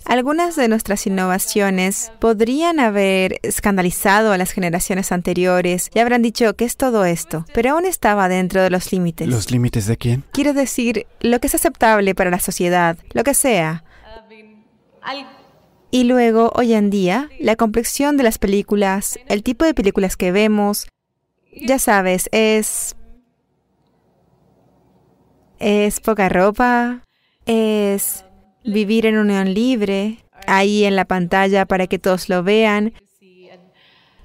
algunas 0.04 0.56
de 0.56 0.66
nuestras 0.66 1.06
innovaciones 1.06 2.10
podrían 2.18 2.80
haber 2.80 3.38
escandalizado 3.44 4.32
a 4.32 4.38
las 4.38 4.50
generaciones 4.50 5.12
anteriores 5.12 5.90
y 5.94 6.00
habrán 6.00 6.22
dicho 6.22 6.56
que 6.56 6.64
es 6.64 6.76
todo 6.76 7.04
esto, 7.04 7.46
pero 7.54 7.70
aún 7.70 7.86
estaba 7.86 8.28
dentro 8.28 8.62
de 8.62 8.70
los 8.70 8.90
límites. 8.90 9.28
¿Los 9.28 9.52
límites 9.52 9.86
de 9.86 9.96
quién? 9.96 10.24
Quiero 10.32 10.54
decir, 10.54 11.06
lo 11.20 11.38
que 11.38 11.46
es 11.46 11.54
aceptable 11.54 12.16
para 12.16 12.30
la 12.30 12.40
sociedad, 12.40 12.98
lo 13.12 13.22
que 13.22 13.34
sea. 13.34 13.84
Y 15.90 16.04
luego, 16.04 16.52
hoy 16.54 16.74
en 16.74 16.90
día, 16.90 17.30
la 17.40 17.56
complexión 17.56 18.16
de 18.16 18.24
las 18.24 18.38
películas, 18.38 19.18
el 19.28 19.42
tipo 19.42 19.64
de 19.64 19.74
películas 19.74 20.16
que 20.16 20.32
vemos, 20.32 20.88
ya 21.52 21.78
sabes, 21.78 22.28
es... 22.32 22.96
Es 25.58 26.00
poca 26.00 26.28
ropa, 26.28 27.02
es 27.46 28.26
vivir 28.62 29.06
en 29.06 29.16
unión 29.16 29.54
libre, 29.54 30.18
ahí 30.46 30.84
en 30.84 30.96
la 30.96 31.06
pantalla 31.06 31.64
para 31.64 31.86
que 31.86 31.98
todos 31.98 32.28
lo 32.28 32.42
vean, 32.42 32.92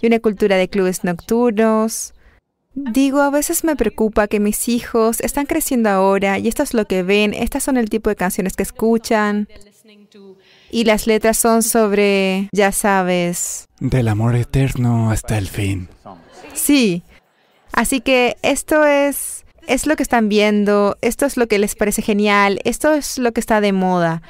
y 0.01 0.07
una 0.07 0.19
cultura 0.19 0.57
de 0.57 0.67
clubes 0.67 1.03
nocturnos. 1.03 2.13
Digo, 2.73 3.21
a 3.21 3.29
veces 3.29 3.63
me 3.63 3.75
preocupa 3.75 4.27
que 4.27 4.39
mis 4.39 4.67
hijos 4.67 5.21
están 5.21 5.45
creciendo 5.45 5.89
ahora 5.89 6.39
y 6.39 6.47
esto 6.47 6.63
es 6.63 6.73
lo 6.73 6.85
que 6.85 7.03
ven, 7.03 7.33
estas 7.33 7.63
son 7.63 7.77
el 7.77 7.89
tipo 7.89 8.09
de 8.09 8.15
canciones 8.15 8.55
que 8.55 8.63
escuchan. 8.63 9.47
Y 10.71 10.85
las 10.85 11.05
letras 11.05 11.37
son 11.37 11.63
sobre, 11.63 12.47
ya 12.53 12.71
sabes. 12.71 13.67
Del 13.79 14.07
amor 14.07 14.35
eterno 14.35 15.11
hasta 15.11 15.37
el 15.37 15.47
fin. 15.47 15.89
Sí. 16.53 17.03
Así 17.73 17.99
que 17.99 18.37
esto 18.41 18.85
es, 18.85 19.45
es 19.67 19.85
lo 19.85 19.95
que 19.95 20.03
están 20.03 20.29
viendo, 20.29 20.97
esto 21.01 21.25
es 21.25 21.35
lo 21.35 21.47
que 21.47 21.59
les 21.59 21.75
parece 21.75 22.01
genial, 22.01 22.59
esto 22.63 22.93
es 22.93 23.17
lo 23.17 23.33
que 23.33 23.39
está 23.41 23.59
de 23.61 23.73
moda. 23.73 24.21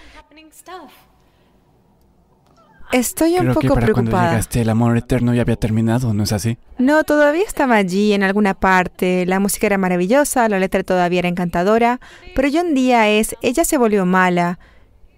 Estoy 2.91 3.35
un 3.35 3.39
Creo 3.41 3.53
poco 3.53 3.61
que 3.61 3.67
para 3.69 3.79
cuando 3.93 3.93
preocupada. 3.93 4.29
llegaste 4.31 4.61
el 4.61 4.69
amor 4.69 4.97
eterno 4.97 5.33
ya 5.33 5.43
había 5.43 5.55
terminado, 5.55 6.13
¿no 6.13 6.23
es 6.23 6.33
así? 6.33 6.57
No, 6.77 7.03
todavía 7.05 7.43
estaba 7.47 7.75
allí 7.75 8.11
en 8.11 8.21
alguna 8.23 8.53
parte. 8.53 9.25
La 9.25 9.39
música 9.39 9.67
era 9.67 9.77
maravillosa, 9.77 10.49
la 10.49 10.59
letra 10.59 10.83
todavía 10.83 11.19
era 11.19 11.29
encantadora, 11.29 12.01
pero 12.35 12.49
ya 12.49 12.61
un 12.61 12.73
día 12.73 13.07
es, 13.07 13.35
ella 13.41 13.63
se 13.63 13.77
volvió 13.77 14.05
mala. 14.05 14.59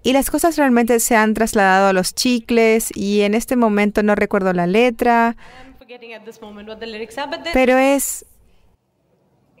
Y 0.04 0.12
las 0.12 0.30
cosas 0.30 0.58
realmente 0.58 1.00
se 1.00 1.16
han 1.16 1.32
trasladado 1.32 1.88
a 1.88 1.94
los 1.94 2.14
chicles 2.14 2.90
y 2.94 3.22
en 3.22 3.32
este 3.32 3.56
momento 3.56 4.02
no 4.02 4.14
recuerdo 4.14 4.52
la 4.52 4.66
letra, 4.66 5.34
pero 7.54 7.78
es 7.78 8.26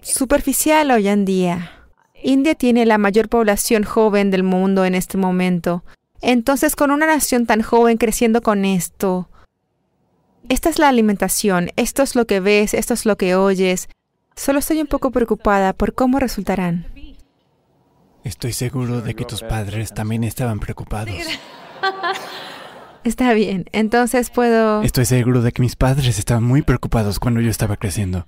superficial 0.02 0.90
hoy 0.90 1.08
en 1.08 1.24
día. 1.24 1.72
India 2.22 2.54
tiene 2.54 2.84
la 2.84 2.98
mayor 2.98 3.30
población 3.30 3.84
joven 3.84 4.30
del 4.30 4.42
mundo 4.42 4.84
en 4.84 4.94
este 4.94 5.16
momento. 5.16 5.82
Entonces, 6.20 6.76
con 6.76 6.90
una 6.90 7.06
nación 7.06 7.46
tan 7.46 7.62
joven 7.62 7.96
creciendo 7.96 8.42
con 8.42 8.66
esto, 8.66 9.30
esta 10.50 10.68
es 10.68 10.78
la 10.78 10.90
alimentación, 10.90 11.70
esto 11.76 12.02
es 12.02 12.14
lo 12.14 12.26
que 12.26 12.40
ves, 12.40 12.74
esto 12.74 12.92
es 12.92 13.06
lo 13.06 13.16
que 13.16 13.34
oyes. 13.34 13.88
Solo 14.36 14.58
estoy 14.58 14.82
un 14.82 14.88
poco 14.88 15.10
preocupada 15.10 15.72
por 15.72 15.94
cómo 15.94 16.18
resultarán. 16.18 16.93
Estoy 18.24 18.52
seguro 18.54 19.02
de 19.02 19.14
que 19.14 19.24
tus 19.24 19.42
padres 19.42 19.92
también 19.92 20.24
estaban 20.24 20.58
preocupados. 20.58 21.14
Está 23.04 23.34
bien, 23.34 23.66
entonces 23.72 24.30
puedo... 24.30 24.82
Estoy 24.82 25.04
seguro 25.04 25.42
de 25.42 25.52
que 25.52 25.60
mis 25.60 25.76
padres 25.76 26.18
estaban 26.18 26.42
muy 26.42 26.62
preocupados 26.62 27.18
cuando 27.18 27.42
yo 27.42 27.50
estaba 27.50 27.76
creciendo. 27.76 28.26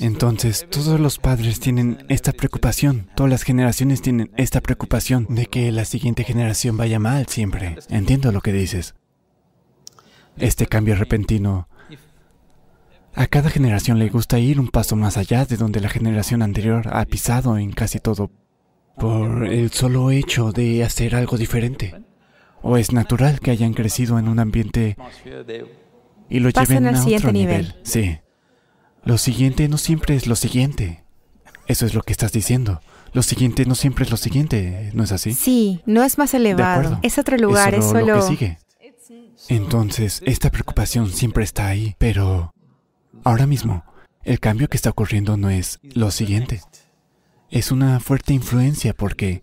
Entonces, 0.00 0.66
todos 0.68 0.98
los 0.98 1.18
padres 1.18 1.60
tienen 1.60 2.04
esta 2.08 2.32
preocupación, 2.32 3.08
todas 3.14 3.30
las 3.30 3.44
generaciones 3.44 4.02
tienen 4.02 4.32
esta 4.36 4.60
preocupación 4.60 5.26
de 5.28 5.46
que 5.46 5.70
la 5.70 5.84
siguiente 5.84 6.24
generación 6.24 6.76
vaya 6.76 6.98
mal 6.98 7.28
siempre. 7.28 7.76
Entiendo 7.90 8.32
lo 8.32 8.40
que 8.40 8.52
dices. 8.52 8.96
Este 10.36 10.66
cambio 10.66 10.96
repentino 10.96 11.68
A 13.14 13.28
cada 13.28 13.50
generación 13.50 14.00
le 14.00 14.08
gusta 14.08 14.40
ir 14.40 14.58
un 14.58 14.66
paso 14.66 14.96
más 14.96 15.16
allá 15.16 15.44
de 15.44 15.56
donde 15.56 15.80
la 15.80 15.88
generación 15.88 16.42
anterior 16.42 16.88
ha 16.92 17.04
pisado 17.04 17.56
en 17.56 17.70
casi 17.70 18.00
todo 18.00 18.32
por 18.96 19.46
el 19.46 19.70
solo 19.70 20.10
hecho 20.10 20.52
de 20.52 20.84
hacer 20.84 21.14
algo 21.14 21.36
diferente. 21.36 21.94
O 22.62 22.76
es 22.76 22.92
natural 22.92 23.40
que 23.40 23.50
hayan 23.50 23.74
crecido 23.74 24.18
en 24.18 24.28
un 24.28 24.38
ambiente 24.38 24.96
y 26.30 26.40
lo 26.40 26.50
Pasan 26.50 26.68
lleven 26.68 26.86
al 26.88 26.94
a 26.94 26.98
siguiente 26.98 27.26
otro 27.26 27.32
nivel. 27.32 27.62
nivel. 27.62 27.80
Sí. 27.82 28.18
Lo 29.04 29.18
siguiente 29.18 29.68
no 29.68 29.76
siempre 29.76 30.16
es 30.16 30.26
lo 30.26 30.36
siguiente. 30.36 31.04
Eso 31.66 31.86
es 31.86 31.94
lo 31.94 32.02
que 32.02 32.12
estás 32.12 32.32
diciendo. 32.32 32.80
Lo 33.12 33.22
siguiente 33.22 33.64
no 33.66 33.74
siempre 33.74 34.04
es 34.04 34.10
lo 34.10 34.16
siguiente, 34.16 34.90
¿no 34.94 35.04
es 35.04 35.12
así? 35.12 35.34
Sí, 35.34 35.82
no 35.86 36.02
es 36.02 36.18
más 36.18 36.34
elevado. 36.34 36.98
Es 37.02 37.18
otro 37.18 37.36
lugar, 37.36 37.74
es 37.74 37.84
solo 37.84 38.00
lo 38.00 38.22
solo... 38.22 38.28
que 38.28 38.36
sigue. 38.36 38.58
Entonces, 39.48 40.22
esta 40.24 40.50
preocupación 40.50 41.10
siempre 41.10 41.44
está 41.44 41.68
ahí, 41.68 41.94
pero 41.98 42.54
ahora 43.24 43.46
mismo, 43.46 43.84
el 44.22 44.40
cambio 44.40 44.68
que 44.68 44.76
está 44.76 44.90
ocurriendo 44.90 45.36
no 45.36 45.50
es 45.50 45.78
lo 45.82 46.10
siguiente. 46.10 46.62
Es 47.50 47.70
una 47.70 48.00
fuerte 48.00 48.32
influencia 48.32 48.94
porque 48.94 49.42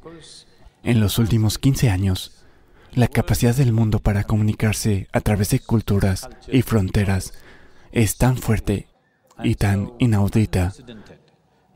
en 0.84 1.00
los 1.00 1.20
últimos 1.20 1.58
15 1.58 1.90
años, 1.90 2.44
la 2.94 3.08
capacidad 3.08 3.56
del 3.56 3.72
mundo 3.72 4.00
para 4.00 4.24
comunicarse 4.24 5.08
a 5.14 5.22
través 5.22 5.52
de 5.52 5.60
culturas 5.60 6.28
y 6.48 6.62
fronteras 6.62 7.34
es 7.92 8.18
tan 8.18 8.38
fuerte 8.38 8.88
y 9.44 9.56
tan 9.56 9.94
inaudita. 10.00 10.74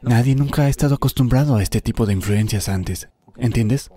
Nadie 0.01 0.36
nunca 0.36 0.63
ha 0.63 0.69
estado 0.69 0.95
acostumbrado 0.95 1.55
a 1.55 1.63
este 1.63 1.82
tipo 1.82 2.05
de 2.05 2.13
influencias 2.13 2.69
antes, 2.69 3.09
¿entiendes? 3.38 3.91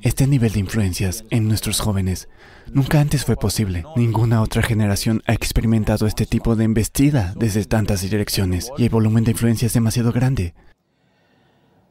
Este 0.00 0.26
nivel 0.26 0.52
de 0.52 0.60
influencias 0.60 1.24
en 1.30 1.46
nuestros 1.48 1.80
jóvenes 1.80 2.28
nunca 2.72 3.00
antes 3.00 3.24
fue 3.24 3.36
posible. 3.36 3.84
Ninguna 3.96 4.40
otra 4.42 4.62
generación 4.62 5.22
ha 5.26 5.32
experimentado 5.32 6.06
este 6.06 6.26
tipo 6.26 6.56
de 6.56 6.64
embestida 6.64 7.34
desde 7.36 7.64
tantas 7.64 8.02
direcciones 8.02 8.70
y 8.78 8.84
el 8.84 8.90
volumen 8.90 9.24
de 9.24 9.32
influencia 9.32 9.66
es 9.66 9.72
demasiado 9.74 10.12
grande. 10.12 10.54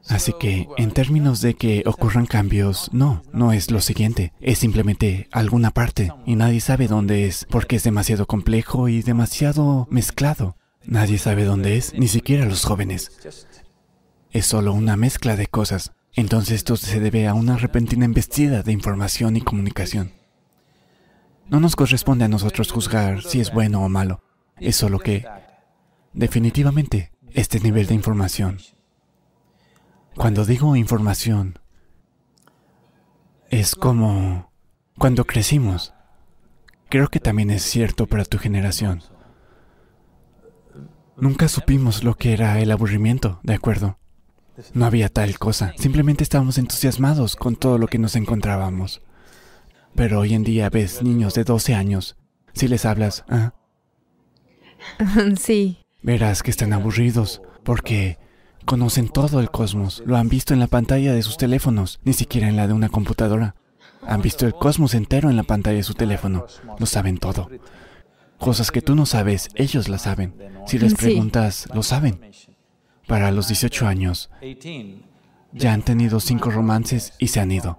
Así 0.08 0.32
que, 0.38 0.68
en 0.76 0.90
términos 0.90 1.40
de 1.40 1.54
que 1.54 1.82
ocurran 1.86 2.26
cambios, 2.26 2.90
no, 2.92 3.22
no 3.32 3.52
es 3.52 3.70
lo 3.70 3.80
siguiente, 3.80 4.32
es 4.40 4.58
simplemente 4.58 5.28
alguna 5.30 5.70
parte 5.70 6.12
y 6.26 6.34
nadie 6.34 6.60
sabe 6.60 6.88
dónde 6.88 7.26
es 7.26 7.46
porque 7.48 7.76
es 7.76 7.84
demasiado 7.84 8.26
complejo 8.26 8.88
y 8.88 9.02
demasiado 9.02 9.86
mezclado. 9.90 10.56
Nadie 10.84 11.18
sabe 11.18 11.44
dónde 11.44 11.76
es, 11.76 11.94
ni 11.94 12.08
siquiera 12.08 12.46
los 12.46 12.64
jóvenes. 12.64 13.12
Es 14.32 14.46
solo 14.46 14.72
una 14.72 14.96
mezcla 14.96 15.36
de 15.36 15.46
cosas. 15.46 15.92
Entonces 16.14 16.56
esto 16.56 16.76
se 16.76 17.00
debe 17.00 17.28
a 17.28 17.34
una 17.34 17.56
repentina 17.56 18.04
embestida 18.04 18.62
de 18.62 18.72
información 18.72 19.36
y 19.36 19.40
comunicación. 19.40 20.12
No 21.48 21.60
nos 21.60 21.76
corresponde 21.76 22.24
a 22.24 22.28
nosotros 22.28 22.72
juzgar 22.72 23.22
si 23.22 23.40
es 23.40 23.52
bueno 23.52 23.82
o 23.84 23.88
malo. 23.88 24.22
Es 24.58 24.76
solo 24.76 24.98
que, 24.98 25.26
definitivamente, 26.12 27.12
este 27.32 27.60
nivel 27.60 27.86
de 27.86 27.94
información. 27.94 28.58
Cuando 30.16 30.44
digo 30.44 30.76
información, 30.76 31.58
es 33.50 33.74
como 33.74 34.52
cuando 34.98 35.26
crecimos. 35.26 35.94
Creo 36.88 37.08
que 37.08 37.20
también 37.20 37.50
es 37.50 37.62
cierto 37.62 38.06
para 38.06 38.24
tu 38.24 38.38
generación. 38.38 39.02
Nunca 41.16 41.48
supimos 41.48 42.04
lo 42.04 42.14
que 42.14 42.32
era 42.32 42.58
el 42.60 42.70
aburrimiento, 42.70 43.40
¿de 43.42 43.54
acuerdo? 43.54 43.98
No 44.74 44.84
había 44.84 45.08
tal 45.08 45.38
cosa. 45.38 45.72
Simplemente 45.76 46.22
estábamos 46.22 46.58
entusiasmados 46.58 47.36
con 47.36 47.56
todo 47.56 47.78
lo 47.78 47.88
que 47.88 47.98
nos 47.98 48.16
encontrábamos. 48.16 49.02
Pero 49.94 50.20
hoy 50.20 50.34
en 50.34 50.44
día 50.44 50.68
ves 50.70 51.02
niños 51.02 51.34
de 51.34 51.44
12 51.44 51.74
años. 51.74 52.16
Si 52.54 52.68
les 52.68 52.84
hablas, 52.84 53.24
ah, 53.28 53.54
sí. 55.40 55.78
verás 56.02 56.42
que 56.42 56.50
están 56.50 56.72
aburridos 56.72 57.40
porque 57.64 58.18
conocen 58.64 59.08
todo 59.08 59.40
el 59.40 59.50
cosmos. 59.50 60.02
Lo 60.06 60.16
han 60.16 60.28
visto 60.28 60.54
en 60.54 60.60
la 60.60 60.66
pantalla 60.66 61.12
de 61.12 61.22
sus 61.22 61.36
teléfonos, 61.36 62.00
ni 62.04 62.12
siquiera 62.12 62.48
en 62.48 62.56
la 62.56 62.66
de 62.66 62.72
una 62.72 62.88
computadora. 62.88 63.54
Han 64.06 64.22
visto 64.22 64.46
el 64.46 64.54
cosmos 64.54 64.94
entero 64.94 65.30
en 65.30 65.36
la 65.36 65.42
pantalla 65.42 65.76
de 65.76 65.82
su 65.82 65.94
teléfono. 65.94 66.46
Lo 66.78 66.86
saben 66.86 67.18
todo. 67.18 67.48
Cosas 68.38 68.70
que 68.70 68.82
tú 68.82 68.94
no 68.94 69.06
sabes, 69.06 69.48
ellos 69.54 69.88
las 69.88 70.02
saben. 70.02 70.34
Si 70.66 70.78
les 70.78 70.94
preguntas, 70.94 71.68
lo 71.72 71.82
saben. 71.82 72.20
Para 73.06 73.30
los 73.30 73.48
18 73.48 73.86
años, 73.86 74.30
18, 74.40 74.98
ya 75.52 75.72
han 75.72 75.82
tenido 75.82 76.18
cinco 76.20 76.50
romances 76.50 77.12
y 77.18 77.28
se 77.28 77.40
han 77.40 77.52
ido. 77.52 77.78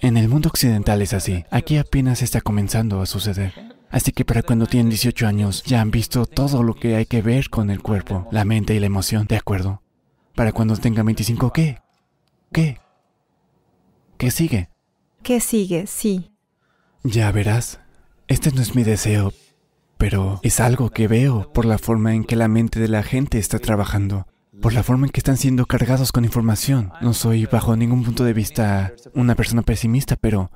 En 0.00 0.16
el 0.16 0.28
mundo 0.28 0.48
occidental 0.48 1.02
es 1.02 1.12
así. 1.12 1.44
Aquí 1.50 1.76
apenas 1.76 2.22
está 2.22 2.40
comenzando 2.40 3.02
a 3.02 3.06
suceder. 3.06 3.52
Así 3.90 4.12
que 4.12 4.24
para 4.24 4.42
cuando 4.42 4.66
tienen 4.66 4.88
18 4.88 5.26
años 5.26 5.62
ya 5.64 5.80
han 5.80 5.90
visto 5.90 6.24
todo 6.24 6.62
lo 6.62 6.74
que 6.74 6.94
hay 6.94 7.06
que 7.06 7.22
ver 7.22 7.50
con 7.50 7.70
el 7.70 7.82
cuerpo, 7.82 8.28
la 8.30 8.44
mente 8.44 8.74
y 8.74 8.80
la 8.80 8.86
emoción, 8.86 9.26
¿de 9.26 9.36
acuerdo? 9.36 9.82
Para 10.34 10.52
cuando 10.52 10.76
tengan 10.76 11.06
25, 11.06 11.52
¿qué? 11.52 11.80
¿Qué? 12.52 12.78
¿Qué 14.16 14.30
sigue? 14.30 14.68
¿Qué 15.22 15.40
sigue? 15.40 15.86
Sí. 15.86 16.30
Ya 17.02 17.30
verás. 17.32 17.80
Este 18.28 18.52
no 18.52 18.62
es 18.62 18.76
mi 18.76 18.84
deseo, 18.84 19.32
pero 19.98 20.38
es 20.44 20.60
algo 20.60 20.90
que 20.90 21.08
veo 21.08 21.52
por 21.52 21.64
la 21.64 21.78
forma 21.78 22.14
en 22.14 22.24
que 22.24 22.36
la 22.36 22.46
mente 22.46 22.78
de 22.78 22.88
la 22.88 23.02
gente 23.02 23.38
está 23.38 23.58
trabajando, 23.58 24.28
por 24.62 24.72
la 24.72 24.84
forma 24.84 25.06
en 25.06 25.12
que 25.12 25.20
están 25.20 25.36
siendo 25.36 25.66
cargados 25.66 26.12
con 26.12 26.24
información. 26.24 26.92
No 27.00 27.12
soy 27.12 27.46
bajo 27.46 27.74
ningún 27.74 28.04
punto 28.04 28.22
de 28.22 28.34
vista 28.34 28.92
una 29.14 29.34
persona 29.34 29.62
pesimista, 29.62 30.14
pero 30.14 30.52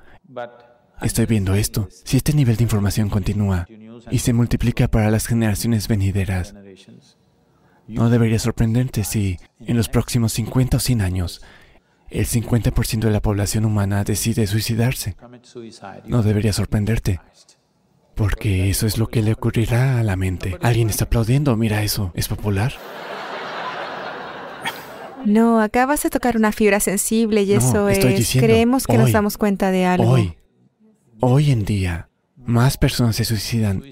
estoy 1.02 1.26
viendo 1.26 1.54
esto. 1.54 1.88
Si 2.04 2.16
este 2.16 2.32
nivel 2.32 2.56
de 2.56 2.64
información 2.64 3.08
continúa 3.08 3.66
y 4.10 4.18
se 4.18 4.32
multiplica 4.32 4.88
para 4.88 5.10
las 5.10 5.26
generaciones 5.26 5.88
venideras, 5.88 6.54
no 7.86 8.10
debería 8.10 8.38
sorprenderte 8.38 9.04
si 9.04 9.38
en 9.60 9.76
los 9.76 9.88
próximos 9.88 10.32
50 10.32 10.76
o 10.78 10.80
100 10.80 11.00
años 11.02 11.42
el 12.10 12.26
50% 12.26 13.00
de 13.00 13.10
la 13.10 13.20
población 13.20 13.64
humana 13.64 14.04
decide 14.04 14.46
suicidarse. 14.46 15.16
No 16.06 16.22
debería 16.22 16.52
sorprenderte. 16.52 17.20
Porque 18.14 18.70
eso 18.70 18.86
es 18.86 18.98
lo 18.98 19.08
que 19.08 19.22
le 19.22 19.32
ocurrirá 19.32 19.98
a 19.98 20.04
la 20.04 20.14
mente. 20.14 20.56
Alguien 20.62 20.88
está 20.88 21.06
aplaudiendo, 21.06 21.56
mira 21.56 21.82
eso, 21.82 22.12
¿es 22.14 22.28
popular? 22.28 22.72
No, 25.24 25.60
acabas 25.60 26.02
de 26.02 26.10
tocar 26.10 26.36
una 26.36 26.52
fibra 26.52 26.78
sensible 26.80 27.42
y 27.42 27.46
No, 27.46 27.58
eso 27.58 27.88
estoy 27.88 28.12
es... 28.12 28.18
diciendo, 28.18 28.46
Creemos 28.46 28.86
que 28.86 28.98
nos 28.98 29.10
damos 29.10 29.36
cuenta 29.36 29.70
de 29.70 29.86
algo. 29.86 30.10
Hoy, 30.10 30.36
hoy 31.20 31.50
en 31.50 31.64
día, 31.64 32.08
más 32.36 32.76
personas 32.76 33.16
se 33.16 33.24
suicidan 33.24 33.82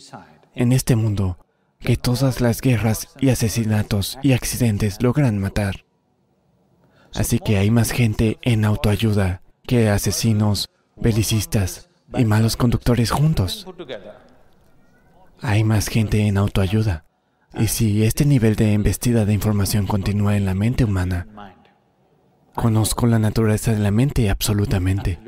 en 0.54 0.72
este 0.72 0.96
mundo 0.96 1.38
que 1.78 1.96
todas 1.96 2.40
las 2.40 2.60
guerras 2.60 3.08
y 3.20 3.30
asesinatos 3.30 4.18
y 4.22 4.32
accidentes 4.32 5.02
logran 5.02 5.38
matar. 5.38 5.84
Así 7.14 7.38
que 7.38 7.58
hay 7.58 7.70
más 7.70 7.90
gente 7.90 8.38
en 8.42 8.64
autoayuda 8.64 9.42
que 9.66 9.88
asesinos, 9.88 10.70
belicistas 10.96 11.88
y 12.16 12.24
malos 12.24 12.56
conductores 12.56 13.10
juntos. 13.10 13.66
Hay 15.40 15.64
más 15.64 15.88
gente 15.88 16.26
en 16.26 16.36
autoayuda. 16.36 17.04
Y 17.58 17.66
si 17.66 18.04
este 18.04 18.24
nivel 18.24 18.56
de 18.56 18.72
embestida 18.72 19.24
de 19.24 19.34
información 19.34 19.86
continúa 19.86 20.36
en 20.36 20.46
la 20.46 20.54
mente 20.54 20.84
humana, 20.84 21.26
conozco 22.54 23.06
la 23.06 23.18
naturaleza 23.18 23.72
de 23.72 23.80
la 23.80 23.90
mente 23.90 24.30
absolutamente. 24.30 25.18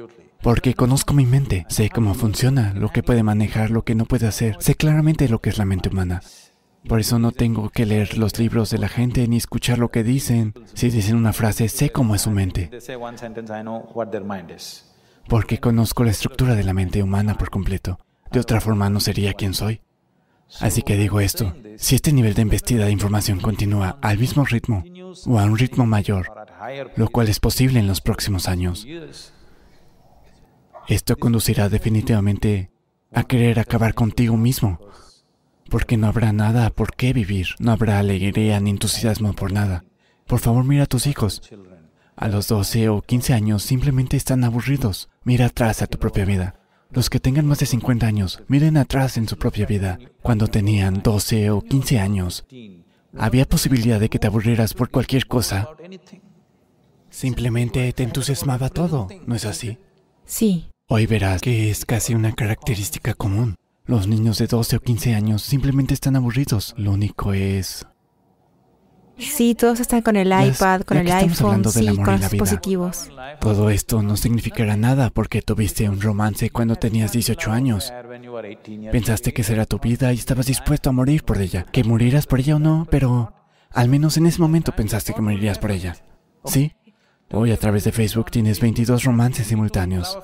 Porque 0.44 0.74
conozco 0.74 1.14
mi 1.14 1.24
mente, 1.24 1.64
sé 1.70 1.88
cómo 1.88 2.12
funciona, 2.12 2.74
lo 2.74 2.90
que 2.90 3.02
puede 3.02 3.22
manejar, 3.22 3.70
lo 3.70 3.82
que 3.82 3.94
no 3.94 4.04
puede 4.04 4.26
hacer, 4.26 4.58
sé 4.60 4.74
claramente 4.74 5.26
lo 5.30 5.40
que 5.40 5.48
es 5.48 5.56
la 5.56 5.64
mente 5.64 5.88
humana. 5.88 6.20
Por 6.86 7.00
eso 7.00 7.18
no 7.18 7.32
tengo 7.32 7.70
que 7.70 7.86
leer 7.86 8.18
los 8.18 8.38
libros 8.38 8.68
de 8.68 8.76
la 8.76 8.88
gente 8.88 9.26
ni 9.26 9.38
escuchar 9.38 9.78
lo 9.78 9.90
que 9.90 10.04
dicen. 10.04 10.52
Si 10.74 10.90
dicen 10.90 11.16
una 11.16 11.32
frase, 11.32 11.70
sé 11.70 11.88
cómo 11.88 12.14
es 12.14 12.20
su 12.20 12.30
mente, 12.30 12.70
porque 15.30 15.60
conozco 15.60 16.04
la 16.04 16.10
estructura 16.10 16.54
de 16.54 16.64
la 16.64 16.74
mente 16.74 17.02
humana 17.02 17.38
por 17.38 17.48
completo. 17.48 17.98
De 18.30 18.40
otra 18.40 18.60
forma 18.60 18.90
no 18.90 19.00
sería 19.00 19.32
quien 19.32 19.54
soy. 19.54 19.80
Así 20.60 20.82
que 20.82 20.98
digo 20.98 21.20
esto, 21.20 21.54
si 21.78 21.94
este 21.94 22.12
nivel 22.12 22.34
de 22.34 22.42
embestida 22.42 22.84
de 22.84 22.92
información 22.92 23.40
continúa 23.40 23.98
al 24.02 24.18
mismo 24.18 24.44
ritmo 24.44 24.84
o 25.24 25.38
a 25.38 25.44
un 25.44 25.56
ritmo 25.56 25.86
mayor, 25.86 26.30
lo 26.96 27.08
cual 27.08 27.30
es 27.30 27.40
posible 27.40 27.80
en 27.80 27.86
los 27.86 28.02
próximos 28.02 28.46
años, 28.46 28.86
esto 30.88 31.16
conducirá 31.16 31.68
definitivamente 31.68 32.70
a 33.12 33.24
querer 33.24 33.58
acabar 33.58 33.94
contigo 33.94 34.36
mismo, 34.36 34.80
porque 35.70 35.96
no 35.96 36.08
habrá 36.08 36.32
nada 36.32 36.70
por 36.70 36.94
qué 36.94 37.12
vivir, 37.12 37.48
no 37.58 37.72
habrá 37.72 37.98
alegría 37.98 38.60
ni 38.60 38.70
entusiasmo 38.70 39.32
por 39.32 39.52
nada. 39.52 39.84
Por 40.26 40.40
favor, 40.40 40.64
mira 40.64 40.84
a 40.84 40.86
tus 40.86 41.06
hijos. 41.06 41.42
A 42.16 42.28
los 42.28 42.48
12 42.48 42.88
o 42.90 43.02
15 43.02 43.34
años 43.34 43.62
simplemente 43.62 44.16
están 44.16 44.44
aburridos. 44.44 45.08
Mira 45.24 45.46
atrás 45.46 45.82
a 45.82 45.86
tu 45.86 45.98
propia 45.98 46.24
vida. 46.24 46.60
Los 46.90 47.10
que 47.10 47.18
tengan 47.18 47.46
más 47.46 47.58
de 47.58 47.66
50 47.66 48.06
años, 48.06 48.42
miren 48.46 48.76
atrás 48.76 49.16
en 49.16 49.26
su 49.26 49.36
propia 49.36 49.66
vida. 49.66 49.98
Cuando 50.22 50.46
tenían 50.46 51.02
12 51.02 51.50
o 51.50 51.60
15 51.60 51.98
años, 51.98 52.46
había 53.16 53.46
posibilidad 53.46 53.98
de 53.98 54.08
que 54.08 54.18
te 54.18 54.28
aburrieras 54.28 54.74
por 54.74 54.90
cualquier 54.90 55.26
cosa. 55.26 55.68
Simplemente 57.10 57.92
te 57.92 58.02
entusiasmaba 58.04 58.68
todo, 58.68 59.08
¿no 59.26 59.34
es 59.34 59.44
así? 59.44 59.78
Sí. 60.24 60.68
Hoy 60.86 61.06
verás 61.06 61.40
que 61.40 61.70
es 61.70 61.86
casi 61.86 62.14
una 62.14 62.32
característica 62.32 63.14
común. 63.14 63.54
Los 63.86 64.06
niños 64.06 64.36
de 64.36 64.46
12 64.46 64.76
o 64.76 64.80
15 64.80 65.14
años 65.14 65.40
simplemente 65.40 65.94
están 65.94 66.14
aburridos. 66.14 66.74
Lo 66.76 66.92
único 66.92 67.32
es... 67.32 67.86
Sí, 69.16 69.54
todos 69.54 69.80
están 69.80 70.02
con 70.02 70.16
el 70.16 70.28
iPad, 70.28 70.82
con 70.82 70.98
el 70.98 71.10
iPhone, 71.10 71.64
sí, 71.64 71.86
con 71.96 72.20
los 72.20 72.30
dispositivos. 72.30 73.08
Todo 73.40 73.70
esto 73.70 74.02
no 74.02 74.18
significará 74.18 74.76
nada 74.76 75.08
porque 75.08 75.40
tuviste 75.40 75.88
un 75.88 76.02
romance 76.02 76.50
cuando 76.50 76.76
tenías 76.76 77.12
18 77.12 77.50
años. 77.50 77.90
Pensaste 78.92 79.32
que 79.32 79.42
será 79.42 79.64
tu 79.64 79.78
vida 79.78 80.12
y 80.12 80.16
estabas 80.16 80.46
dispuesto 80.46 80.90
a 80.90 80.92
morir 80.92 81.24
por 81.24 81.40
ella. 81.40 81.64
Que 81.72 81.82
murieras 81.82 82.26
por 82.26 82.40
ella 82.40 82.56
o 82.56 82.58
no, 82.58 82.86
pero 82.90 83.32
al 83.70 83.88
menos 83.88 84.18
en 84.18 84.26
ese 84.26 84.40
momento 84.40 84.72
pensaste 84.72 85.14
que 85.14 85.22
morirías 85.22 85.58
por 85.58 85.70
ella. 85.70 85.96
¿Sí? 86.44 86.74
Hoy 87.30 87.52
a 87.52 87.56
través 87.56 87.84
de 87.84 87.92
Facebook 87.92 88.30
tienes 88.30 88.60
22 88.60 89.04
romances 89.04 89.46
simultáneos. 89.46 90.18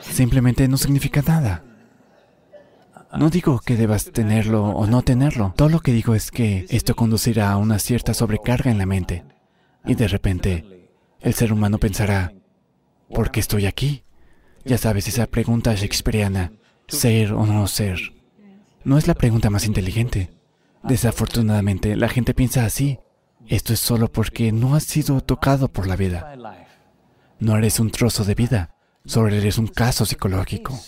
Simplemente 0.00 0.68
no 0.68 0.76
significa 0.76 1.22
nada. 1.22 1.64
No 3.16 3.30
digo 3.30 3.60
que 3.60 3.76
debas 3.76 4.12
tenerlo 4.12 4.64
o 4.64 4.86
no 4.86 5.02
tenerlo. 5.02 5.54
Todo 5.56 5.68
lo 5.68 5.80
que 5.80 5.92
digo 5.92 6.14
es 6.14 6.30
que 6.30 6.66
esto 6.68 6.94
conducirá 6.94 7.50
a 7.50 7.56
una 7.56 7.78
cierta 7.78 8.14
sobrecarga 8.14 8.70
en 8.70 8.78
la 8.78 8.86
mente. 8.86 9.24
Y 9.84 9.94
de 9.94 10.08
repente, 10.08 10.90
el 11.20 11.34
ser 11.34 11.52
humano 11.52 11.78
pensará, 11.78 12.32
¿por 13.12 13.30
qué 13.30 13.40
estoy 13.40 13.66
aquí? 13.66 14.04
Ya 14.64 14.78
sabes, 14.78 15.08
esa 15.08 15.26
pregunta 15.26 15.74
shakespeariana, 15.74 16.52
ser 16.88 17.32
o 17.32 17.46
no 17.46 17.66
ser, 17.68 18.12
no 18.84 18.98
es 18.98 19.08
la 19.08 19.14
pregunta 19.14 19.50
más 19.50 19.66
inteligente. 19.66 20.35
Desafortunadamente, 20.88 21.96
la 21.96 22.08
gente 22.08 22.34
piensa 22.34 22.64
así. 22.64 23.00
Esto 23.46 23.72
es 23.72 23.80
solo 23.80 24.10
porque 24.10 24.52
no 24.52 24.74
has 24.74 24.84
sido 24.84 25.20
tocado 25.20 25.68
por 25.68 25.86
la 25.86 25.96
vida. 25.96 26.34
No 27.38 27.56
eres 27.56 27.80
un 27.80 27.90
trozo 27.90 28.24
de 28.24 28.34
vida, 28.34 28.74
solo 29.04 29.28
eres 29.28 29.58
un 29.58 29.66
caso 29.66 30.06
psicológico. 30.06 30.78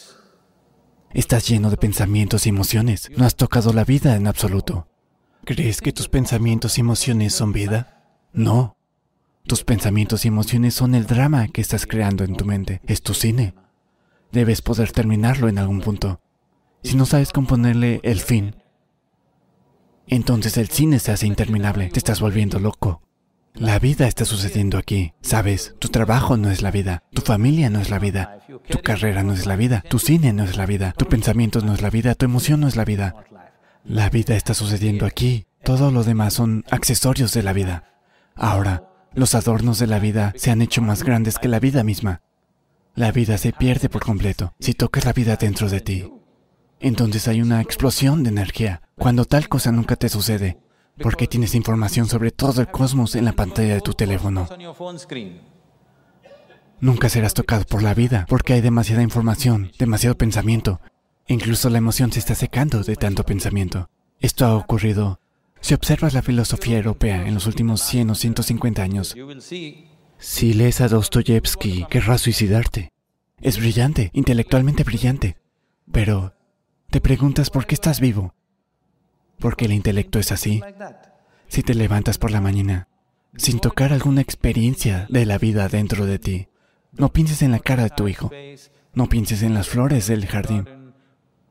Estás 1.13 1.49
lleno 1.49 1.71
de 1.71 1.77
pensamientos 1.77 2.47
y 2.47 2.51
emociones. 2.51 3.11
No 3.17 3.25
has 3.25 3.37
tocado 3.37 3.73
la 3.73 3.85
vida 3.85 4.17
en 4.17 4.27
absoluto. 4.27 4.89
¿Crees 5.45 5.81
que 5.81 5.93
tus 5.93 6.09
pensamientos 6.09 6.79
y 6.79 6.81
emociones 6.81 7.35
son 7.35 7.53
vida? 7.53 8.05
No. 8.33 8.77
Tus 9.47 9.65
pensamientos 9.65 10.25
y 10.25 10.29
emociones 10.29 10.75
son 10.75 10.95
el 10.95 11.07
drama 11.07 11.49
que 11.49 11.61
estás 11.61 11.87
creando 11.87 12.25
en 12.25 12.37
tu 12.37 12.45
mente. 12.45 12.83
Es 12.87 13.03
tu 13.03 13.15
cine. 13.15 13.55
Debes 14.31 14.61
poder 14.61 14.93
terminarlo 14.93 15.49
en 15.49 15.59
algún 15.59 15.81
punto. 15.81 16.21
Si 16.83 16.97
no 16.97 17.07
sabes 17.07 17.33
componerle 17.33 18.01
el 18.03 18.21
fin, 18.21 18.57
entonces 20.09 20.57
el 20.57 20.69
cine 20.69 20.99
se 20.99 21.13
hace 21.13 21.27
interminable. 21.27 21.89
Te 21.89 21.99
estás 21.99 22.21
volviendo 22.21 22.59
loco. 22.59 23.03
La 23.55 23.79
vida 23.79 24.07
está 24.07 24.25
sucediendo 24.25 24.79
aquí. 24.79 25.13
Sabes, 25.21 25.75
tu 25.79 25.89
trabajo 25.89 26.37
no 26.37 26.51
es 26.51 26.63
la 26.63 26.71
vida, 26.71 27.03
tu 27.13 27.23
familia 27.23 27.71
no 27.71 27.81
es 27.81 27.91
la 27.91 27.99
vida, 27.99 28.39
tu 28.69 28.79
carrera 28.79 29.25
no 29.25 29.33
es 29.33 29.47
la 29.47 29.57
vida, 29.57 29.83
tu 29.89 29.99
cine 29.99 30.33
no 30.33 30.45
es 30.45 30.57
la 30.57 30.65
vida, 30.65 30.95
tu 30.97 31.07
pensamiento 31.07 31.61
no 31.61 31.75
es 31.75 31.83
la 31.83 31.91
vida, 31.91 32.15
tu 32.15 32.25
emoción 32.25 32.61
no 32.61 32.69
es 32.69 32.77
la 32.77 32.85
vida. 32.85 33.17
La 33.85 34.11
vida 34.11 34.37
está 34.37 34.55
sucediendo 34.55 35.07
aquí. 35.07 35.47
Todo 35.65 35.91
lo 35.91 36.05
demás 36.05 36.35
son 36.35 36.65
accesorios 36.71 37.33
de 37.33 37.43
la 37.43 37.53
vida. 37.53 37.85
Ahora, 38.37 38.85
los 39.15 39.35
adornos 39.35 39.79
de 39.81 39.89
la 39.89 39.99
vida 39.99 40.33
se 40.37 40.53
han 40.53 40.63
hecho 40.63 40.81
más 40.81 41.03
grandes 41.03 41.39
que 41.39 41.49
la 41.49 41.59
vida 41.59 41.83
misma. 41.83 42.23
La 42.95 43.11
vida 43.11 43.39
se 43.39 43.53
pierde 43.53 43.89
por 43.89 44.05
completo 44.05 44.55
si 44.61 44.75
tocas 44.75 45.05
la 45.05 45.13
vida 45.13 45.37
dentro 45.37 45.69
de 45.69 45.81
ti. 45.81 46.18
Entonces 46.81 47.29
hay 47.29 47.43
una 47.43 47.61
explosión 47.61 48.23
de 48.23 48.31
energía, 48.31 48.83
cuando 48.97 49.25
tal 49.25 49.49
cosa 49.49 49.73
nunca 49.73 49.97
te 49.97 50.09
sucede, 50.09 50.59
porque 51.01 51.27
tienes 51.27 51.55
información 51.55 52.07
sobre 52.07 52.31
todo 52.31 52.61
el 52.61 52.69
cosmos 52.69 53.15
en 53.15 53.25
la 53.25 53.33
pantalla 53.33 53.75
de 53.75 53.81
tu 53.81 53.95
teléfono. 53.95 54.49
Nunca 56.81 57.09
serás 57.09 57.35
tocado 57.35 57.65
por 57.65 57.83
la 57.83 57.95
vida, 57.95 58.27
porque 58.29 58.53
hay 58.53 58.61
demasiada 58.61 59.03
información, 59.03 59.73
demasiado 59.79 60.17
pensamiento. 60.17 60.81
Incluso 61.27 61.69
la 61.71 61.79
emoción 61.79 62.13
se 62.13 62.21
está 62.21 62.35
secando 62.35 62.85
de 62.85 62.95
tanto 62.95 63.25
pensamiento. 63.25 63.91
Esto 64.21 64.47
ha 64.47 64.55
ocurrido. 64.55 65.21
Si 65.61 65.75
observas 65.75 66.15
la 66.15 66.23
filosofía 66.23 66.79
europea 66.79 67.27
en 67.27 67.35
los 67.35 67.47
últimos 67.47 67.83
100 67.83 68.11
o 68.11 68.15
150 68.15 68.83
años, 68.83 69.17
si 70.19 70.55
lees 70.55 70.81
a 70.81 70.89
Dostoyevsky, 70.89 71.87
querrás 71.91 72.23
suicidarte. 72.23 72.93
Es 73.41 73.59
brillante, 73.59 74.11
intelectualmente 74.13 74.85
brillante. 74.85 75.37
Pero 75.91 76.35
te 76.91 77.01
preguntas 77.01 77.51
por 77.51 77.67
qué 77.67 77.75
estás 77.75 78.01
vivo. 78.01 78.35
Porque 79.39 79.67
el 79.67 79.73
intelecto 79.73 80.19
es 80.19 80.33
así. 80.33 80.63
Si 81.49 81.63
te 81.63 81.75
levantas 81.75 82.19
por 82.19 82.31
la 82.31 82.41
mañana 82.41 82.89
sin 83.37 83.61
tocar 83.61 83.93
alguna 83.93 84.23
experiencia 84.23 85.07
de 85.11 85.27
la 85.27 85.39
vida 85.39 85.69
dentro 85.69 86.07
de 86.07 86.19
ti, 86.19 86.49
no 86.93 87.13
pienses 87.13 87.43
en 87.43 87.53
la 87.53 87.61
cara 87.61 87.85
de 87.85 87.91
tu 87.91 88.09
hijo, 88.09 88.31
no 88.95 89.09
pienses 89.09 89.43
en 89.43 89.55
las 89.55 89.69
flores 89.69 90.07
del 90.07 90.27
jardín, 90.27 90.95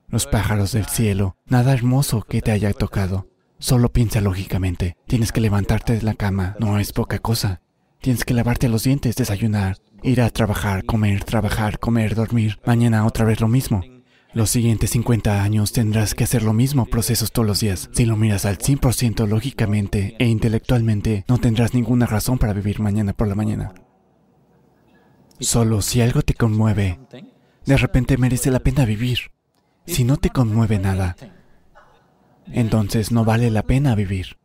los 0.09 0.25
pájaros 0.25 0.71
del 0.71 0.87
cielo, 0.87 1.37
nada 1.45 1.73
hermoso 1.73 2.23
que 2.23 2.41
te 2.41 2.51
haya 2.51 2.73
tocado. 2.73 3.27
Solo 3.59 3.91
piensa 3.91 4.21
lógicamente. 4.21 4.97
Tienes 5.07 5.31
que 5.31 5.41
levantarte 5.41 5.93
de 5.93 6.01
la 6.01 6.13
cama, 6.13 6.55
no 6.59 6.79
es 6.79 6.93
poca 6.93 7.19
cosa. 7.19 7.61
Tienes 8.01 8.25
que 8.25 8.33
lavarte 8.33 8.69
los 8.69 8.83
dientes, 8.83 9.15
desayunar, 9.15 9.77
ir 10.03 10.21
a 10.21 10.29
trabajar, 10.29 10.83
comer, 10.83 11.23
trabajar, 11.23 11.79
comer, 11.79 12.15
dormir. 12.15 12.59
Mañana 12.65 13.05
otra 13.05 13.25
vez 13.25 13.39
lo 13.39 13.47
mismo. 13.47 13.81
Los 14.33 14.49
siguientes 14.49 14.91
50 14.91 15.41
años 15.41 15.71
tendrás 15.71 16.13
que 16.13 16.23
hacer 16.23 16.43
lo 16.43 16.53
mismo, 16.53 16.85
procesos 16.85 17.31
todos 17.31 17.47
los 17.47 17.59
días. 17.59 17.89
Si 17.93 18.05
lo 18.05 18.17
miras 18.17 18.45
al 18.45 18.57
100% 18.57 19.27
lógicamente 19.27 20.15
e 20.19 20.25
intelectualmente, 20.25 21.25
no 21.27 21.37
tendrás 21.37 21.73
ninguna 21.73 22.05
razón 22.05 22.37
para 22.37 22.53
vivir 22.53 22.79
mañana 22.79 23.13
por 23.13 23.27
la 23.27 23.35
mañana. 23.35 23.73
Solo 25.39 25.81
si 25.81 26.01
algo 26.01 26.21
te 26.21 26.33
conmueve, 26.33 26.99
de 27.65 27.77
repente 27.77 28.17
merece 28.17 28.51
la 28.51 28.59
pena 28.59 28.85
vivir. 28.85 29.31
Si 29.85 30.03
no 30.03 30.17
te 30.17 30.29
conmueve 30.29 30.77
nada, 30.79 31.15
entonces 32.51 33.11
no 33.11 33.23
vale 33.23 33.49
la 33.49 33.63
pena 33.63 33.95
vivir. 33.95 34.37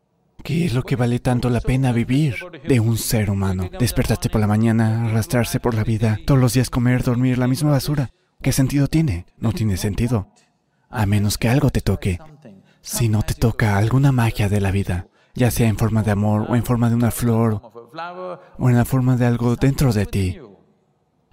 ¿Qué 0.42 0.64
es 0.64 0.74
lo 0.74 0.82
que 0.82 0.96
vale 0.96 1.18
tanto 1.20 1.50
la 1.50 1.60
pena 1.60 1.92
vivir 1.92 2.36
de 2.66 2.80
un 2.80 2.98
ser 2.98 3.30
humano? 3.30 3.70
Despertarse 3.78 4.28
por 4.28 4.40
la 4.40 4.46
mañana, 4.46 5.06
arrastrarse 5.06 5.60
por 5.60 5.74
la 5.74 5.84
vida, 5.84 6.18
todos 6.26 6.40
los 6.40 6.54
días 6.54 6.70
comer, 6.70 7.02
dormir 7.02 7.38
la 7.38 7.46
misma 7.46 7.70
basura. 7.70 8.10
¿Qué 8.42 8.50
sentido 8.50 8.88
tiene? 8.88 9.24
No 9.38 9.52
tiene 9.52 9.76
sentido. 9.76 10.26
A 10.90 11.06
menos 11.06 11.38
que 11.38 11.48
algo 11.48 11.70
te 11.70 11.80
toque. 11.80 12.18
Si 12.80 13.08
no 13.08 13.22
te 13.22 13.34
toca 13.34 13.78
alguna 13.78 14.10
magia 14.10 14.48
de 14.48 14.60
la 14.60 14.72
vida, 14.72 15.06
ya 15.34 15.52
sea 15.52 15.68
en 15.68 15.78
forma 15.78 16.02
de 16.02 16.10
amor 16.10 16.46
o 16.48 16.56
en 16.56 16.64
forma 16.64 16.88
de 16.88 16.96
una 16.96 17.12
flor 17.12 17.62
o 18.58 18.68
en 18.68 18.76
la 18.76 18.84
forma 18.84 19.16
de 19.16 19.26
algo 19.26 19.54
dentro 19.54 19.92
de 19.92 20.06
ti, 20.06 20.38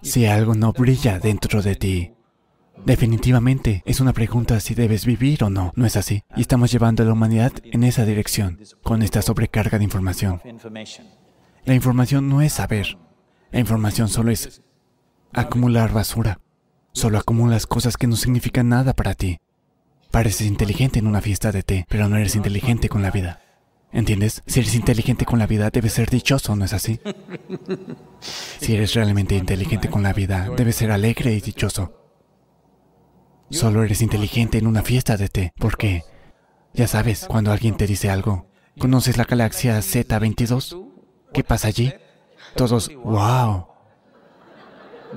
si 0.03 0.27
algo 0.27 0.53
no 0.53 0.71
brilla 0.71 1.17
dentro 1.17 1.63
de 1.63 1.75
ti, 1.75 2.13
definitivamente 2.85 3.81
es 3.85 3.99
una 3.99 4.13
pregunta 4.13 4.59
si 4.59 4.75
debes 4.75 5.07
vivir 5.07 5.43
o 5.43 5.49
no. 5.49 5.73
No 5.75 5.87
es 5.87 5.95
así. 5.95 6.21
Y 6.35 6.41
estamos 6.41 6.71
llevando 6.71 7.01
a 7.01 7.07
la 7.07 7.13
humanidad 7.13 7.53
en 7.63 7.85
esa 7.85 8.05
dirección, 8.05 8.59
con 8.83 9.01
esta 9.01 9.23
sobrecarga 9.23 9.79
de 9.79 9.83
información. 9.83 10.41
La 11.65 11.73
información 11.73 12.29
no 12.29 12.43
es 12.43 12.53
saber. 12.53 12.99
La 13.51 13.59
información 13.59 14.09
solo 14.09 14.29
es 14.29 14.61
acumular 15.33 15.91
basura. 15.91 16.39
Solo 16.91 17.17
acumulas 17.17 17.67
cosas 17.67 17.97
que 17.97 18.07
no 18.07 18.15
significan 18.15 18.69
nada 18.69 18.93
para 18.93 19.13
ti. 19.13 19.37
Pareces 20.11 20.47
inteligente 20.47 20.99
en 20.99 21.07
una 21.07 21.21
fiesta 21.21 21.51
de 21.51 21.63
té, 21.63 21.85
pero 21.87 22.09
no 22.09 22.17
eres 22.17 22.35
inteligente 22.35 22.89
con 22.89 23.01
la 23.01 23.11
vida. 23.11 23.41
¿Entiendes? 23.91 24.43
Si 24.45 24.59
eres 24.59 24.75
inteligente 24.75 25.25
con 25.25 25.39
la 25.39 25.47
vida, 25.47 25.69
debes 25.71 25.93
ser 25.93 26.09
dichoso, 26.09 26.55
¿no 26.55 26.65
es 26.65 26.73
así? 26.73 26.99
Si 28.59 28.75
eres 28.75 28.93
realmente 28.95 29.35
inteligente 29.35 29.89
con 29.89 30.03
la 30.03 30.11
vida, 30.11 30.49
debes 30.57 30.75
ser 30.75 30.91
alegre 30.91 31.33
y 31.33 31.39
dichoso. 31.39 31.93
Solo 33.49 33.83
eres 33.83 34.01
inteligente 34.01 34.57
en 34.57 34.67
una 34.67 34.83
fiesta 34.83 35.15
de 35.15 35.29
té, 35.29 35.53
porque, 35.57 36.03
ya 36.73 36.85
sabes, 36.85 37.25
cuando 37.27 37.53
alguien 37.53 37.77
te 37.77 37.87
dice 37.87 38.09
algo, 38.09 38.47
¿conoces 38.77 39.17
la 39.17 39.23
galaxia 39.23 39.79
Z22? 39.79 40.85
¿Qué 41.33 41.45
pasa 41.45 41.69
allí? 41.69 41.93
Todos, 42.55 42.93
wow. 43.03 43.67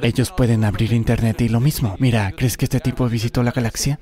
Ellos 0.00 0.32
pueden 0.32 0.64
abrir 0.64 0.92
internet 0.92 1.40
y 1.42 1.48
lo 1.48 1.60
mismo. 1.60 1.96
Mira, 1.98 2.32
¿crees 2.36 2.56
que 2.56 2.64
este 2.64 2.80
tipo 2.80 3.08
visitó 3.08 3.42
la 3.42 3.52
galaxia? 3.52 4.00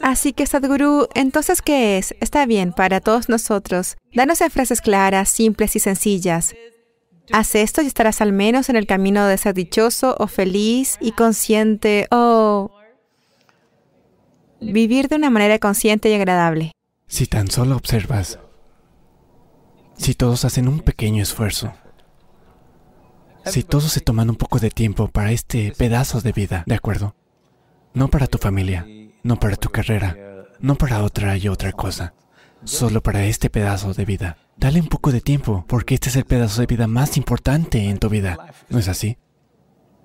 Así 0.00 0.32
que 0.32 0.46
Sadhguru, 0.46 1.08
entonces, 1.14 1.60
¿qué 1.60 1.98
es? 1.98 2.14
Está 2.20 2.46
bien, 2.46 2.72
para 2.72 3.00
todos 3.00 3.28
nosotros. 3.28 3.96
Danos 4.14 4.40
en 4.40 4.50
frases 4.50 4.80
claras, 4.80 5.28
simples 5.28 5.76
y 5.76 5.80
sencillas. 5.80 6.54
Haz 7.30 7.54
esto 7.54 7.82
y 7.82 7.86
estarás 7.86 8.22
al 8.22 8.32
menos 8.32 8.70
en 8.70 8.76
el 8.76 8.86
camino 8.86 9.26
de 9.26 9.36
ser 9.36 9.54
dichoso 9.54 10.16
o 10.18 10.26
feliz 10.26 10.96
y 11.00 11.12
consciente 11.12 12.06
o 12.10 12.70
vivir 14.60 15.08
de 15.08 15.16
una 15.16 15.30
manera 15.30 15.58
consciente 15.58 16.08
y 16.10 16.14
agradable. 16.14 16.72
Si 17.06 17.26
tan 17.26 17.50
solo 17.50 17.76
observas, 17.76 18.38
si 19.96 20.14
todos 20.14 20.44
hacen 20.44 20.68
un 20.68 20.80
pequeño 20.80 21.22
esfuerzo, 21.22 21.74
si 23.50 23.62
todos 23.62 23.92
se 23.92 24.00
toman 24.00 24.30
un 24.30 24.36
poco 24.36 24.58
de 24.58 24.70
tiempo 24.70 25.08
para 25.08 25.32
este 25.32 25.72
pedazo 25.76 26.20
de 26.20 26.32
vida, 26.32 26.64
¿de 26.66 26.74
acuerdo? 26.74 27.14
No 27.94 28.08
para 28.08 28.26
tu 28.26 28.38
familia, 28.38 28.86
no 29.22 29.38
para 29.38 29.56
tu 29.56 29.70
carrera, 29.70 30.16
no 30.60 30.76
para 30.76 31.02
otra 31.02 31.36
y 31.36 31.48
otra 31.48 31.72
cosa, 31.72 32.14
solo 32.64 33.02
para 33.02 33.24
este 33.24 33.50
pedazo 33.50 33.94
de 33.94 34.04
vida. 34.04 34.36
Dale 34.56 34.80
un 34.80 34.88
poco 34.88 35.12
de 35.12 35.20
tiempo, 35.20 35.64
porque 35.68 35.94
este 35.94 36.08
es 36.08 36.16
el 36.16 36.24
pedazo 36.24 36.60
de 36.60 36.66
vida 36.66 36.86
más 36.86 37.16
importante 37.16 37.88
en 37.88 37.98
tu 37.98 38.08
vida. 38.08 38.36
¿No 38.68 38.78
es 38.78 38.88
así? 38.88 39.18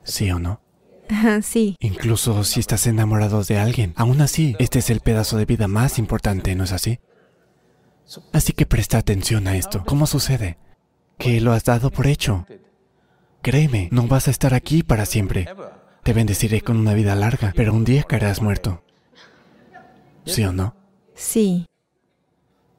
¿Sí 0.03 0.29
o 0.31 0.39
no? 0.39 0.61
Sí, 1.41 1.75
Incluso 1.79 2.43
si 2.43 2.59
estás 2.59 2.87
enamorado 2.87 3.43
de 3.43 3.57
alguien, 3.57 3.93
aún 3.97 4.21
así, 4.21 4.55
este 4.59 4.79
es 4.79 4.89
el 4.89 5.01
pedazo 5.01 5.37
de 5.37 5.45
vida 5.45 5.67
más 5.67 5.99
importante, 5.99 6.55
¿no 6.55 6.63
es 6.63 6.71
así? 6.71 6.99
Así 8.31 8.53
que 8.53 8.65
presta 8.65 8.97
atención 8.97 9.47
a 9.47 9.55
esto. 9.55 9.83
¿Cómo 9.85 10.07
sucede? 10.07 10.57
Que 11.17 11.41
lo 11.41 11.53
has 11.53 11.63
dado 11.63 11.89
por 11.89 12.07
hecho. 12.07 12.45
Créeme, 13.43 13.89
no 13.91 14.07
vas 14.07 14.29
a 14.29 14.31
estar 14.31 14.53
aquí 14.53 14.83
para 14.83 15.05
siempre. 15.05 15.49
Te 16.03 16.13
bendeciré 16.13 16.61
con 16.61 16.77
una 16.77 16.93
vida 16.93 17.13
larga, 17.13 17.51
pero 17.53 17.73
un 17.73 17.83
día 17.83 18.03
caerás 18.03 18.41
muerto. 18.41 18.85
¿Sí 20.25 20.45
o 20.45 20.53
no? 20.53 20.77
sí, 21.13 21.65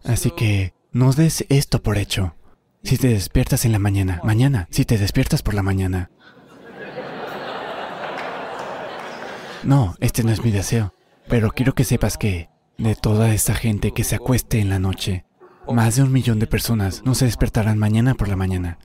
Así 0.04 0.30
que 0.30 0.72
no 0.90 1.12
des 1.12 1.44
esto 1.50 1.82
por 1.82 1.98
hecho. 1.98 2.34
Si 2.82 2.96
te 2.96 3.08
despiertas 3.08 3.66
en 3.66 3.72
la 3.72 3.78
mañana, 3.78 4.22
mañana, 4.24 4.66
si 4.70 4.86
te 4.86 4.96
despiertas 4.96 5.42
por 5.42 5.52
la 5.52 5.62
mañana. 5.62 6.10
No, 9.64 9.96
este 10.00 10.24
no 10.24 10.32
es 10.32 10.42
mi 10.42 10.50
deseo. 10.50 10.94
Pero 11.28 11.50
quiero 11.50 11.74
que 11.74 11.84
sepas 11.84 12.16
que 12.16 12.48
de 12.78 12.94
toda 12.94 13.34
esa 13.34 13.54
gente 13.54 13.92
que 13.92 14.04
se 14.04 14.16
acueste 14.16 14.60
en 14.60 14.70
la 14.70 14.78
noche, 14.78 15.26
más 15.70 15.96
de 15.96 16.04
un 16.04 16.12
millón 16.12 16.38
de 16.38 16.46
personas 16.46 17.02
no 17.04 17.14
se 17.14 17.26
despertarán 17.26 17.78
mañana 17.78 18.14
por 18.14 18.28
la 18.28 18.36
mañana. 18.36 18.78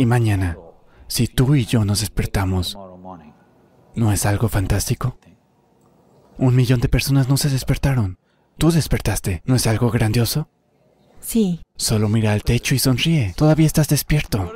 Y 0.00 0.06
mañana, 0.06 0.58
si 1.06 1.28
tú 1.28 1.54
y 1.54 1.64
yo 1.66 1.84
nos 1.84 2.00
despertamos. 2.00 2.76
¿no 3.94 4.12
es 4.12 4.26
algo 4.26 4.48
fantástico? 4.48 5.18
Un 6.36 6.56
millón 6.56 6.80
de 6.80 6.88
personas 6.88 7.28
no 7.28 7.36
se 7.36 7.48
despertaron. 7.48 8.18
Tú 8.58 8.72
despertaste. 8.72 9.42
¿No 9.44 9.54
es 9.54 9.66
algo 9.66 9.90
grandioso? 9.90 10.48
sí, 11.20 11.60
Solo 11.76 12.08
mira 12.08 12.32
al 12.32 12.42
techo 12.42 12.74
y 12.74 12.78
sonríe. 12.78 13.34
Todavía 13.36 13.66
estás 13.66 13.88
despierto. 13.88 14.52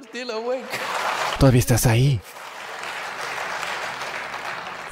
Todavía 1.38 1.60
estás 1.60 1.86
ahí. 1.86 2.20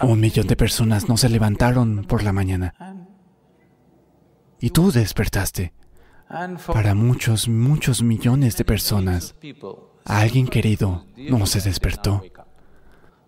Un 0.00 0.20
millón 0.20 0.46
de 0.46 0.56
personas 0.56 1.08
no 1.08 1.16
se 1.16 1.28
levantaron 1.28 2.04
por 2.04 2.22
la 2.22 2.32
mañana. 2.32 2.74
Y 4.60 4.70
tú 4.70 4.92
despertaste. 4.92 5.72
Para 6.72 6.94
muchos, 6.94 7.48
muchos 7.48 8.02
millones 8.02 8.56
de 8.56 8.64
personas, 8.64 9.36
people, 10.06 10.22
alguien 10.22 10.48
querido 10.48 11.06
no 11.16 11.46
se 11.46 11.60
despertó. 11.60 12.22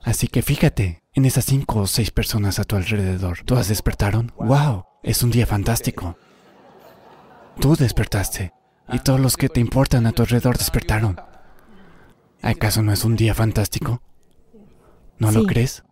Así 0.03 0.29
que 0.29 0.43
fíjate 0.43 1.03
en 1.13 1.25
esas 1.25 1.45
cinco 1.45 1.81
o 1.81 1.87
seis 1.87 2.11
personas 2.11 2.59
a 2.59 2.65
tu 2.65 2.77
alrededor. 2.77 3.41
¿Todas 3.45 3.69
despertaron? 3.69 4.33
¡Wow! 4.39 4.85
Es 5.03 5.23
un 5.23 5.31
día 5.31 5.47
fantástico. 5.47 6.17
Tú 7.61 7.77
despertaste. 7.77 8.53
Y 8.91 9.01
todos 9.01 9.21
los 9.21 9.37
que 9.37 9.49
te 9.49 9.61
importan 9.61 10.07
a 10.07 10.13
tu 10.13 10.23
alrededor 10.23 10.57
despertaron. 10.57 11.21
¿Acaso 12.41 12.83
no 12.83 12.93
es 12.93 13.05
un 13.05 13.17
día 13.17 13.35
fantástico? 13.35 14.01
¿No 15.19 15.31
lo 15.33 15.45
crees? 15.45 15.83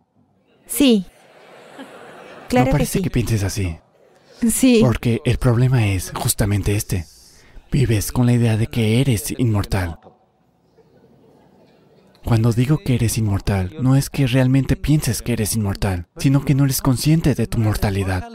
sí. 0.65 1.05
Claro 2.47 2.67
no 2.67 2.71
que 2.71 2.71
parece 2.71 2.99
sí. 2.99 3.03
que 3.03 3.09
pienses 3.09 3.43
así. 3.43 3.77
Sí, 4.49 4.79
Porque 4.81 5.21
el 5.25 5.37
problema 5.37 5.87
es 5.87 6.11
justamente 6.15 6.75
este. 6.77 7.05
Vives 7.71 8.13
con 8.13 8.25
la 8.25 8.33
idea 8.33 8.55
de 8.55 8.67
que 8.67 9.01
eres 9.01 9.33
inmortal. 9.37 9.99
Cuando 12.27 12.51
digo 12.51 12.79
que 12.79 12.95
eres 12.95 13.17
inmortal, 13.17 13.73
no 13.79 13.95
es 13.95 14.09
que 14.09 14.27
realmente 14.27 14.75
pienses 14.75 15.21
que 15.21 15.31
eres 15.31 15.55
inmortal, 15.55 16.07
sino 16.17 16.43
que 16.43 16.55
no 16.55 16.65
eres 16.65 16.81
consciente 16.81 17.35
de 17.35 17.47
tu 17.47 17.57
mortalidad. 17.57 18.27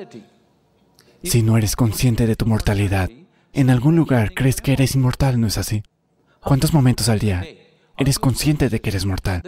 Si 1.23 1.43
no 1.43 1.59
eres 1.59 1.77
consciente 1.77 2.27
de 2.27 2.35
tu 2.35 2.47
mortalidad, 2.47 3.11
en 3.53 3.69
algún 3.69 3.95
lugar 3.95 4.33
crees 4.33 4.63
que 4.63 4.73
eres 4.73 4.95
inmortal, 4.95 5.39
¿no 5.39 5.47
es 5.47 5.59
así? 5.59 5.83
¿Cuántos 6.41 6.73
momentos 6.73 7.11
al 7.11 7.19
día 7.19 7.45
eres 7.99 8.19
consciente 8.19 8.71
de 8.71 8.81
que 8.81 8.89
eres 8.89 9.05
mortal? 9.05 9.43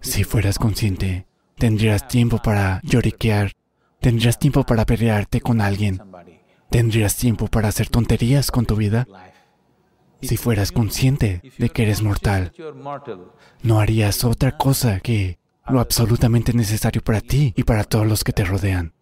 Si 0.00 0.24
fueras 0.24 0.58
consciente, 0.58 1.28
tendrías 1.58 2.08
tiempo 2.08 2.38
para 2.42 2.80
lloriquear, 2.82 3.52
tendrías 4.00 4.36
tiempo 4.36 4.64
para 4.64 4.84
pelearte 4.84 5.40
con 5.40 5.60
alguien, 5.60 6.02
tendrías 6.70 7.14
tiempo 7.14 7.46
para 7.46 7.68
hacer 7.68 7.88
tonterías 7.88 8.50
con 8.50 8.66
tu 8.66 8.74
vida. 8.74 9.06
Si 10.22 10.36
fueras 10.36 10.72
consciente 10.72 11.42
de 11.58 11.70
que 11.70 11.82
eres 11.82 12.02
mortal, 12.02 12.52
no 13.62 13.80
harías 13.80 14.24
otra 14.24 14.56
cosa 14.56 15.00
que 15.00 15.38
lo 15.68 15.80
absolutamente 15.80 16.52
necesario 16.52 17.02
para 17.02 17.20
ti 17.20 17.52
y 17.56 17.64
para 17.64 17.84
todos 17.84 18.06
los 18.06 18.24
que 18.24 18.32
te 18.32 18.44
rodean. 18.44 18.92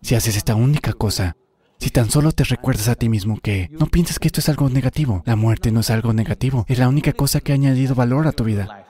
Si 0.00 0.14
haces 0.14 0.36
esta 0.36 0.54
única 0.54 0.92
cosa, 0.92 1.36
si 1.78 1.90
tan 1.90 2.10
solo 2.10 2.32
te 2.32 2.44
recuerdas 2.44 2.88
a 2.88 2.94
ti 2.94 3.08
mismo 3.08 3.38
que 3.40 3.68
no 3.72 3.86
pienses 3.86 4.18
que 4.18 4.28
esto 4.28 4.40
es 4.40 4.48
algo 4.48 4.68
negativo, 4.68 5.22
la 5.26 5.36
muerte 5.36 5.70
no 5.70 5.80
es 5.80 5.90
algo 5.90 6.12
negativo, 6.12 6.64
es 6.68 6.78
la 6.78 6.88
única 6.88 7.12
cosa 7.12 7.40
que 7.40 7.52
ha 7.52 7.54
añadido 7.54 7.94
valor 7.94 8.26
a 8.26 8.32
tu 8.32 8.44
vida. 8.44 8.86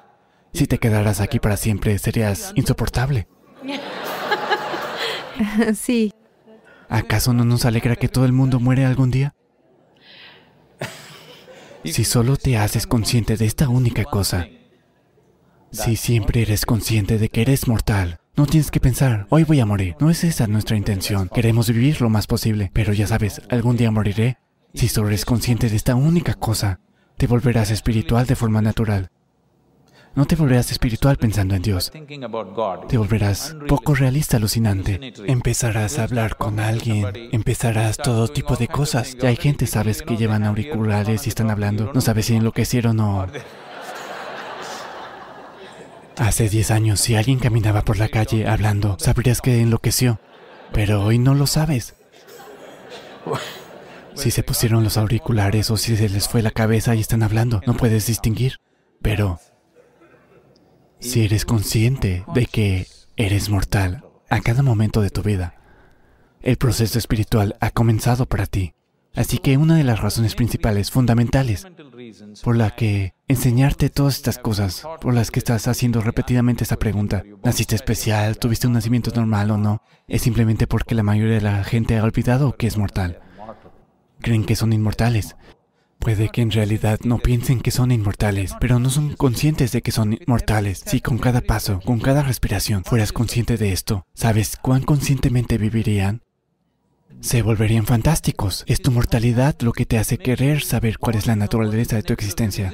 Si 0.54 0.66
te 0.66 0.78
quedaras 0.78 1.20
aquí 1.20 1.38
para 1.38 1.56
siempre, 1.56 1.98
serías 1.98 2.52
insoportable. 2.54 3.26
sí, 5.74 6.12
¿Acaso 6.92 7.32
no 7.32 7.46
nos 7.46 7.64
alegra 7.64 7.96
que 7.96 8.08
todo 8.08 8.26
el 8.26 8.34
mundo 8.34 8.60
muere 8.60 8.84
algún 8.84 9.10
día? 9.10 9.34
Si 11.84 12.04
solo 12.04 12.36
te 12.36 12.56
haces 12.56 12.86
consciente 12.86 13.36
de 13.36 13.46
esta 13.46 13.68
única 13.68 14.04
cosa, 14.04 14.48
si 15.72 15.96
siempre 15.96 16.42
eres 16.42 16.64
consciente 16.64 17.18
de 17.18 17.28
que 17.28 17.42
eres 17.42 17.66
mortal, 17.66 18.18
no 18.36 18.46
tienes 18.46 18.70
que 18.70 18.80
pensar, 18.80 19.26
hoy 19.30 19.44
voy 19.44 19.60
a 19.60 19.66
morir. 19.66 19.96
No 20.00 20.08
es 20.08 20.24
esa 20.24 20.46
nuestra 20.46 20.76
intención. 20.76 21.28
Queremos 21.28 21.68
vivir 21.68 22.00
lo 22.00 22.08
más 22.08 22.26
posible, 22.26 22.70
pero 22.72 22.92
ya 22.92 23.06
sabes, 23.06 23.42
algún 23.50 23.76
día 23.76 23.90
moriré. 23.90 24.38
Si 24.74 24.88
solo 24.88 25.08
eres 25.08 25.24
consciente 25.24 25.68
de 25.68 25.76
esta 25.76 25.94
única 25.94 26.34
cosa, 26.34 26.80
te 27.18 27.26
volverás 27.26 27.70
espiritual 27.70 28.26
de 28.26 28.36
forma 28.36 28.62
natural. 28.62 29.10
No 30.14 30.26
te 30.26 30.36
volverás 30.36 30.70
espiritual 30.70 31.16
pensando 31.16 31.54
en 31.54 31.62
Dios. 31.62 31.90
Te 32.88 32.98
volverás 32.98 33.56
poco 33.66 33.94
realista, 33.94 34.36
alucinante. 34.36 35.14
Empezarás 35.26 35.98
a 35.98 36.02
hablar 36.02 36.36
con 36.36 36.60
alguien, 36.60 37.06
empezarás 37.32 37.96
todo 37.96 38.28
tipo 38.28 38.56
de 38.56 38.68
cosas. 38.68 39.16
Ya 39.16 39.30
hay 39.30 39.36
gente, 39.36 39.66
sabes, 39.66 40.02
que 40.02 40.18
llevan 40.18 40.44
auriculares 40.44 41.26
y 41.26 41.30
están 41.30 41.50
hablando. 41.50 41.92
No 41.94 42.00
sabes 42.02 42.26
si 42.26 42.34
enloquecieron 42.34 43.00
o... 43.00 43.26
Hace 46.18 46.50
10 46.50 46.70
años, 46.72 47.00
si 47.00 47.14
alguien 47.14 47.38
caminaba 47.38 47.82
por 47.82 47.98
la 47.98 48.08
calle 48.08 48.46
hablando, 48.46 48.98
sabrías 49.00 49.40
que 49.40 49.62
enloqueció. 49.62 50.20
Pero 50.72 51.02
hoy 51.04 51.18
no 51.18 51.34
lo 51.34 51.46
sabes. 51.46 51.94
Si 54.14 54.30
se 54.30 54.42
pusieron 54.42 54.84
los 54.84 54.98
auriculares 54.98 55.70
o 55.70 55.78
si 55.78 55.96
se 55.96 56.10
les 56.10 56.28
fue 56.28 56.42
la 56.42 56.50
cabeza 56.50 56.94
y 56.94 57.00
están 57.00 57.22
hablando, 57.22 57.62
no 57.66 57.74
puedes 57.74 58.06
distinguir. 58.06 58.60
Pero 59.00 59.40
si 61.02 61.24
eres 61.24 61.44
consciente 61.44 62.24
de 62.32 62.46
que 62.46 62.86
eres 63.16 63.50
mortal 63.50 64.04
a 64.30 64.40
cada 64.40 64.62
momento 64.62 65.02
de 65.02 65.10
tu 65.10 65.22
vida, 65.22 65.54
el 66.40 66.56
proceso 66.56 66.98
espiritual 66.98 67.56
ha 67.60 67.70
comenzado 67.70 68.26
para 68.26 68.46
ti. 68.46 68.74
Así 69.14 69.38
que 69.38 69.58
una 69.58 69.76
de 69.76 69.84
las 69.84 70.00
razones 70.00 70.34
principales, 70.34 70.90
fundamentales, 70.90 71.66
por 72.42 72.56
la 72.56 72.70
que 72.70 73.14
enseñarte 73.28 73.90
todas 73.90 74.16
estas 74.16 74.38
cosas, 74.38 74.84
por 75.02 75.12
las 75.12 75.30
que 75.30 75.38
estás 75.38 75.68
haciendo 75.68 76.00
repetidamente 76.00 76.64
esa 76.64 76.78
pregunta, 76.78 77.22
¿naciste 77.44 77.74
especial? 77.74 78.38
¿Tuviste 78.38 78.68
un 78.68 78.72
nacimiento 78.72 79.10
normal 79.14 79.50
o 79.50 79.58
no? 79.58 79.82
Es 80.08 80.22
simplemente 80.22 80.66
porque 80.66 80.94
la 80.94 81.02
mayoría 81.02 81.34
de 81.34 81.42
la 81.42 81.62
gente 81.64 81.98
ha 81.98 82.04
olvidado 82.04 82.56
que 82.56 82.66
es 82.66 82.78
mortal. 82.78 83.20
Creen 84.20 84.44
que 84.44 84.56
son 84.56 84.72
inmortales. 84.72 85.36
Puede 86.02 86.30
que 86.30 86.42
en 86.42 86.50
realidad 86.50 86.98
no 87.04 87.18
piensen 87.18 87.60
que 87.60 87.70
son 87.70 87.92
inmortales, 87.92 88.54
pero 88.60 88.80
no 88.80 88.90
son 88.90 89.14
conscientes 89.14 89.70
de 89.70 89.82
que 89.82 89.92
son 89.92 90.18
mortales. 90.26 90.82
Si 90.84 91.00
con 91.00 91.16
cada 91.18 91.40
paso, 91.40 91.80
con 91.80 92.00
cada 92.00 92.24
respiración, 92.24 92.82
fueras 92.82 93.12
consciente 93.12 93.56
de 93.56 93.72
esto, 93.72 94.04
¿sabes 94.12 94.56
cuán 94.60 94.82
conscientemente 94.82 95.58
vivirían? 95.58 96.22
Se 97.20 97.42
volverían 97.42 97.86
fantásticos. 97.86 98.64
Es 98.66 98.82
tu 98.82 98.90
mortalidad 98.90 99.54
lo 99.60 99.72
que 99.72 99.86
te 99.86 99.96
hace 99.96 100.18
querer 100.18 100.64
saber 100.64 100.98
cuál 100.98 101.14
es 101.14 101.28
la 101.28 101.36
naturaleza 101.36 101.94
de 101.94 102.02
tu 102.02 102.12
existencia. 102.12 102.72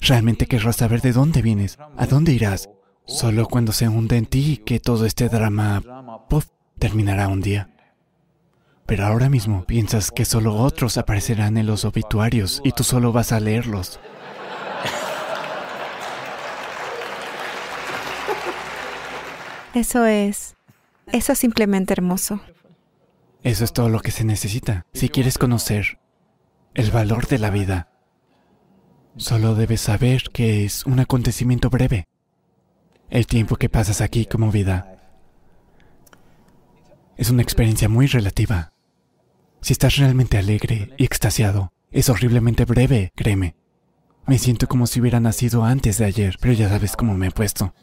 Realmente 0.00 0.46
querrás 0.46 0.76
saber 0.76 1.02
de 1.02 1.12
dónde 1.12 1.42
vienes, 1.42 1.76
a 1.98 2.06
dónde 2.06 2.32
irás. 2.32 2.70
Solo 3.06 3.46
cuando 3.46 3.72
se 3.72 3.90
hunde 3.90 4.16
en 4.16 4.24
ti 4.24 4.62
que 4.64 4.80
todo 4.80 5.04
este 5.04 5.28
drama, 5.28 5.82
terminará 6.78 7.28
un 7.28 7.42
día. 7.42 7.74
Pero 8.88 9.04
ahora 9.04 9.28
mismo 9.28 9.64
piensas 9.64 10.10
que 10.10 10.24
solo 10.24 10.54
otros 10.56 10.96
aparecerán 10.96 11.58
en 11.58 11.66
los 11.66 11.84
obituarios 11.84 12.62
y 12.64 12.72
tú 12.72 12.84
solo 12.84 13.12
vas 13.12 13.32
a 13.32 13.38
leerlos. 13.38 14.00
eso 19.74 20.06
es. 20.06 20.56
Eso 21.12 21.32
es 21.32 21.38
simplemente 21.38 21.92
hermoso. 21.92 22.40
Eso 23.42 23.64
es 23.64 23.74
todo 23.74 23.90
lo 23.90 24.00
que 24.00 24.10
se 24.10 24.24
necesita. 24.24 24.86
Si 24.94 25.10
quieres 25.10 25.36
conocer 25.36 25.98
el 26.72 26.90
valor 26.90 27.26
de 27.26 27.38
la 27.38 27.50
vida, 27.50 27.90
solo 29.18 29.54
debes 29.54 29.82
saber 29.82 30.30
que 30.32 30.64
es 30.64 30.86
un 30.86 30.98
acontecimiento 30.98 31.68
breve. 31.68 32.06
El 33.10 33.26
tiempo 33.26 33.56
que 33.56 33.68
pasas 33.68 34.00
aquí 34.00 34.24
como 34.24 34.50
vida 34.50 34.94
es 37.18 37.28
una 37.28 37.42
experiencia 37.42 37.90
muy 37.90 38.06
relativa. 38.06 38.72
Si 39.60 39.72
estás 39.72 39.96
realmente 39.96 40.38
alegre 40.38 40.90
y 40.96 41.04
extasiado, 41.04 41.72
es 41.90 42.08
horriblemente 42.08 42.64
breve, 42.64 43.12
créeme. 43.14 43.56
Me 44.26 44.38
siento 44.38 44.68
como 44.68 44.86
si 44.86 45.00
hubiera 45.00 45.20
nacido 45.20 45.64
antes 45.64 45.98
de 45.98 46.04
ayer, 46.04 46.36
pero 46.40 46.52
ya 46.52 46.68
sabes 46.68 46.96
cómo 46.96 47.14
me 47.14 47.28
he 47.28 47.30
puesto. 47.30 47.74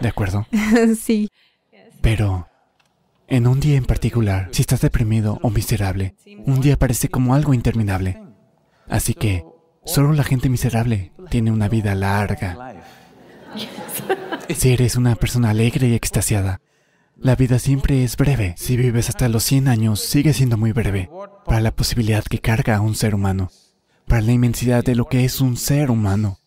¿De 0.00 0.08
acuerdo? 0.08 0.46
sí. 1.00 1.30
Pero 2.00 2.48
en 3.28 3.46
un 3.46 3.60
día 3.60 3.76
en 3.76 3.84
particular, 3.84 4.48
si 4.52 4.62
estás 4.62 4.80
deprimido 4.80 5.38
o 5.42 5.50
miserable, 5.50 6.14
un 6.46 6.60
día 6.60 6.78
parece 6.78 7.08
como 7.08 7.34
algo 7.34 7.54
interminable. 7.54 8.20
Así 8.88 9.14
que 9.14 9.44
solo 9.84 10.12
la 10.12 10.24
gente 10.24 10.48
miserable 10.48 11.12
tiene 11.30 11.50
una 11.50 11.68
vida 11.68 11.94
larga. 11.94 12.82
Si 14.54 14.74
eres 14.74 14.96
una 14.96 15.14
persona 15.14 15.48
alegre 15.48 15.88
y 15.88 15.94
extasiada, 15.94 16.60
la 17.16 17.36
vida 17.36 17.58
siempre 17.58 18.04
es 18.04 18.16
breve. 18.16 18.54
Si 18.58 18.76
vives 18.76 19.08
hasta 19.08 19.28
los 19.28 19.44
100 19.44 19.68
años, 19.68 20.00
sigue 20.00 20.32
siendo 20.32 20.56
muy 20.56 20.72
breve 20.72 21.10
para 21.44 21.60
la 21.60 21.74
posibilidad 21.74 22.24
que 22.24 22.40
carga 22.40 22.76
a 22.76 22.80
un 22.80 22.94
ser 22.94 23.14
humano, 23.14 23.50
para 24.06 24.22
la 24.22 24.32
inmensidad 24.32 24.84
de 24.84 24.94
lo 24.94 25.06
que 25.06 25.24
es 25.24 25.40
un 25.40 25.56
ser 25.56 25.90
humano. 25.90 26.38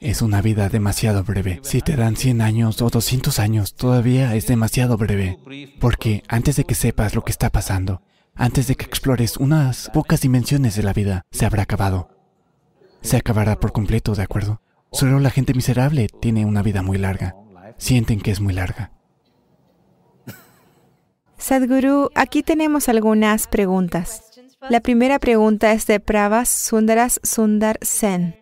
Es 0.00 0.22
una 0.22 0.40
vida 0.40 0.70
demasiado 0.70 1.24
breve. 1.24 1.60
Si 1.62 1.82
te 1.82 1.94
dan 1.94 2.16
100 2.16 2.40
años 2.40 2.80
o 2.80 2.88
200 2.88 3.38
años, 3.38 3.74
todavía 3.74 4.34
es 4.34 4.46
demasiado 4.46 4.96
breve. 4.96 5.38
Porque 5.78 6.22
antes 6.26 6.56
de 6.56 6.64
que 6.64 6.74
sepas 6.74 7.14
lo 7.14 7.22
que 7.22 7.32
está 7.32 7.50
pasando, 7.50 8.00
antes 8.34 8.66
de 8.66 8.76
que 8.76 8.86
explores 8.86 9.36
unas 9.36 9.90
pocas 9.92 10.22
dimensiones 10.22 10.74
de 10.74 10.82
la 10.82 10.94
vida, 10.94 11.22
se 11.30 11.44
habrá 11.44 11.64
acabado. 11.64 12.08
Se 13.02 13.18
acabará 13.18 13.60
por 13.60 13.72
completo, 13.72 14.14
¿de 14.14 14.22
acuerdo? 14.22 14.62
Solo 14.90 15.20
la 15.20 15.30
gente 15.30 15.52
miserable 15.52 16.08
tiene 16.20 16.46
una 16.46 16.62
vida 16.62 16.82
muy 16.82 16.96
larga. 16.96 17.36
Sienten 17.76 18.20
que 18.20 18.30
es 18.30 18.40
muy 18.40 18.54
larga. 18.54 18.92
Sadhguru, 21.40 22.10
aquí 22.14 22.42
tenemos 22.42 22.88
algunas 22.90 23.46
preguntas. 23.48 24.22
La 24.68 24.80
primera 24.80 25.18
pregunta 25.18 25.72
es 25.72 25.86
de 25.86 25.98
Pravas 25.98 26.50
Sundaras 26.50 27.18
Sundar 27.22 27.78
Sen. 27.80 28.36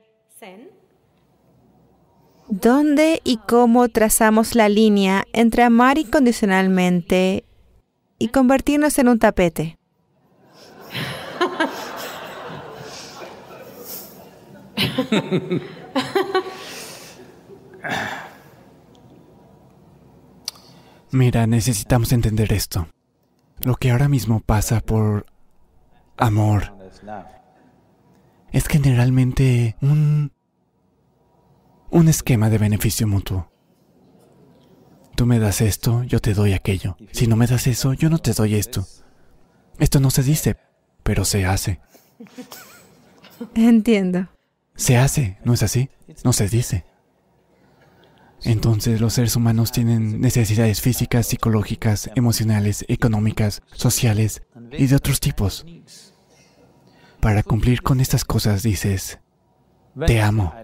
¿Dónde 2.48 3.20
y 3.24 3.36
cómo 3.36 3.88
trazamos 3.88 4.54
la 4.56 4.68
línea 4.68 5.24
entre 5.32 5.62
amar 5.62 5.98
incondicionalmente 5.98 7.44
y 8.18 8.28
convertirnos 8.28 8.98
en 8.98 9.08
un 9.08 9.18
tapete? 9.20 9.78
Mira, 21.10 21.46
necesitamos 21.46 22.12
entender 22.12 22.52
esto. 22.52 22.88
Lo 23.60 23.76
que 23.76 23.90
ahora 23.90 24.08
mismo 24.08 24.40
pasa 24.40 24.80
por 24.80 25.26
amor 26.16 26.74
es 28.52 28.66
generalmente 28.66 29.76
un 29.80 30.32
un 31.90 32.08
esquema 32.08 32.50
de 32.50 32.58
beneficio 32.58 33.06
mutuo. 33.06 33.50
Tú 35.16 35.26
me 35.26 35.38
das 35.38 35.60
esto, 35.60 36.04
yo 36.04 36.20
te 36.20 36.34
doy 36.34 36.52
aquello. 36.52 36.96
Si 37.12 37.26
no 37.26 37.36
me 37.36 37.46
das 37.46 37.66
eso, 37.66 37.92
yo 37.94 38.08
no 38.10 38.18
te 38.18 38.32
doy 38.32 38.54
esto. 38.54 38.86
Esto 39.78 40.00
no 40.00 40.10
se 40.10 40.22
dice, 40.22 40.56
pero 41.02 41.24
se 41.24 41.44
hace. 41.44 41.80
Entiendo. 43.54 44.28
Se 44.76 44.96
hace, 44.96 45.38
¿no 45.44 45.54
es 45.54 45.62
así? 45.62 45.90
No 46.24 46.32
se 46.32 46.48
dice. 46.48 46.84
Entonces 48.44 49.00
los 49.00 49.14
seres 49.14 49.36
humanos 49.36 49.72
tienen 49.72 50.20
necesidades 50.20 50.80
físicas, 50.80 51.26
psicológicas, 51.26 52.10
emocionales, 52.14 52.84
económicas, 52.88 53.62
sociales 53.72 54.42
y 54.72 54.86
de 54.86 54.96
otros 54.96 55.20
tipos. 55.20 55.66
Para 57.20 57.42
cumplir 57.42 57.82
con 57.82 58.00
estas 58.00 58.24
cosas 58.24 58.62
dices, 58.62 59.18
te 60.06 60.20
amo. 60.20 60.54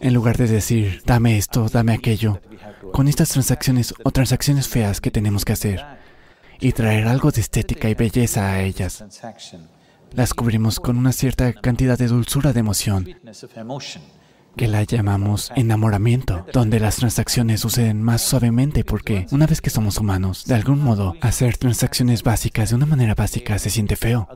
En 0.00 0.14
lugar 0.14 0.36
de 0.38 0.48
decir, 0.48 1.02
dame 1.04 1.36
esto, 1.36 1.68
dame 1.68 1.92
aquello, 1.92 2.40
con 2.92 3.06
estas 3.06 3.28
transacciones 3.28 3.94
o 4.02 4.10
transacciones 4.10 4.66
feas 4.66 5.00
que 5.00 5.10
tenemos 5.10 5.44
que 5.44 5.52
hacer 5.52 5.84
y 6.58 6.72
traer 6.72 7.06
algo 7.06 7.30
de 7.30 7.42
estética 7.42 7.88
y 7.88 7.94
belleza 7.94 8.50
a 8.50 8.62
ellas, 8.62 9.04
las 10.12 10.34
cubrimos 10.34 10.80
con 10.80 10.96
una 10.96 11.12
cierta 11.12 11.52
cantidad 11.52 11.98
de 11.98 12.08
dulzura 12.08 12.52
de 12.52 12.60
emoción 12.60 13.06
que 14.56 14.68
la 14.68 14.82
llamamos 14.82 15.50
enamoramiento, 15.56 16.46
donde 16.52 16.80
las 16.80 16.96
transacciones 16.96 17.60
suceden 17.60 18.02
más 18.02 18.22
suavemente 18.22 18.84
porque 18.84 19.26
una 19.30 19.46
vez 19.46 19.60
que 19.60 19.70
somos 19.70 19.98
humanos, 19.98 20.44
de 20.46 20.54
algún 20.54 20.82
modo, 20.82 21.14
hacer 21.20 21.56
transacciones 21.56 22.22
básicas 22.22 22.70
de 22.70 22.76
una 22.76 22.86
manera 22.86 23.14
básica 23.14 23.58
se 23.58 23.70
siente 23.70 23.96
feo. 23.96 24.28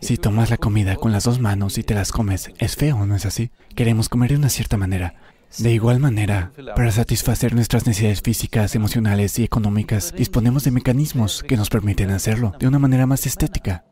Si 0.00 0.16
tomas 0.16 0.50
la 0.50 0.58
comida 0.58 0.96
con 0.96 1.12
las 1.12 1.24
dos 1.24 1.40
manos 1.40 1.76
y 1.76 1.82
te 1.82 1.94
las 1.94 2.12
comes, 2.12 2.50
es 2.58 2.76
feo, 2.76 3.04
¿no 3.04 3.16
es 3.16 3.26
así? 3.26 3.50
Queremos 3.74 4.08
comer 4.08 4.30
de 4.30 4.36
una 4.36 4.48
cierta 4.48 4.76
manera. 4.76 5.14
De 5.58 5.72
igual 5.72 5.98
manera, 5.98 6.52
para 6.76 6.92
satisfacer 6.92 7.54
nuestras 7.54 7.86
necesidades 7.86 8.20
físicas, 8.20 8.74
emocionales 8.74 9.38
y 9.38 9.44
económicas, 9.44 10.14
disponemos 10.16 10.62
de 10.62 10.70
mecanismos 10.70 11.42
que 11.42 11.56
nos 11.56 11.70
permiten 11.70 12.10
hacerlo 12.10 12.52
de 12.60 12.68
una 12.68 12.78
manera 12.78 13.06
más 13.06 13.26
estética. 13.26 13.84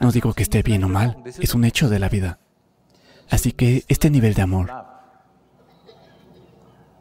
No 0.00 0.12
digo 0.12 0.34
que 0.34 0.42
esté 0.42 0.62
bien 0.62 0.84
o 0.84 0.88
mal, 0.88 1.22
es 1.38 1.54
un 1.54 1.64
hecho 1.64 1.88
de 1.88 1.98
la 1.98 2.08
vida. 2.08 2.40
Así 3.30 3.52
que 3.52 3.84
este 3.88 4.10
nivel 4.10 4.34
de 4.34 4.42
amor, 4.42 4.72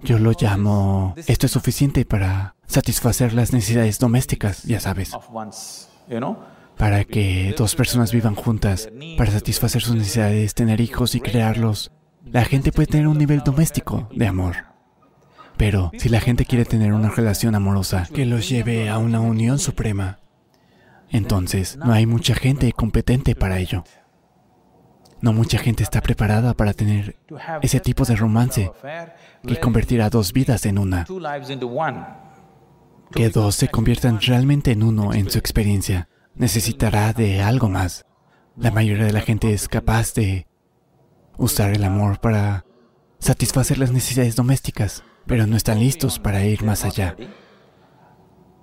yo 0.03 0.19
lo 0.19 0.33
llamo, 0.39 1.15
esto 1.27 1.45
es 1.45 1.51
suficiente 1.51 2.05
para 2.05 2.55
satisfacer 2.67 3.33
las 3.33 3.53
necesidades 3.53 3.99
domésticas, 3.99 4.63
ya 4.63 4.79
sabes 4.79 5.11
para 6.77 7.03
que 7.03 7.53
dos 7.57 7.75
personas 7.75 8.11
vivan 8.11 8.35
juntas, 8.35 8.89
para 9.17 9.31
satisfacer 9.31 9.81
sus 9.81 9.95
necesidades, 9.95 10.53
tener 10.53 10.79
hijos 10.79 11.15
y 11.15 11.19
crearlos. 11.19 11.91
La 12.23 12.45
gente 12.45 12.71
puede 12.71 12.87
tener 12.87 13.07
un 13.07 13.17
nivel 13.17 13.41
doméstico 13.43 14.07
de 14.13 14.27
amor. 14.27 14.55
Pero 15.57 15.91
si 15.97 16.07
la 16.07 16.21
gente 16.21 16.45
quiere 16.45 16.65
tener 16.65 16.93
una 16.93 17.09
relación 17.09 17.55
amorosa 17.55 18.07
que 18.13 18.25
los 18.25 18.47
lleve 18.47 18.89
a 18.89 18.99
una 18.99 19.19
unión 19.19 19.57
suprema, 19.57 20.19
entonces 21.09 21.77
no 21.77 21.93
hay 21.93 22.05
mucha 22.05 22.35
gente 22.35 22.71
competente 22.73 23.33
para 23.33 23.57
ello. 23.57 23.83
No 25.21 25.33
mucha 25.33 25.57
gente 25.57 25.83
está 25.83 26.01
preparada 26.01 26.53
para 26.53 26.73
tener 26.73 27.17
ese 27.61 27.79
tipo 27.79 28.05
de 28.05 28.15
romance 28.15 28.71
que 29.45 29.59
convertirá 29.59 30.09
dos 30.09 30.31
vidas 30.33 30.65
en 30.65 30.77
una. 30.77 31.05
Que 33.11 33.29
dos 33.29 33.55
se 33.55 33.69
conviertan 33.69 34.19
realmente 34.21 34.71
en 34.71 34.83
uno 34.83 35.13
en 35.13 35.29
su 35.29 35.37
experiencia 35.37 36.07
necesitará 36.37 37.13
de 37.13 37.41
algo 37.41 37.69
más. 37.69 38.05
La 38.55 38.71
mayoría 38.71 39.05
de 39.05 39.13
la 39.13 39.21
gente 39.21 39.53
es 39.53 39.67
capaz 39.67 40.13
de 40.13 40.47
usar 41.37 41.71
el 41.71 41.83
amor 41.83 42.19
para 42.19 42.65
satisfacer 43.19 43.77
las 43.77 43.91
necesidades 43.91 44.35
domésticas, 44.35 45.03
pero 45.25 45.47
no 45.47 45.57
están 45.57 45.79
listos 45.79 46.19
para 46.19 46.43
ir 46.45 46.63
más 46.63 46.85
allá. 46.85 47.15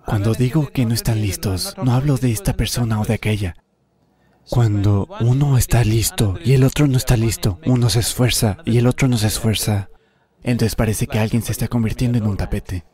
Cuando 0.07 0.35
digo 0.35 0.69
que 0.69 0.85
no 0.85 0.95
están 0.95 1.21
listos, 1.21 1.75
no 1.83 1.93
hablo 1.93 2.17
de 2.17 2.31
esta 2.33 2.55
persona 2.55 3.01
o 3.01 3.05
de 3.05 3.15
aquella. 3.15 3.57
Cuando 4.51 5.09
uno 5.21 5.57
está 5.57 5.85
listo 5.85 6.39
y 6.45 6.53
el 6.53 6.65
otro 6.65 6.87
no 6.87 6.97
está 6.97 7.17
listo, 7.17 7.59
uno 7.67 7.89
se 7.89 8.01
esfuerza 8.01 8.59
y 8.65 8.79
el 8.79 8.87
otro 8.87 9.09
no 9.09 9.17
se 9.17 9.29
esfuerza, 9.29 9.89
entonces 10.43 10.77
parece 10.77 11.07
que 11.07 11.19
alguien 11.19 11.43
se 11.43 11.53
está 11.53 11.69
convirtiendo 11.69 12.19
en 12.19 12.27
un 12.27 12.37
tapete. 12.37 12.85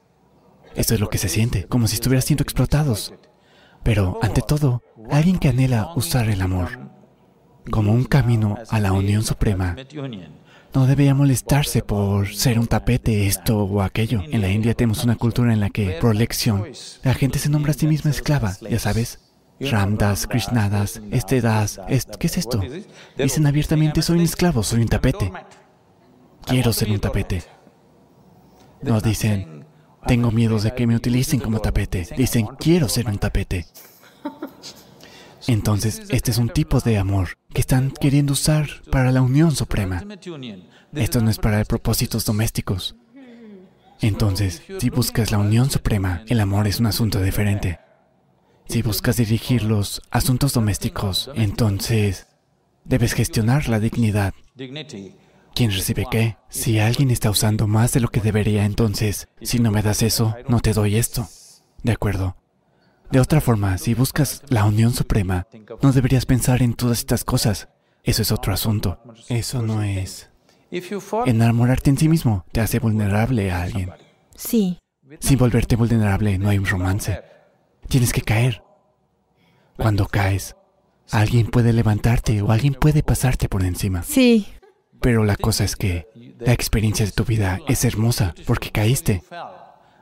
Esto 0.75 0.95
es 0.95 1.01
lo 1.01 1.11
que 1.11 1.19
se 1.19 1.29
siente, 1.29 1.67
como 1.67 1.89
si 1.89 1.95
estuviera 1.95 2.23
siendo 2.23 2.43
explotados. 2.43 3.13
Pero, 3.83 4.19
ante 4.23 4.43
todo, 4.43 4.83
alguien 5.11 5.39
que 5.39 5.49
anhela 5.49 5.93
usar 5.97 6.29
el 6.29 6.43
amor 6.43 6.91
como 7.71 7.93
un 7.93 8.05
camino 8.05 8.57
a 8.69 8.81
la 8.81 8.93
unión 8.93 9.23
suprema 9.23 9.77
no 10.73 10.87
debería 10.87 11.15
molestarse 11.15 11.83
por 11.83 12.29
ser 12.29 12.59
un 12.59 12.67
tapete, 12.67 13.27
esto 13.27 13.59
o 13.59 13.83
aquello. 13.83 14.23
En 14.31 14.41
la 14.41 14.51
India 14.51 14.75
tenemos 14.75 15.03
una 15.03 15.17
cultura 15.17 15.53
en 15.53 15.61
la 15.61 15.71
que, 15.71 15.99
por 16.01 16.15
elección, 16.15 16.65
la 17.03 17.15
gente 17.15 17.39
se 17.39 17.49
nombra 17.49 17.73
a 17.73 17.75
sí 17.75 17.87
misma 17.87 18.11
esclava, 18.11 18.57
ya 18.61 18.79
sabes. 18.79 19.19
Ramdas, 19.61 20.27
Krishnadas, 20.27 21.03
este 21.11 21.41
das, 21.41 21.81
¿qué 22.19 22.27
es 22.27 22.39
esto? 22.39 22.61
Dicen 23.17 23.47
abiertamente, 23.47 24.03
soy 24.03 24.19
un 24.19 24.25
esclavo, 24.25 24.63
soy 24.63 24.81
un 24.81 24.89
tapete. 24.89 25.31
Quiero 26.47 26.73
ser 26.73 26.91
un 26.91 27.01
tapete. 27.01 27.43
No 28.83 29.01
dicen, 29.01 29.67
tengo 30.07 30.31
miedo 30.31 30.59
de 30.59 30.75
que 30.75 30.87
me 30.87 30.97
utilicen 30.97 31.41
como 31.41 31.61
tapete. 31.61 32.09
Dicen, 32.17 32.47
quiero 32.59 32.89
ser 32.89 33.09
un 33.09 33.19
tapete. 33.19 33.67
Entonces, 35.47 36.03
este 36.09 36.31
es 36.31 36.39
un 36.39 36.49
tipo 36.49 36.81
de 36.81 36.99
amor 36.99 37.39
que 37.53 37.61
están 37.61 37.91
queriendo 37.91 38.33
usar 38.33 38.69
para 38.91 39.13
la 39.13 39.23
unión 39.23 39.55
suprema. 39.55 40.05
Esto 40.95 41.21
no 41.21 41.31
es 41.31 41.39
para 41.39 41.65
propósitos 41.65 42.25
domésticos. 42.25 42.97
Entonces, 44.01 44.63
si 44.79 44.89
buscas 44.89 45.31
la 45.31 45.39
unión 45.39 45.71
suprema, 45.71 46.23
el 46.29 46.41
amor 46.41 46.67
es 46.67 46.81
un 46.81 46.87
asunto 46.87 47.21
diferente. 47.21 47.79
Si 48.71 48.83
buscas 48.83 49.17
dirigir 49.17 49.65
los 49.65 50.01
asuntos 50.13 50.53
domésticos, 50.53 51.29
entonces 51.35 52.29
debes 52.85 53.15
gestionar 53.15 53.69
la 53.69 53.81
dignidad. 53.81 54.33
¿Quién 55.57 55.73
recibe 55.73 56.07
qué? 56.09 56.37
Si 56.51 56.79
alguien 56.79 57.11
está 57.11 57.31
usando 57.31 57.67
más 57.67 57.93
de 57.93 57.99
lo 57.99 58.11
que 58.11 58.21
debería, 58.21 58.65
entonces, 58.65 59.27
si 59.43 59.59
no 59.59 59.73
me 59.73 59.83
das 59.83 60.03
eso, 60.03 60.37
no 60.47 60.61
te 60.61 60.73
doy 60.73 60.95
esto. 60.95 61.27
¿De 61.83 61.91
acuerdo? 61.91 62.37
De 63.11 63.19
otra 63.19 63.41
forma, 63.41 63.77
si 63.77 63.95
buscas 63.95 64.45
la 64.51 64.65
unión 64.65 64.95
suprema, 64.95 65.49
no 65.83 65.91
deberías 65.91 66.25
pensar 66.25 66.63
en 66.63 66.75
todas 66.75 66.99
estas 66.99 67.25
cosas. 67.25 67.69
Eso 68.05 68.23
es 68.23 68.31
otro 68.31 68.53
asunto. 68.53 69.01
Eso 69.29 69.63
no 69.63 69.83
es... 69.83 70.31
Enamorarte 71.27 71.91
en 71.91 71.99
sí 71.99 72.09
mismo 72.09 72.45
te 72.53 72.61
hace 72.61 72.79
vulnerable 72.79 73.51
a 73.51 73.63
alguien. 73.63 73.91
Sí, 74.37 74.79
Sin 75.19 75.39
volverte 75.39 75.75
vulnerable 75.75 76.39
no 76.39 76.51
hay 76.51 76.59
un 76.59 76.67
romance. 76.67 77.21
Tienes 77.91 78.13
que 78.13 78.23
caer. 78.23 78.63
Cuando 79.77 80.07
caes, 80.07 80.55
alguien 81.11 81.49
puede 81.49 81.73
levantarte 81.73 82.41
o 82.41 82.53
alguien 82.53 82.75
puede 82.75 83.03
pasarte 83.03 83.49
por 83.49 83.65
encima. 83.65 84.05
sí, 84.05 84.47
Pero 85.01 85.25
la 85.25 85.35
cosa 85.35 85.65
es 85.65 85.75
que 85.75 86.07
la 86.39 86.53
experiencia 86.53 87.05
de 87.05 87.11
tu 87.11 87.25
vida 87.25 87.59
es 87.67 87.85
hermosa 87.85 88.33
porque 88.47 88.71
caíste, 88.71 89.25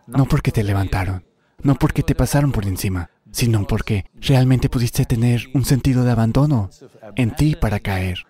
no 0.06 0.26
porque 0.26 0.52
te 0.52 0.64
levantaron, 0.64 1.24
no 1.62 1.76
porque 1.76 2.02
te 2.02 2.14
pasaron 2.14 2.52
por 2.52 2.66
encima, 2.66 3.08
sino 3.30 3.66
porque 3.66 4.04
realmente 4.16 4.68
pudiste 4.68 5.06
tener 5.06 5.48
un 5.54 5.64
sentido 5.64 6.04
de 6.04 6.10
abandono 6.10 6.68
en 7.16 7.34
ti 7.36 7.56
para 7.56 7.80
caer. 7.80 8.26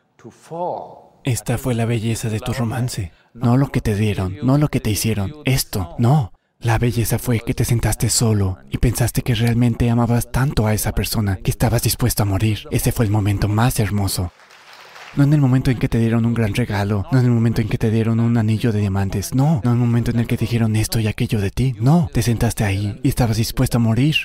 Esta 1.24 1.58
fue 1.58 1.74
la 1.74 1.84
belleza 1.84 2.28
de 2.28 2.38
tu 2.38 2.52
romance. 2.52 3.10
No 3.34 3.56
lo 3.56 3.72
que 3.72 3.80
te 3.80 3.96
dieron, 3.96 4.36
no 4.42 4.56
lo 4.56 4.68
que 4.68 4.78
te 4.80 4.90
hicieron. 4.90 5.34
Esto, 5.44 5.96
no. 5.98 6.32
La 6.60 6.76
belleza 6.76 7.20
fue 7.20 7.38
que 7.38 7.54
te 7.54 7.64
sentaste 7.64 8.10
solo 8.10 8.58
y 8.68 8.78
pensaste 8.78 9.22
que 9.22 9.36
realmente 9.36 9.88
amabas 9.90 10.32
tanto 10.32 10.66
a 10.66 10.74
esa 10.74 10.90
persona 10.90 11.36
que 11.36 11.52
estabas 11.52 11.82
dispuesto 11.82 12.24
a 12.24 12.26
morir. 12.26 12.66
Ese 12.72 12.90
fue 12.90 13.04
el 13.04 13.12
momento 13.12 13.46
más 13.46 13.78
hermoso. 13.78 14.32
No 15.14 15.22
en 15.22 15.32
el 15.32 15.40
momento 15.40 15.70
en 15.70 15.78
que 15.78 15.88
te 15.88 16.00
dieron 16.00 16.26
un 16.26 16.34
gran 16.34 16.54
regalo, 16.54 17.06
no 17.12 17.20
en 17.20 17.26
el 17.26 17.30
momento 17.30 17.60
en 17.60 17.68
que 17.68 17.78
te 17.78 17.92
dieron 17.92 18.18
un 18.18 18.36
anillo 18.36 18.72
de 18.72 18.80
diamantes, 18.80 19.34
no, 19.34 19.60
no 19.62 19.70
en 19.70 19.76
el 19.76 19.86
momento 19.86 20.10
en 20.10 20.18
el 20.18 20.26
que 20.26 20.36
dijeron 20.36 20.74
esto 20.74 20.98
y 20.98 21.06
aquello 21.06 21.40
de 21.40 21.52
ti, 21.52 21.76
no, 21.78 22.10
te 22.12 22.22
sentaste 22.22 22.64
ahí 22.64 22.98
y 23.04 23.08
estabas 23.08 23.36
dispuesto 23.36 23.78
a 23.78 23.80
morir. 23.80 24.16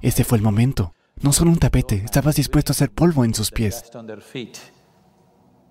Ese 0.00 0.22
fue 0.22 0.38
el 0.38 0.44
momento. 0.44 0.94
No 1.20 1.32
solo 1.32 1.50
un 1.50 1.58
tapete, 1.58 1.96
estabas 1.96 2.36
dispuesto 2.36 2.70
a 2.70 2.74
hacer 2.74 2.92
polvo 2.92 3.24
en 3.24 3.34
sus 3.34 3.50
pies. 3.50 3.90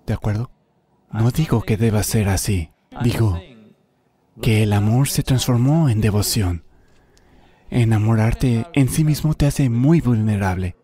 ¿De 0.06 0.12
acuerdo? 0.12 0.50
No 1.10 1.30
digo 1.30 1.62
que 1.62 1.78
deba 1.78 2.02
ser 2.02 2.28
así. 2.28 2.70
Digo 3.02 3.40
que 4.42 4.62
el 4.62 4.72
amor 4.72 5.08
se 5.08 5.22
transformó 5.22 5.88
en 5.88 6.00
devoción. 6.00 6.64
Enamorarte 7.70 8.66
en 8.74 8.88
sí 8.88 9.04
mismo 9.04 9.34
te 9.34 9.46
hace 9.46 9.68
muy 9.68 10.00
vulnerable. 10.00 10.76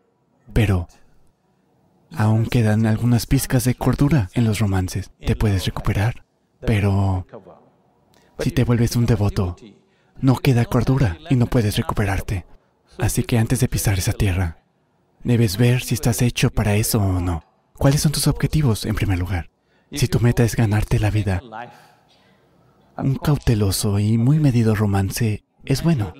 Pero 0.53 0.89
aún 2.15 2.47
quedan 2.47 2.87
algunas 2.87 3.27
pizcas 3.27 3.65
de 3.65 3.75
cordura 3.75 4.31
en 4.35 4.45
los 4.45 4.59
romances. 4.59 5.11
Te 5.25 5.37
puedes 5.37 5.65
recuperar. 5.65 6.25
Pero 6.61 7.27
si 8.39 8.51
te 8.51 8.65
vuelves 8.65 8.97
un 8.97 9.07
devoto, 9.07 9.57
no 10.21 10.37
queda 10.37 10.65
cordura 10.65 11.19
y 11.31 11.37
no 11.37 11.47
puedes 11.47 11.77
recuperarte. 11.77 12.47
Así 12.99 13.25
que 13.25 13.39
antes 13.39 13.61
de 13.61 13.69
pisar 13.69 13.99
esa 13.99 14.13
tierra, 14.13 14.59
debes 15.25 15.57
ver 15.57 15.83
si 15.83 15.95
estás 15.95 16.23
hecho 16.23 16.51
para 16.51 16.75
eso 16.75 17.01
o 17.01 17.21
no. 17.21 17.45
¿Cuáles 17.75 18.01
son 18.01 18.13
tus 18.13 18.29
objetivos 18.29 18.85
en 18.85 18.95
primer 18.95 19.19
lugar? 19.19 19.51
Si 19.93 20.09
tu 20.09 20.21
meta 20.21 20.45
es 20.45 20.57
ganarte 20.57 20.99
la 20.99 21.11
vida. 21.11 21.43
Un 22.97 23.17
cauteloso 23.17 23.99
y 23.99 24.19
muy 24.19 24.39
medido 24.39 24.75
romance 24.75 25.45
es 25.65 25.83
bueno. 25.83 26.13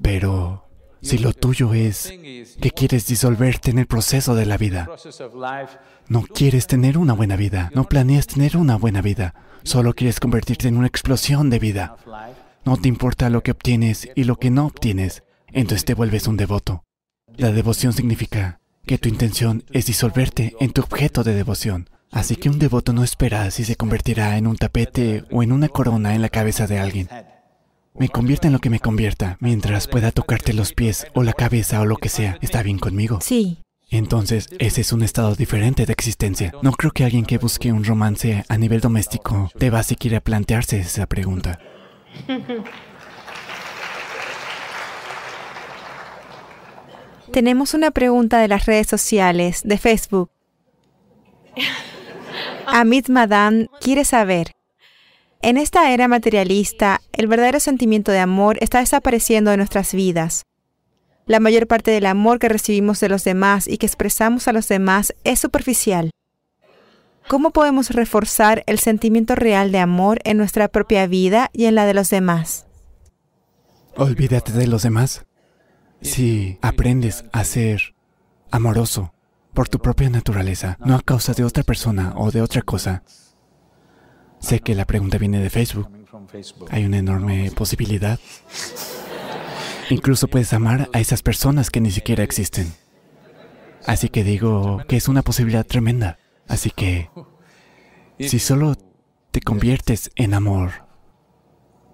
Pero 0.00 0.68
si 1.00 1.18
lo 1.18 1.32
tuyo 1.32 1.74
es 1.74 2.12
que 2.60 2.70
quieres 2.70 3.06
disolverte 3.06 3.70
en 3.70 3.78
el 3.78 3.86
proceso 3.86 4.34
de 4.34 4.46
la 4.46 4.56
vida, 4.56 4.88
no 6.08 6.22
quieres 6.22 6.66
tener 6.66 6.98
una 6.98 7.12
buena 7.12 7.36
vida, 7.36 7.70
no 7.74 7.84
planeas 7.84 8.26
tener 8.26 8.56
una 8.56 8.76
buena 8.76 9.02
vida, 9.02 9.34
solo 9.62 9.94
quieres 9.94 10.20
convertirte 10.20 10.68
en 10.68 10.76
una 10.76 10.86
explosión 10.86 11.50
de 11.50 11.58
vida. 11.58 11.96
No 12.64 12.76
te 12.76 12.88
importa 12.88 13.30
lo 13.30 13.42
que 13.42 13.50
obtienes 13.50 14.08
y 14.14 14.24
lo 14.24 14.36
que 14.36 14.50
no 14.50 14.66
obtienes, 14.66 15.22
entonces 15.48 15.84
te 15.84 15.94
vuelves 15.94 16.26
un 16.26 16.36
devoto. 16.36 16.84
La 17.36 17.52
devoción 17.52 17.92
significa 17.92 18.60
que 18.86 18.98
tu 18.98 19.08
intención 19.08 19.64
es 19.70 19.86
disolverte 19.86 20.54
en 20.60 20.72
tu 20.72 20.82
objeto 20.82 21.24
de 21.24 21.34
devoción. 21.34 21.88
Así 22.14 22.36
que 22.36 22.48
un 22.48 22.60
devoto 22.60 22.92
no 22.92 23.02
espera 23.02 23.50
si 23.50 23.64
se 23.64 23.74
convertirá 23.74 24.38
en 24.38 24.46
un 24.46 24.56
tapete 24.56 25.24
o 25.32 25.42
en 25.42 25.50
una 25.50 25.68
corona 25.68 26.14
en 26.14 26.22
la 26.22 26.28
cabeza 26.28 26.68
de 26.68 26.78
alguien. 26.78 27.08
Me 27.98 28.08
convierta 28.08 28.46
en 28.46 28.52
lo 28.52 28.60
que 28.60 28.70
me 28.70 28.78
convierta, 28.78 29.36
mientras 29.40 29.88
pueda 29.88 30.12
tocarte 30.12 30.52
los 30.52 30.72
pies 30.72 31.08
o 31.14 31.24
la 31.24 31.32
cabeza 31.32 31.80
o 31.80 31.86
lo 31.86 31.96
que 31.96 32.08
sea, 32.08 32.38
está 32.40 32.62
bien 32.62 32.78
conmigo. 32.78 33.18
sí. 33.20 33.58
Entonces, 33.90 34.48
ese 34.58 34.80
es 34.80 34.92
un 34.92 35.02
estado 35.02 35.36
diferente 35.36 35.86
de 35.86 35.92
existencia. 35.92 36.52
No 36.62 36.72
creo 36.72 36.90
que 36.90 37.04
alguien 37.04 37.24
que 37.24 37.38
busque 37.38 37.70
un 37.70 37.84
romance 37.84 38.44
a 38.48 38.58
nivel 38.58 38.80
doméstico 38.80 39.50
deba 39.54 39.82
siquiera 39.84 40.20
plantearse 40.20 40.80
esa 40.80 41.06
pregunta. 41.06 41.60
Tenemos 47.30 47.74
una 47.74 47.90
pregunta 47.92 48.40
de 48.40 48.48
las 48.48 48.66
redes 48.66 48.88
sociales, 48.88 49.60
de 49.64 49.78
Facebook. 49.78 50.30
Amit 52.66 53.08
Madan 53.08 53.68
quiere 53.80 54.04
saber, 54.04 54.54
en 55.44 55.58
esta 55.58 55.92
era 55.92 56.08
materialista, 56.08 57.02
el 57.12 57.26
verdadero 57.26 57.60
sentimiento 57.60 58.10
de 58.10 58.18
amor 58.18 58.56
está 58.62 58.78
desapareciendo 58.78 59.50
de 59.50 59.58
nuestras 59.58 59.92
vidas. 59.92 60.44
La 61.26 61.38
mayor 61.38 61.66
parte 61.66 61.90
del 61.90 62.06
amor 62.06 62.38
que 62.38 62.48
recibimos 62.48 62.98
de 63.00 63.10
los 63.10 63.24
demás 63.24 63.68
y 63.68 63.76
que 63.76 63.84
expresamos 63.84 64.48
a 64.48 64.54
los 64.54 64.68
demás 64.68 65.14
es 65.22 65.40
superficial. 65.40 66.10
¿Cómo 67.28 67.50
podemos 67.50 67.90
reforzar 67.90 68.64
el 68.66 68.78
sentimiento 68.78 69.34
real 69.34 69.70
de 69.70 69.80
amor 69.80 70.20
en 70.24 70.38
nuestra 70.38 70.68
propia 70.68 71.06
vida 71.06 71.50
y 71.52 71.66
en 71.66 71.74
la 71.74 71.84
de 71.84 71.92
los 71.92 72.08
demás? 72.08 72.64
Olvídate 73.96 74.52
de 74.52 74.66
los 74.66 74.82
demás. 74.82 75.26
Si 76.00 76.58
aprendes 76.62 77.26
a 77.32 77.44
ser 77.44 77.94
amoroso 78.50 79.12
por 79.54 79.68
tu 79.68 79.78
propia 79.78 80.10
naturaleza, 80.10 80.76
no 80.84 80.96
a 80.96 81.02
causa 81.02 81.32
de 81.32 81.44
otra 81.44 81.62
persona 81.62 82.12
o 82.16 82.30
de 82.30 82.42
otra 82.42 82.62
cosa. 82.62 83.04
Sé 84.40 84.60
que 84.60 84.74
la 84.74 84.84
pregunta 84.84 85.16
viene 85.16 85.40
de 85.40 85.48
Facebook. 85.48 85.88
Hay 86.70 86.84
una 86.84 86.98
enorme 86.98 87.50
posibilidad. 87.56 88.18
Incluso 89.90 90.28
puedes 90.28 90.52
amar 90.52 90.90
a 90.92 91.00
esas 91.00 91.22
personas 91.22 91.70
que 91.70 91.80
ni 91.80 91.90
siquiera 91.90 92.24
existen. 92.24 92.74
Así 93.86 94.08
que 94.08 94.24
digo 94.24 94.82
que 94.88 94.96
es 94.96 95.08
una 95.08 95.22
posibilidad 95.22 95.64
tremenda. 95.64 96.18
Así 96.48 96.70
que 96.70 97.08
si 98.18 98.38
solo 98.38 98.76
te 99.30 99.40
conviertes 99.40 100.10
en 100.16 100.34
amor, 100.34 100.86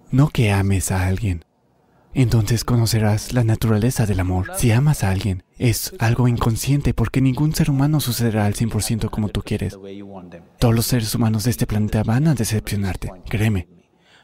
no 0.09 0.29
que 0.29 0.51
ames 0.51 0.91
a 0.91 1.07
alguien, 1.07 1.45
entonces 2.13 2.65
conocerás 2.65 3.33
la 3.33 3.43
naturaleza 3.43 4.05
del 4.05 4.19
amor. 4.19 4.51
Si 4.57 4.71
amas 4.71 5.03
a 5.03 5.11
alguien, 5.11 5.43
es 5.57 5.93
algo 5.99 6.27
inconsciente 6.27 6.93
porque 6.93 7.21
ningún 7.21 7.55
ser 7.55 7.69
humano 7.69 7.99
sucederá 7.99 8.45
al 8.45 8.53
100% 8.53 9.09
como 9.09 9.29
tú 9.29 9.41
quieres. 9.41 9.77
Todos 10.59 10.75
los 10.75 10.85
seres 10.85 11.15
humanos 11.15 11.45
de 11.45 11.51
este 11.51 11.67
planeta 11.67 12.03
van 12.03 12.27
a 12.27 12.33
decepcionarte, 12.33 13.11
créeme. 13.29 13.67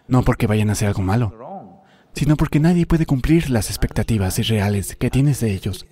No 0.07 0.23
porque 0.23 0.47
vayan 0.47 0.69
a 0.69 0.73
hacer 0.73 0.87
algo 0.87 1.01
malo, 1.01 1.83
sino 2.13 2.35
porque 2.35 2.59
nadie 2.59 2.85
puede 2.85 3.05
cumplir 3.05 3.49
las 3.49 3.69
expectativas 3.69 4.39
irreales 4.39 4.95
que 4.95 5.09
tienes 5.09 5.39
de 5.39 5.53
ellos. 5.53 5.85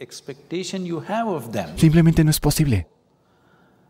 Simplemente 1.75 2.23
no 2.23 2.31
es 2.31 2.39
posible. 2.39 2.87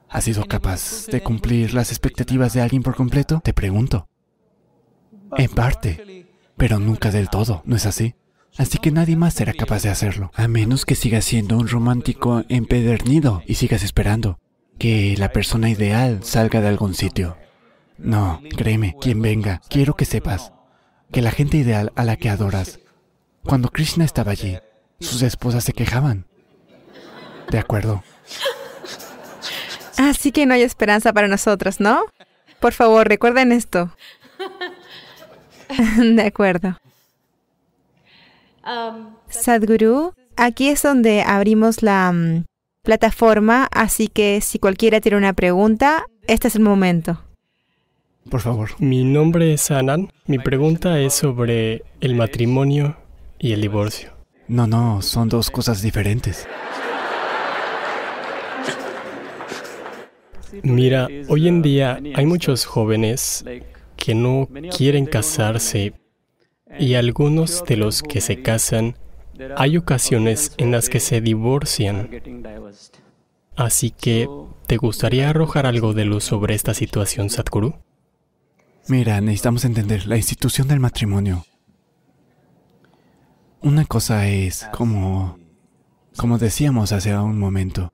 ¿Has 0.10 0.26
sido 0.26 0.46
capaz 0.46 1.08
de 1.08 1.22
cumplir 1.22 1.74
las 1.74 1.90
expectativas 1.90 2.54
de 2.54 2.62
alguien 2.62 2.84
por 2.84 2.96
completo? 2.96 3.42
Te 3.44 3.54
pregunto. 3.54 4.08
En 5.38 5.50
parte, 5.50 6.25
pero 6.58 6.80
nunca 6.80 7.12
del 7.12 7.30
todo, 7.30 7.62
¿no 7.66 7.76
es 7.76 7.86
así? 7.86 8.16
Así 8.58 8.78
que 8.78 8.92
nadie 8.92 9.16
más 9.16 9.34
será 9.34 9.54
capaz 9.54 9.84
de 9.84 9.90
hacerlo, 9.90 10.32
a 10.34 10.48
menos 10.48 10.86
que 10.86 10.96
sigas 10.96 11.26
siendo 11.26 11.58
un 11.58 11.68
romántico 11.68 12.44
empedernido 12.48 13.44
y 13.46 13.56
sigas 13.56 13.84
esperando 13.84 14.40
que 14.78 15.16
la 15.18 15.30
persona 15.30 15.70
ideal 15.70 16.24
salga 16.24 16.62
de 16.62 16.70
algún 16.70 16.94
sitio. 16.94 17.38
No, 17.98 18.42
créeme, 18.56 18.96
quien 19.00 19.22
venga, 19.22 19.62
quiero 19.70 19.96
que 19.96 20.06
sepas 20.06 20.54
que 21.12 21.22
la 21.22 21.32
gente 21.32 21.58
ideal 21.58 21.92
a 21.96 22.04
la 22.04 22.18
que 22.18 22.30
adoras, 22.30 22.80
cuando 23.44 23.70
Krishna 23.70 24.06
estaba 24.06 24.32
allí, 24.32 24.58
sus 25.00 25.22
esposas 25.22 25.64
se 25.64 25.74
quejaban. 25.74 26.26
De 27.50 27.60
acuerdo. 27.60 28.04
Así 29.98 30.32
que 30.32 30.46
no 30.46 30.54
hay 30.54 30.64
esperanza 30.64 31.14
para 31.14 31.28
nosotros, 31.28 31.80
¿no? 31.80 32.04
Por 32.60 32.74
favor, 32.74 33.08
recuerden 33.08 33.52
esto. 33.52 33.96
De 35.98 36.22
acuerdo. 36.22 36.78
Um, 38.66 39.16
Sadhguru, 39.30 40.14
aquí 40.36 40.70
es 40.70 40.82
donde 40.82 41.22
abrimos 41.22 41.84
la 41.84 42.12
mm, 42.12 42.46
plataforma, 42.84 43.68
así 43.72 44.08
que 44.08 44.42
si 44.42 44.60
cualquiera 44.60 45.02
tiene 45.02 45.18
una 45.18 45.34
pregunta, 45.34 46.06
este 46.28 46.48
es 46.48 46.56
el 46.56 46.62
momento. 46.62 47.22
Por 48.30 48.42
favor. 48.42 48.72
Mi 48.80 49.04
nombre 49.04 49.54
es 49.54 49.70
Anand. 49.70 50.10
Mi 50.26 50.40
pregunta 50.40 51.00
es 51.00 51.14
sobre 51.14 51.84
el 52.02 52.16
matrimonio 52.16 52.98
y 53.38 53.54
el 53.54 53.62
divorcio. 53.62 54.14
No, 54.48 54.66
no, 54.66 55.02
son 55.04 55.30
dos 55.30 55.52
cosas 55.52 55.82
diferentes. 55.84 56.48
Mira, 60.64 61.08
hoy 61.28 61.48
en 61.48 61.62
día 61.62 62.00
hay 62.16 62.26
muchos 62.26 62.66
jóvenes 62.66 63.44
que 64.06 64.14
no 64.14 64.48
quieren 64.78 65.08
casarse 65.08 65.96
Y 66.78 66.94
algunos 66.94 67.64
de 67.64 67.76
los 67.76 68.04
que 68.04 68.22
se 68.22 68.44
casan, 68.44 68.98
hay 69.58 69.78
ocasiones 69.78 70.52
en 70.58 70.72
las 70.72 70.90
que 70.90 71.00
se 71.00 71.22
divorcian. 71.22 72.12
Así 73.56 73.90
que, 73.90 74.28
¿te 74.68 74.78
gustaría 74.78 75.30
arrojar 75.30 75.66
algo 75.66 75.94
de 75.94 76.06
luz 76.06 76.24
sobre 76.24 76.54
esta 76.54 76.76
situación, 76.76 77.32
Sadhguru? 77.32 77.80
Mira, 78.88 79.22
necesitamos 79.22 79.66
entender 79.66 80.06
la 80.06 80.18
institución 80.18 80.68
del 80.68 80.80
matrimonio. 80.80 81.46
Una 83.62 83.86
cosa 83.86 84.28
es, 84.28 84.68
como, 84.72 85.40
como 86.16 86.38
decíamos 86.38 86.92
hace 86.92 87.18
un 87.18 87.40
momento, 87.40 87.92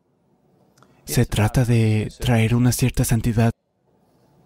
se 1.05 1.25
trata 1.25 1.63
de 1.63 2.11
traer 2.19 2.55
una 2.55 2.73
cierta 2.73 3.05
santidad 3.05 3.51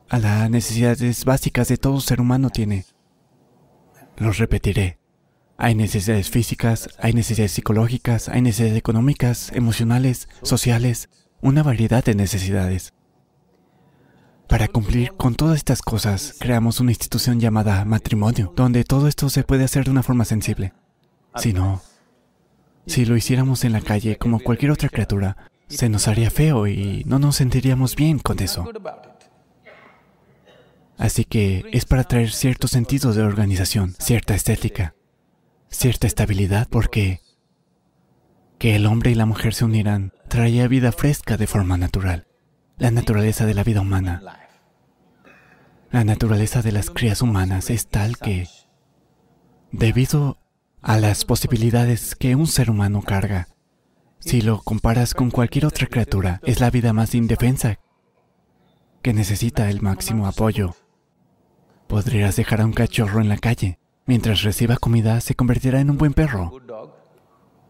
a 0.10 0.20
las 0.20 0.50
necesidades 0.50 1.26
básicas 1.26 1.68
de 1.68 1.78
todo 1.78 2.00
ser 2.00 2.22
humano 2.22 2.50
tiene. 2.50 2.86
Los 4.18 4.38
repetiré. 4.38 5.00
Hay 5.58 5.74
necesidades 5.74 6.30
físicas, 6.30 6.90
hay 7.00 7.14
necesidades 7.14 7.54
psicológicas, 7.54 8.30
hay 8.30 8.42
necesidades 8.42 8.78
económicas, 8.78 9.52
emocionales, 9.54 10.28
sociales, 10.42 11.10
una 11.42 11.64
variedad 11.64 12.04
de 12.04 12.16
necesidades. 12.16 12.94
Para 14.48 14.68
cumplir 14.68 15.14
con 15.14 15.36
todas 15.36 15.58
estas 15.58 15.82
cosas, 15.82 16.36
creamos 16.40 16.80
una 16.80 16.92
institución 16.92 17.40
llamada 17.40 17.84
matrimonio, 17.86 18.54
donde 18.56 18.84
todo 18.84 19.08
esto 19.08 19.30
se 19.30 19.44
puede 19.44 19.64
hacer 19.64 19.86
de 19.86 19.92
una 19.92 20.04
forma 20.04 20.26
sensible. 20.26 20.74
Si 21.36 21.52
no, 21.52 21.82
si 22.86 23.06
lo 23.06 23.18
hiciéramos 23.18 23.64
en 23.64 23.72
la 23.72 23.82
calle 23.82 24.18
como 24.18 24.40
cualquier 24.40 24.72
otra 24.72 24.90
criatura, 24.90 25.38
se 25.68 25.90
nos 25.90 26.08
haría 26.08 26.30
feo 26.30 26.68
y 26.68 27.04
no 27.06 27.18
nos 27.18 27.38
sentiríamos 27.38 27.96
bien 27.96 28.20
con 28.20 28.40
eso. 28.40 28.66
Así 30.98 31.26
que 31.26 31.66
es 31.72 31.86
para 31.86 32.06
traer 32.06 32.32
cierto 32.32 32.68
sentido 32.68 33.14
de 33.14 33.24
organización, 33.24 33.96
cierta 34.00 34.34
estética, 34.34 34.96
cierta 35.70 36.08
estabilidad, 36.08 36.68
porque 36.70 37.22
que 38.58 38.76
el 38.76 38.86
hombre 38.86 39.12
y 39.12 39.16
la 39.16 39.26
mujer 39.26 39.54
se 39.54 39.66
unieran 39.66 40.14
traía 40.30 40.68
vida 40.68 40.92
fresca 40.92 41.38
de 41.38 41.48
forma 41.48 41.78
natural, 41.78 42.28
la 42.78 42.92
naturaleza 42.92 43.46
de 43.46 43.54
la 43.54 43.64
vida 43.64 43.82
humana. 43.82 44.22
La 45.92 46.04
naturaleza 46.04 46.62
de 46.62 46.72
las 46.72 46.90
crías 46.90 47.22
humanas 47.22 47.70
es 47.70 47.88
tal 47.88 48.18
que, 48.18 48.48
debido 49.72 50.38
a 50.82 50.98
las 50.98 51.26
posibilidades 51.26 52.16
que 52.16 52.36
un 52.36 52.48
ser 52.48 52.70
humano 52.70 53.02
carga, 53.02 53.48
si 54.20 54.42
lo 54.42 54.62
comparas 54.62 55.14
con 55.14 55.30
cualquier 55.30 55.66
otra 55.66 55.88
criatura, 55.88 56.42
es 56.44 56.60
la 56.60 56.72
vida 56.72 56.94
más 56.94 57.14
indefensa 57.14 57.80
que 59.02 59.14
necesita 59.14 59.70
el 59.70 59.82
máximo 59.82 60.26
apoyo. 60.26 60.76
Podrías 61.88 62.36
dejar 62.36 62.62
a 62.62 62.66
un 62.66 62.74
cachorro 62.74 63.22
en 63.22 63.30
la 63.30 63.38
calle. 63.38 63.80
Mientras 64.06 64.44
reciba 64.44 64.78
comida, 64.78 65.22
se 65.22 65.36
convertirá 65.36 65.80
en 65.80 65.90
un 65.90 65.98
buen 65.98 66.14
perro. 66.14 66.54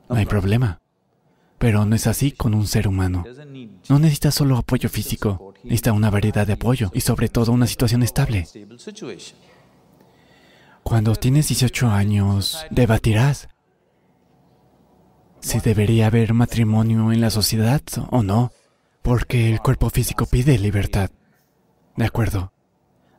No 0.09 0.15
hay 0.15 0.25
problema. 0.25 0.81
Pero 1.57 1.85
no 1.85 1.95
es 1.95 2.07
así 2.07 2.31
con 2.31 2.53
un 2.53 2.67
ser 2.67 2.87
humano. 2.87 3.23
No 3.89 3.99
necesita 3.99 4.31
solo 4.31 4.57
apoyo 4.57 4.89
físico, 4.89 5.53
necesita 5.63 5.93
una 5.93 6.09
variedad 6.09 6.45
de 6.45 6.53
apoyo 6.53 6.91
y 6.93 7.01
sobre 7.01 7.29
todo 7.29 7.51
una 7.51 7.67
situación 7.67 8.03
estable. 8.03 8.47
Cuando 10.83 11.15
tienes 11.15 11.47
18 11.47 11.87
años, 11.87 12.65
debatirás 12.69 13.47
si 15.39 15.59
debería 15.59 16.07
haber 16.07 16.33
matrimonio 16.33 17.11
en 17.11 17.21
la 17.21 17.29
sociedad 17.29 17.81
o 18.09 18.23
no, 18.23 18.51
porque 19.03 19.51
el 19.51 19.59
cuerpo 19.59 19.91
físico 19.91 20.25
pide 20.25 20.57
libertad. 20.57 21.11
De 21.95 22.05
acuerdo. 22.05 22.51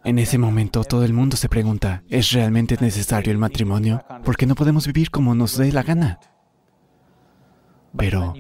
En 0.06 0.20
ese 0.20 0.38
momento 0.38 0.84
todo 0.84 1.04
el 1.04 1.12
mundo 1.12 1.36
se 1.36 1.48
pregunta, 1.48 2.04
¿es 2.08 2.30
realmente 2.30 2.76
necesario 2.80 3.32
el 3.32 3.38
matrimonio? 3.38 4.04
Porque 4.24 4.46
no 4.46 4.54
podemos 4.54 4.86
vivir 4.86 5.10
como 5.10 5.34
nos 5.34 5.56
dé 5.56 5.72
la 5.72 5.82
gana. 5.82 6.20
Pero 7.96 8.32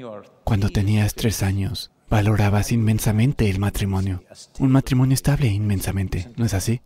cuando 0.44 0.68
tenías 0.68 1.14
tres 1.14 1.42
años, 1.42 1.90
valorabas 2.08 2.70
inmensamente 2.70 3.50
el 3.50 3.58
matrimonio. 3.58 4.22
Un 4.60 4.70
matrimonio 4.70 5.14
estable 5.14 5.48
inmensamente, 5.48 6.30
¿no 6.36 6.44
es 6.44 6.54
así? 6.54 6.82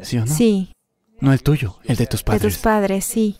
¿Sí 0.00 0.16
o 0.18 0.26
no? 0.26 0.32
Sí, 0.32 0.72
No 1.20 1.32
el 1.32 1.42
tuyo, 1.42 1.78
el 1.84 1.96
de 1.96 2.06
tus 2.06 2.20
de 2.20 2.24
padres. 2.24 2.54
tus 2.54 2.62
padres, 2.62 3.04
sí. 3.04 3.36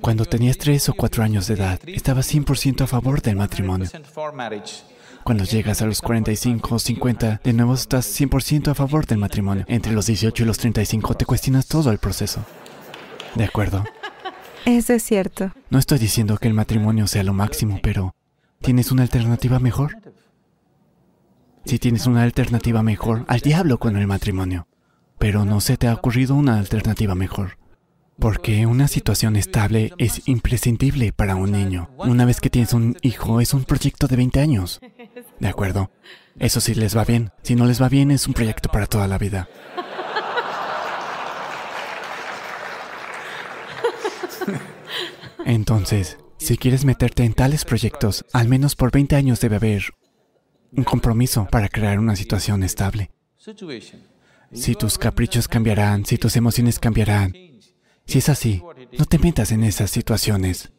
Cuando 0.00 0.24
tenías 0.24 0.58
tres 0.58 0.88
o 0.88 0.94
cuatro 0.94 1.22
años 1.22 1.46
de 1.46 1.54
edad, 1.54 1.78
estabas 1.86 2.32
100% 2.34 2.82
a 2.82 2.86
favor 2.88 3.22
del 3.22 3.36
matrimonio. 3.36 3.88
Cuando 5.24 5.44
llegas 5.44 5.82
a 5.82 5.86
los 5.86 6.00
45 6.00 6.74
o 6.74 6.78
50, 6.78 7.40
de 7.44 7.52
nuevo 7.52 7.74
estás 7.74 8.06
100% 8.18 8.68
a 8.68 8.74
favor 8.74 9.06
del 9.06 9.18
matrimonio. 9.18 9.64
Entre 9.68 9.92
los 9.92 10.06
18 10.06 10.42
y 10.42 10.46
los 10.46 10.58
35 10.58 11.14
te 11.14 11.26
cuestionas 11.26 11.66
todo 11.66 11.90
el 11.90 11.98
proceso. 11.98 12.44
De 13.34 13.44
acuerdo. 13.44 13.84
Eso 14.64 14.94
es 14.94 15.02
cierto. 15.02 15.52
No 15.70 15.78
estoy 15.78 15.98
diciendo 15.98 16.38
que 16.38 16.48
el 16.48 16.54
matrimonio 16.54 17.06
sea 17.06 17.24
lo 17.24 17.34
máximo, 17.34 17.80
pero 17.82 18.14
¿tienes 18.60 18.90
una 18.90 19.02
alternativa 19.02 19.58
mejor? 19.58 19.96
Si 21.64 21.78
tienes 21.78 22.06
una 22.06 22.22
alternativa 22.22 22.82
mejor, 22.82 23.24
al 23.28 23.40
diablo 23.40 23.78
con 23.78 23.96
el 23.96 24.06
matrimonio. 24.06 24.66
Pero 25.18 25.44
no 25.44 25.60
se 25.60 25.76
te 25.76 25.88
ha 25.88 25.94
ocurrido 25.94 26.34
una 26.34 26.58
alternativa 26.58 27.14
mejor. 27.14 27.57
Porque 28.18 28.66
una 28.66 28.88
situación 28.88 29.36
estable 29.36 29.92
es 29.98 30.26
imprescindible 30.26 31.12
para 31.12 31.36
un 31.36 31.52
niño. 31.52 31.90
Una 31.98 32.24
vez 32.24 32.40
que 32.40 32.50
tienes 32.50 32.72
un 32.72 32.96
hijo, 33.02 33.40
es 33.40 33.54
un 33.54 33.64
proyecto 33.64 34.08
de 34.08 34.16
20 34.16 34.40
años. 34.40 34.80
¿De 35.38 35.48
acuerdo? 35.48 35.92
Eso 36.38 36.60
sí 36.60 36.74
les 36.74 36.96
va 36.96 37.04
bien. 37.04 37.30
Si 37.42 37.54
no 37.54 37.64
les 37.64 37.80
va 37.80 37.88
bien, 37.88 38.10
es 38.10 38.26
un 38.26 38.34
proyecto 38.34 38.70
para 38.70 38.86
toda 38.86 39.06
la 39.06 39.18
vida. 39.18 39.48
Entonces, 45.44 46.18
si 46.38 46.58
quieres 46.58 46.84
meterte 46.84 47.24
en 47.24 47.34
tales 47.34 47.64
proyectos, 47.64 48.24
al 48.32 48.48
menos 48.48 48.74
por 48.76 48.90
20 48.90 49.16
años 49.16 49.40
debe 49.40 49.56
haber 49.56 49.94
un 50.72 50.84
compromiso 50.84 51.46
para 51.50 51.68
crear 51.68 51.98
una 51.98 52.16
situación 52.16 52.62
estable. 52.62 53.10
Si 54.52 54.74
tus 54.74 54.98
caprichos 54.98 55.48
cambiarán, 55.48 56.04
si 56.04 56.18
tus 56.18 56.36
emociones 56.36 56.78
cambiarán, 56.78 57.32
si 58.08 58.18
es 58.18 58.30
así, 58.30 58.62
no 58.98 59.04
te 59.04 59.18
metas 59.18 59.52
en 59.52 59.62
esas 59.62 59.90
situaciones. 59.90 60.72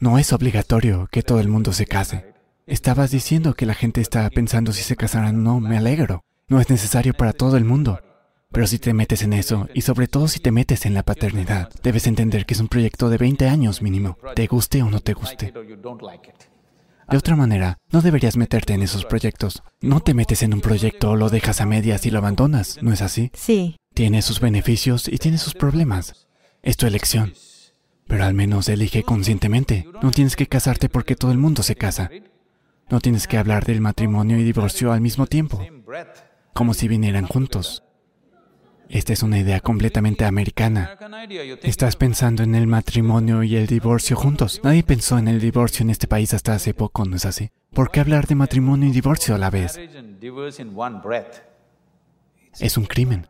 No 0.00 0.18
es 0.18 0.32
obligatorio 0.32 1.08
que 1.10 1.22
todo 1.22 1.38
el 1.38 1.48
mundo 1.48 1.72
se 1.72 1.86
case. 1.86 2.34
Estabas 2.66 3.12
diciendo 3.12 3.54
que 3.54 3.64
la 3.64 3.74
gente 3.74 4.00
está 4.00 4.28
pensando 4.30 4.72
si 4.72 4.82
se 4.82 4.96
casarán 4.96 5.36
o 5.36 5.40
no, 5.40 5.60
me 5.60 5.78
alegro. 5.78 6.24
No 6.48 6.60
es 6.60 6.68
necesario 6.68 7.14
para 7.14 7.32
todo 7.32 7.56
el 7.56 7.64
mundo. 7.64 8.00
Pero 8.50 8.66
si 8.66 8.80
te 8.80 8.92
metes 8.92 9.22
en 9.22 9.34
eso, 9.34 9.68
y 9.72 9.82
sobre 9.82 10.08
todo 10.08 10.26
si 10.26 10.40
te 10.40 10.50
metes 10.50 10.84
en 10.84 10.94
la 10.94 11.04
paternidad, 11.04 11.70
debes 11.84 12.08
entender 12.08 12.44
que 12.44 12.54
es 12.54 12.60
un 12.60 12.68
proyecto 12.68 13.08
de 13.08 13.18
20 13.18 13.48
años 13.48 13.80
mínimo, 13.80 14.18
te 14.34 14.48
guste 14.48 14.82
o 14.82 14.90
no 14.90 14.98
te 14.98 15.12
guste. 15.12 15.52
De 17.08 17.16
otra 17.16 17.36
manera, 17.36 17.78
no 17.92 18.00
deberías 18.00 18.36
meterte 18.36 18.72
en 18.72 18.82
esos 18.82 19.04
proyectos. 19.04 19.62
No 19.80 20.00
te 20.00 20.14
metes 20.14 20.42
en 20.42 20.54
un 20.54 20.60
proyecto, 20.60 21.14
lo 21.14 21.30
dejas 21.30 21.60
a 21.60 21.66
medias 21.66 22.04
y 22.06 22.10
lo 22.10 22.18
abandonas, 22.18 22.78
¿no 22.82 22.92
es 22.92 23.00
así? 23.02 23.30
Sí, 23.34 23.76
Tiene 23.94 24.22
sus 24.22 24.40
beneficios 24.40 25.06
y 25.06 25.18
tiene 25.18 25.38
sus 25.38 25.54
problemas. 25.54 26.26
Es 26.62 26.76
tu 26.76 26.86
elección. 26.86 27.32
Pero 28.08 28.24
al 28.24 28.34
menos 28.34 28.68
elige 28.68 29.04
conscientemente. 29.04 29.86
No 30.02 30.10
tienes 30.10 30.34
que 30.34 30.48
casarte 30.48 30.88
porque 30.88 31.14
todo 31.14 31.30
el 31.30 31.38
mundo 31.38 31.62
se 31.62 31.76
casa. 31.76 32.10
No 32.90 33.00
tienes 33.00 33.28
que 33.28 33.38
hablar 33.38 33.64
del 33.64 33.80
matrimonio 33.80 34.36
y 34.36 34.42
divorcio 34.42 34.92
al 34.92 35.00
mismo 35.00 35.26
tiempo, 35.26 35.64
como 36.52 36.74
si 36.74 36.88
vinieran 36.88 37.26
juntos. 37.28 37.84
Esta 38.88 39.12
es 39.12 39.22
una 39.22 39.38
idea 39.38 39.60
completamente 39.60 40.24
americana. 40.24 40.98
Estás 41.62 41.94
pensando 41.94 42.42
en 42.42 42.56
el 42.56 42.66
matrimonio 42.66 43.44
y 43.44 43.54
el 43.54 43.68
divorcio 43.68 44.16
juntos. 44.16 44.60
Nadie 44.64 44.82
pensó 44.82 45.18
en 45.18 45.28
el 45.28 45.40
divorcio 45.40 45.84
en 45.84 45.90
este 45.90 46.08
país 46.08 46.34
hasta 46.34 46.52
hace 46.52 46.74
poco, 46.74 47.04
¿no 47.04 47.14
es 47.14 47.24
así? 47.24 47.50
¿Por 47.72 47.92
qué 47.92 48.00
hablar 48.00 48.26
de 48.26 48.34
matrimonio 48.34 48.88
y 48.88 48.92
divorcio 48.92 49.36
a 49.36 49.38
la 49.38 49.50
vez? 49.50 49.78
Es 52.60 52.76
un 52.76 52.86
crimen. 52.86 53.28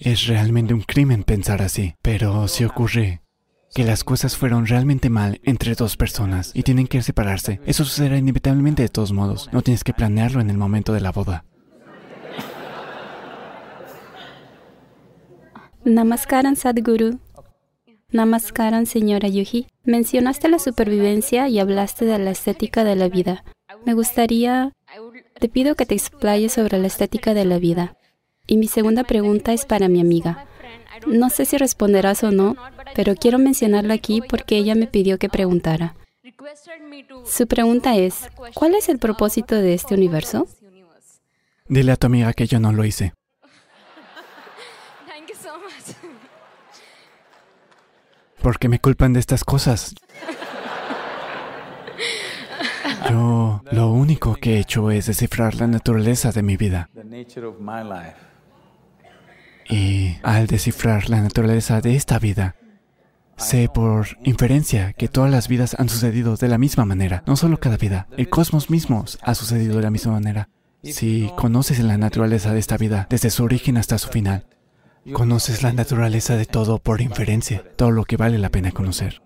Es 0.00 0.26
realmente 0.26 0.72
un 0.72 0.80
crimen 0.80 1.24
pensar 1.24 1.60
así. 1.60 1.94
Pero 2.00 2.48
si 2.48 2.64
ocurre 2.64 3.20
que 3.74 3.84
las 3.84 4.02
cosas 4.02 4.34
fueron 4.34 4.66
realmente 4.66 5.10
mal 5.10 5.42
entre 5.44 5.74
dos 5.74 5.98
personas 5.98 6.52
y 6.54 6.62
tienen 6.62 6.86
que 6.86 7.02
separarse, 7.02 7.60
eso 7.66 7.84
sucederá 7.84 8.16
inevitablemente 8.16 8.82
de 8.82 8.88
todos 8.88 9.12
modos. 9.12 9.50
No 9.52 9.60
tienes 9.60 9.84
que 9.84 9.92
planearlo 9.92 10.40
en 10.40 10.48
el 10.48 10.56
momento 10.56 10.94
de 10.94 11.02
la 11.02 11.12
boda. 11.12 11.44
Namaskaran 15.84 16.56
Sadhguru. 16.56 17.20
Namaskaran 18.10 18.86
señora 18.86 19.28
Yuji. 19.28 19.66
Mencionaste 19.84 20.48
la 20.48 20.58
supervivencia 20.58 21.48
y 21.48 21.58
hablaste 21.58 22.06
de 22.06 22.18
la 22.18 22.30
estética 22.30 22.84
de 22.84 22.96
la 22.96 23.08
vida. 23.08 23.44
Me 23.84 23.92
gustaría... 23.92 24.72
Te 25.38 25.48
pido 25.50 25.74
que 25.74 25.84
te 25.84 25.94
explayes 25.94 26.52
sobre 26.52 26.78
la 26.78 26.86
estética 26.86 27.34
de 27.34 27.44
la 27.44 27.58
vida. 27.58 27.96
Y 28.50 28.56
mi 28.56 28.66
segunda 28.66 29.04
pregunta 29.04 29.52
es 29.52 29.64
para 29.64 29.86
mi 29.86 30.00
amiga. 30.00 30.44
No 31.06 31.30
sé 31.30 31.44
si 31.44 31.56
responderás 31.56 32.24
o 32.24 32.32
no, 32.32 32.56
pero 32.96 33.14
quiero 33.14 33.38
mencionarlo 33.38 33.94
aquí 33.94 34.22
porque 34.28 34.56
ella 34.56 34.74
me 34.74 34.88
pidió 34.88 35.20
que 35.20 35.28
preguntara. 35.28 35.94
Su 37.24 37.46
pregunta 37.46 37.96
es, 37.96 38.28
¿cuál 38.54 38.74
es 38.74 38.88
el 38.88 38.98
propósito 38.98 39.54
de 39.54 39.74
este 39.74 39.94
universo? 39.94 40.48
Dile 41.68 41.92
a 41.92 41.96
tu 41.96 42.08
amiga 42.08 42.32
que 42.32 42.48
yo 42.48 42.58
no 42.58 42.72
lo 42.72 42.84
hice. 42.84 43.12
¿Por 48.42 48.58
qué 48.58 48.68
me 48.68 48.80
culpan 48.80 49.12
de 49.12 49.20
estas 49.20 49.44
cosas? 49.44 49.94
Yo 53.08 53.62
lo 53.70 53.90
único 53.92 54.34
que 54.34 54.56
he 54.56 54.58
hecho 54.58 54.90
es 54.90 55.06
descifrar 55.06 55.54
la 55.54 55.68
naturaleza 55.68 56.32
de 56.32 56.42
mi 56.42 56.56
vida. 56.56 56.90
Y 59.70 60.16
al 60.22 60.48
descifrar 60.48 61.08
la 61.08 61.20
naturaleza 61.20 61.80
de 61.80 61.94
esta 61.94 62.18
vida, 62.18 62.56
sé 63.36 63.68
por 63.72 64.18
inferencia 64.24 64.92
que 64.94 65.08
todas 65.08 65.30
las 65.30 65.46
vidas 65.46 65.76
han 65.78 65.88
sucedido 65.88 66.36
de 66.36 66.48
la 66.48 66.58
misma 66.58 66.84
manera. 66.84 67.22
No 67.26 67.36
solo 67.36 67.60
cada 67.60 67.76
vida, 67.76 68.08
el 68.16 68.28
cosmos 68.28 68.68
mismo 68.68 69.04
ha 69.22 69.34
sucedido 69.34 69.76
de 69.76 69.82
la 69.82 69.90
misma 69.90 70.12
manera. 70.12 70.48
Si 70.82 71.30
conoces 71.36 71.78
la 71.80 71.98
naturaleza 71.98 72.52
de 72.52 72.58
esta 72.58 72.76
vida, 72.76 73.06
desde 73.10 73.30
su 73.30 73.44
origen 73.44 73.76
hasta 73.76 73.98
su 73.98 74.08
final, 74.08 74.46
conoces 75.12 75.62
la 75.62 75.72
naturaleza 75.72 76.36
de 76.36 76.46
todo 76.46 76.78
por 76.78 77.00
inferencia, 77.00 77.62
todo 77.76 77.92
lo 77.92 78.04
que 78.04 78.16
vale 78.16 78.38
la 78.38 78.48
pena 78.48 78.72
conocer. 78.72 79.22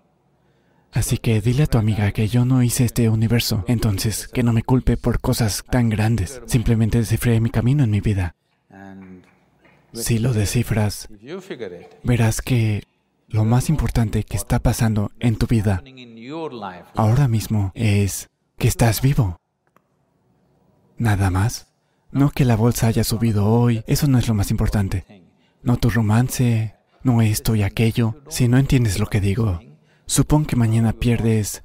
Así 0.91 1.17
que 1.17 1.41
dile 1.41 1.63
a 1.63 1.67
tu 1.67 1.77
amiga 1.77 2.11
que 2.11 2.27
yo 2.27 2.45
no 2.45 2.63
hice 2.63 2.85
este 2.85 3.09
universo, 3.09 3.65
entonces 3.67 4.27
que 4.27 4.43
no 4.43 4.53
me 4.53 4.63
culpe 4.63 4.95
por 4.95 5.19
cosas 5.19 5.63
tan 5.69 5.89
grandes. 5.89 6.41
Simplemente 6.45 6.99
descifré 6.99 7.41
mi 7.41 7.49
camino 7.49 7.83
en 7.83 7.89
mi 7.89 7.99
vida. 7.99 8.35
Si 9.95 10.19
lo 10.19 10.33
descifras, 10.33 11.07
verás 12.03 12.41
que 12.41 12.83
lo 13.27 13.45
más 13.45 13.69
importante 13.69 14.23
que 14.23 14.37
está 14.37 14.59
pasando 14.59 15.11
en 15.19 15.37
tu 15.37 15.47
vida 15.47 15.83
ahora 16.95 17.27
mismo 17.27 17.71
es 17.75 18.29
que 18.57 18.67
estás 18.67 19.01
vivo. 19.01 19.39
Nada 20.97 21.29
más. 21.29 21.67
No 22.11 22.29
que 22.29 22.45
la 22.45 22.55
bolsa 22.55 22.87
haya 22.87 23.03
subido 23.03 23.45
hoy, 23.47 23.83
eso 23.87 24.07
no 24.07 24.17
es 24.17 24.27
lo 24.27 24.33
más 24.33 24.49
importante. 24.49 25.23
No 25.63 25.75
tu 25.77 25.89
romance, 25.89 26.75
no 27.03 27.21
esto 27.21 27.55
y 27.55 27.63
aquello. 27.63 28.15
Si 28.29 28.47
no 28.47 28.57
entiendes 28.57 28.99
lo 28.99 29.07
que 29.07 29.19
digo, 29.19 29.59
supón 30.05 30.45
que 30.45 30.55
mañana 30.55 30.93
pierdes... 30.93 31.63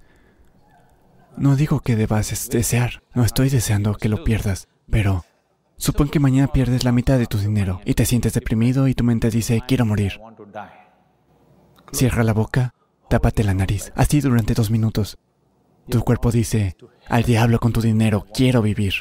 No 1.36 1.54
digo 1.54 1.80
que 1.80 1.94
debas 1.94 2.32
es- 2.32 2.50
desear, 2.50 3.02
no 3.14 3.24
estoy 3.24 3.48
deseando 3.48 3.94
que 3.94 4.08
lo 4.08 4.24
pierdas, 4.24 4.66
pero 4.90 5.24
supón 5.80 6.10
que 6.10 6.20
mañana 6.20 6.52
pierdes 6.52 6.84
la 6.84 6.92
mitad 6.92 7.18
de 7.18 7.26
tu 7.26 7.38
dinero 7.38 7.80
y 7.84 7.94
te 7.94 8.04
sientes 8.04 8.34
deprimido 8.34 8.86
y 8.86 8.94
tu 8.94 9.02
mente 9.02 9.30
dice 9.30 9.62
quiero 9.66 9.86
morir. 9.86 10.20
Cierra 11.92 12.22
la 12.22 12.34
boca, 12.34 12.74
tápate 13.08 13.42
la 13.42 13.54
nariz, 13.54 13.92
así 13.96 14.20
durante 14.20 14.54
dos 14.54 14.70
minutos. 14.70 15.18
Tu 15.88 16.00
cuerpo 16.02 16.30
dice, 16.30 16.76
al 17.08 17.24
diablo 17.24 17.58
con 17.58 17.72
tu 17.72 17.80
dinero, 17.80 18.26
quiero 18.32 18.62
vivir. 18.62 18.94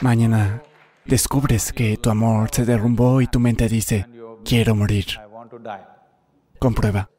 Mañana 0.00 0.62
descubres 1.04 1.72
que 1.72 1.96
tu 1.96 2.10
amor 2.10 2.48
se 2.50 2.64
derrumbó 2.64 3.20
y 3.20 3.26
tu 3.28 3.38
mente 3.38 3.68
dice, 3.68 4.06
quiero 4.44 4.74
morir. 4.74 5.06
Comprueba. 6.58 7.13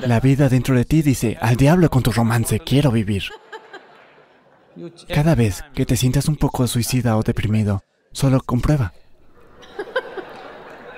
La 0.00 0.20
vida 0.20 0.48
dentro 0.48 0.74
de 0.74 0.84
ti 0.84 1.02
dice, 1.02 1.38
al 1.40 1.56
diablo 1.56 1.88
con 1.90 2.02
tu 2.02 2.12
romance, 2.12 2.60
quiero 2.60 2.90
vivir. 2.90 3.24
Cada 5.08 5.34
vez 5.34 5.64
que 5.74 5.86
te 5.86 5.96
sientas 5.96 6.28
un 6.28 6.36
poco 6.36 6.66
suicida 6.66 7.16
o 7.16 7.22
deprimido, 7.22 7.84
solo 8.12 8.40
comprueba. 8.40 8.92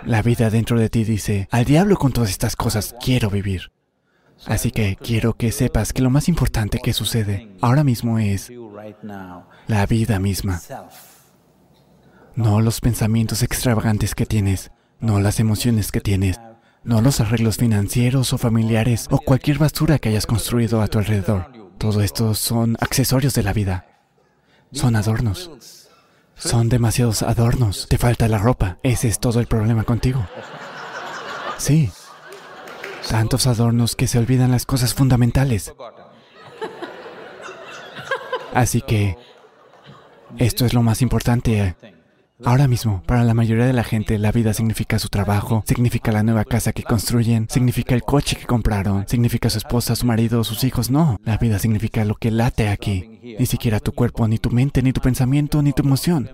La 0.04 0.22
vida 0.22 0.50
dentro 0.50 0.78
de 0.78 0.88
ti 0.88 1.04
dice, 1.04 1.48
al 1.50 1.64
diablo 1.64 1.96
con 1.96 2.12
todas 2.12 2.30
estas 2.30 2.56
cosas, 2.56 2.94
quiero 3.00 3.28
vivir. 3.28 3.72
Así 4.46 4.70
que 4.70 4.96
quiero 4.96 5.34
que 5.34 5.50
sepas 5.50 5.92
que 5.92 6.02
lo 6.02 6.10
más 6.10 6.28
importante 6.28 6.78
que 6.78 6.92
sucede 6.92 7.48
ahora 7.60 7.84
mismo 7.84 8.18
es 8.18 8.52
la 9.66 9.86
vida 9.86 10.18
misma, 10.18 10.60
no 12.34 12.60
los 12.60 12.80
pensamientos 12.80 13.42
extravagantes 13.42 14.14
que 14.14 14.26
tienes, 14.26 14.70
no 15.00 15.20
las 15.20 15.40
emociones 15.40 15.90
que 15.90 16.02
tienes, 16.02 16.38
no 16.86 17.00
los 17.00 17.20
arreglos 17.20 17.56
financieros 17.56 18.32
o 18.32 18.38
familiares 18.38 19.08
o 19.10 19.18
cualquier 19.18 19.58
basura 19.58 19.98
que 19.98 20.08
hayas 20.08 20.24
construido 20.24 20.80
a 20.80 20.86
tu 20.86 20.98
alrededor. 20.98 21.50
Todo 21.78 22.00
esto 22.00 22.32
son 22.34 22.76
accesorios 22.80 23.34
de 23.34 23.42
la 23.42 23.52
vida. 23.52 23.86
Son 24.72 24.94
adornos. 24.94 25.88
Son 26.36 26.68
demasiados 26.68 27.22
adornos. 27.22 27.88
Te 27.88 27.98
falta 27.98 28.28
la 28.28 28.38
ropa. 28.38 28.78
Ese 28.84 29.08
es 29.08 29.18
todo 29.18 29.40
el 29.40 29.46
problema 29.46 29.82
contigo. 29.82 30.26
Sí. 31.58 31.90
Tantos 33.08 33.48
adornos 33.48 33.96
que 33.96 34.06
se 34.06 34.18
olvidan 34.18 34.52
las 34.52 34.64
cosas 34.64 34.94
fundamentales. 34.94 35.74
Así 38.54 38.80
que 38.80 39.18
esto 40.38 40.64
es 40.64 40.72
lo 40.72 40.82
más 40.82 41.02
importante. 41.02 41.74
Ahora 42.44 42.68
mismo, 42.68 43.02
para 43.06 43.24
la 43.24 43.32
mayoría 43.32 43.64
de 43.64 43.72
la 43.72 43.82
gente, 43.82 44.18
la 44.18 44.30
vida 44.30 44.52
significa 44.52 44.98
su 44.98 45.08
trabajo, 45.08 45.64
significa 45.66 46.12
la 46.12 46.22
nueva 46.22 46.44
casa 46.44 46.74
que 46.74 46.82
construyen, 46.82 47.48
significa 47.48 47.94
el 47.94 48.02
coche 48.02 48.36
que 48.36 48.44
compraron, 48.44 49.08
significa 49.08 49.48
su 49.48 49.56
esposa, 49.56 49.96
su 49.96 50.04
marido, 50.04 50.44
sus 50.44 50.62
hijos. 50.62 50.90
No, 50.90 51.18
la 51.24 51.38
vida 51.38 51.58
significa 51.58 52.04
lo 52.04 52.14
que 52.16 52.30
late 52.30 52.68
aquí. 52.68 53.36
Ni 53.38 53.46
siquiera 53.46 53.80
tu 53.80 53.92
cuerpo, 53.92 54.28
ni 54.28 54.38
tu 54.38 54.50
mente, 54.50 54.82
ni 54.82 54.92
tu 54.92 55.00
pensamiento, 55.00 55.62
ni 55.62 55.72
tu 55.72 55.82
emoción. 55.82 56.30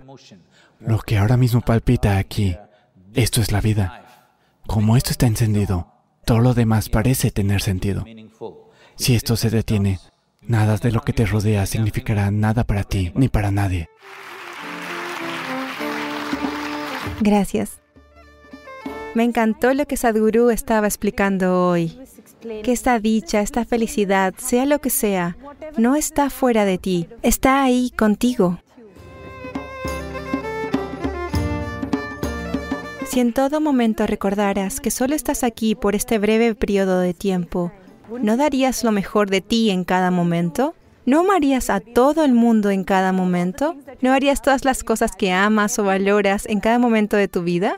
Lo 0.81 0.99
que 0.99 1.19
ahora 1.19 1.37
mismo 1.37 1.61
palpita 1.61 2.19
aquí, 2.19 2.57
esto 3.15 3.41
es 3.41 3.53
la 3.53 3.61
vida. 3.61 4.27
Como 4.67 4.97
esto 4.97 5.11
está 5.11 5.27
encendido, 5.29 5.93
todo 6.25 6.41
lo 6.41 6.53
demás 6.53 6.89
parece 6.89 7.31
tener 7.31 7.63
sentido. 7.63 8.05
Si 8.97 9.15
esto 9.15 9.37
se 9.37 9.51
detiene, 9.51 10.01
nada 10.41 10.79
de 10.79 10.91
lo 10.91 11.03
que 11.03 11.13
te 11.13 11.27
rodea 11.27 11.65
significará 11.67 12.33
nada 12.33 12.65
para 12.65 12.83
ti 12.83 13.13
ni 13.15 13.29
para 13.29 13.53
nadie. 13.53 13.89
Gracias. 17.21 17.81
Me 19.15 19.25
encantó 19.25 19.75
lo 19.75 19.87
que 19.87 19.97
Sadhguru 19.97 20.51
estaba 20.51 20.87
explicando 20.87 21.69
hoy. 21.69 21.99
Que 22.63 22.73
esta 22.73 22.99
dicha, 22.99 23.41
esta 23.41 23.65
felicidad, 23.65 24.35
sea 24.39 24.67
lo 24.67 24.81
que 24.81 24.91
sea, 24.91 25.37
no 25.77 25.95
está 25.95 26.31
fuera 26.31 26.65
de 26.65 26.79
ti, 26.79 27.09
está 27.23 27.63
ahí 27.63 27.91
contigo. 27.97 28.59
Si 33.07 33.21
en 33.21 33.33
todo 33.35 33.61
momento 33.61 34.07
recordaras 34.07 34.81
que 34.81 34.91
solo 34.91 35.15
estás 35.15 35.45
aquí 35.45 35.75
por 35.75 35.95
este 35.95 36.19
breve 36.19 36.55
periodo 36.55 36.99
de 37.01 37.13
tiempo, 37.13 37.71
¿no 38.23 38.37
darías 38.39 38.85
lo 38.85 38.91
mejor 38.91 39.29
de 39.29 39.43
ti 39.43 39.71
en 39.71 39.85
cada 39.85 40.11
momento? 40.11 40.75
¿No 41.05 41.21
amarías 41.21 41.69
a 41.69 41.81
todo 41.81 42.25
el 42.25 42.33
mundo 42.33 42.71
en 42.71 42.85
cada 42.85 43.13
momento? 43.13 43.75
¿No 44.03 44.13
harías 44.13 44.41
todas 44.41 44.65
las 44.65 44.85
cosas 44.85 45.17
que 45.17 45.33
amas 45.33 45.77
o 45.81 45.85
valoras 45.85 46.47
en 46.47 46.61
cada 46.61 46.79
momento 46.79 47.17
de 47.17 47.27
tu 47.27 47.43
vida? 47.43 47.77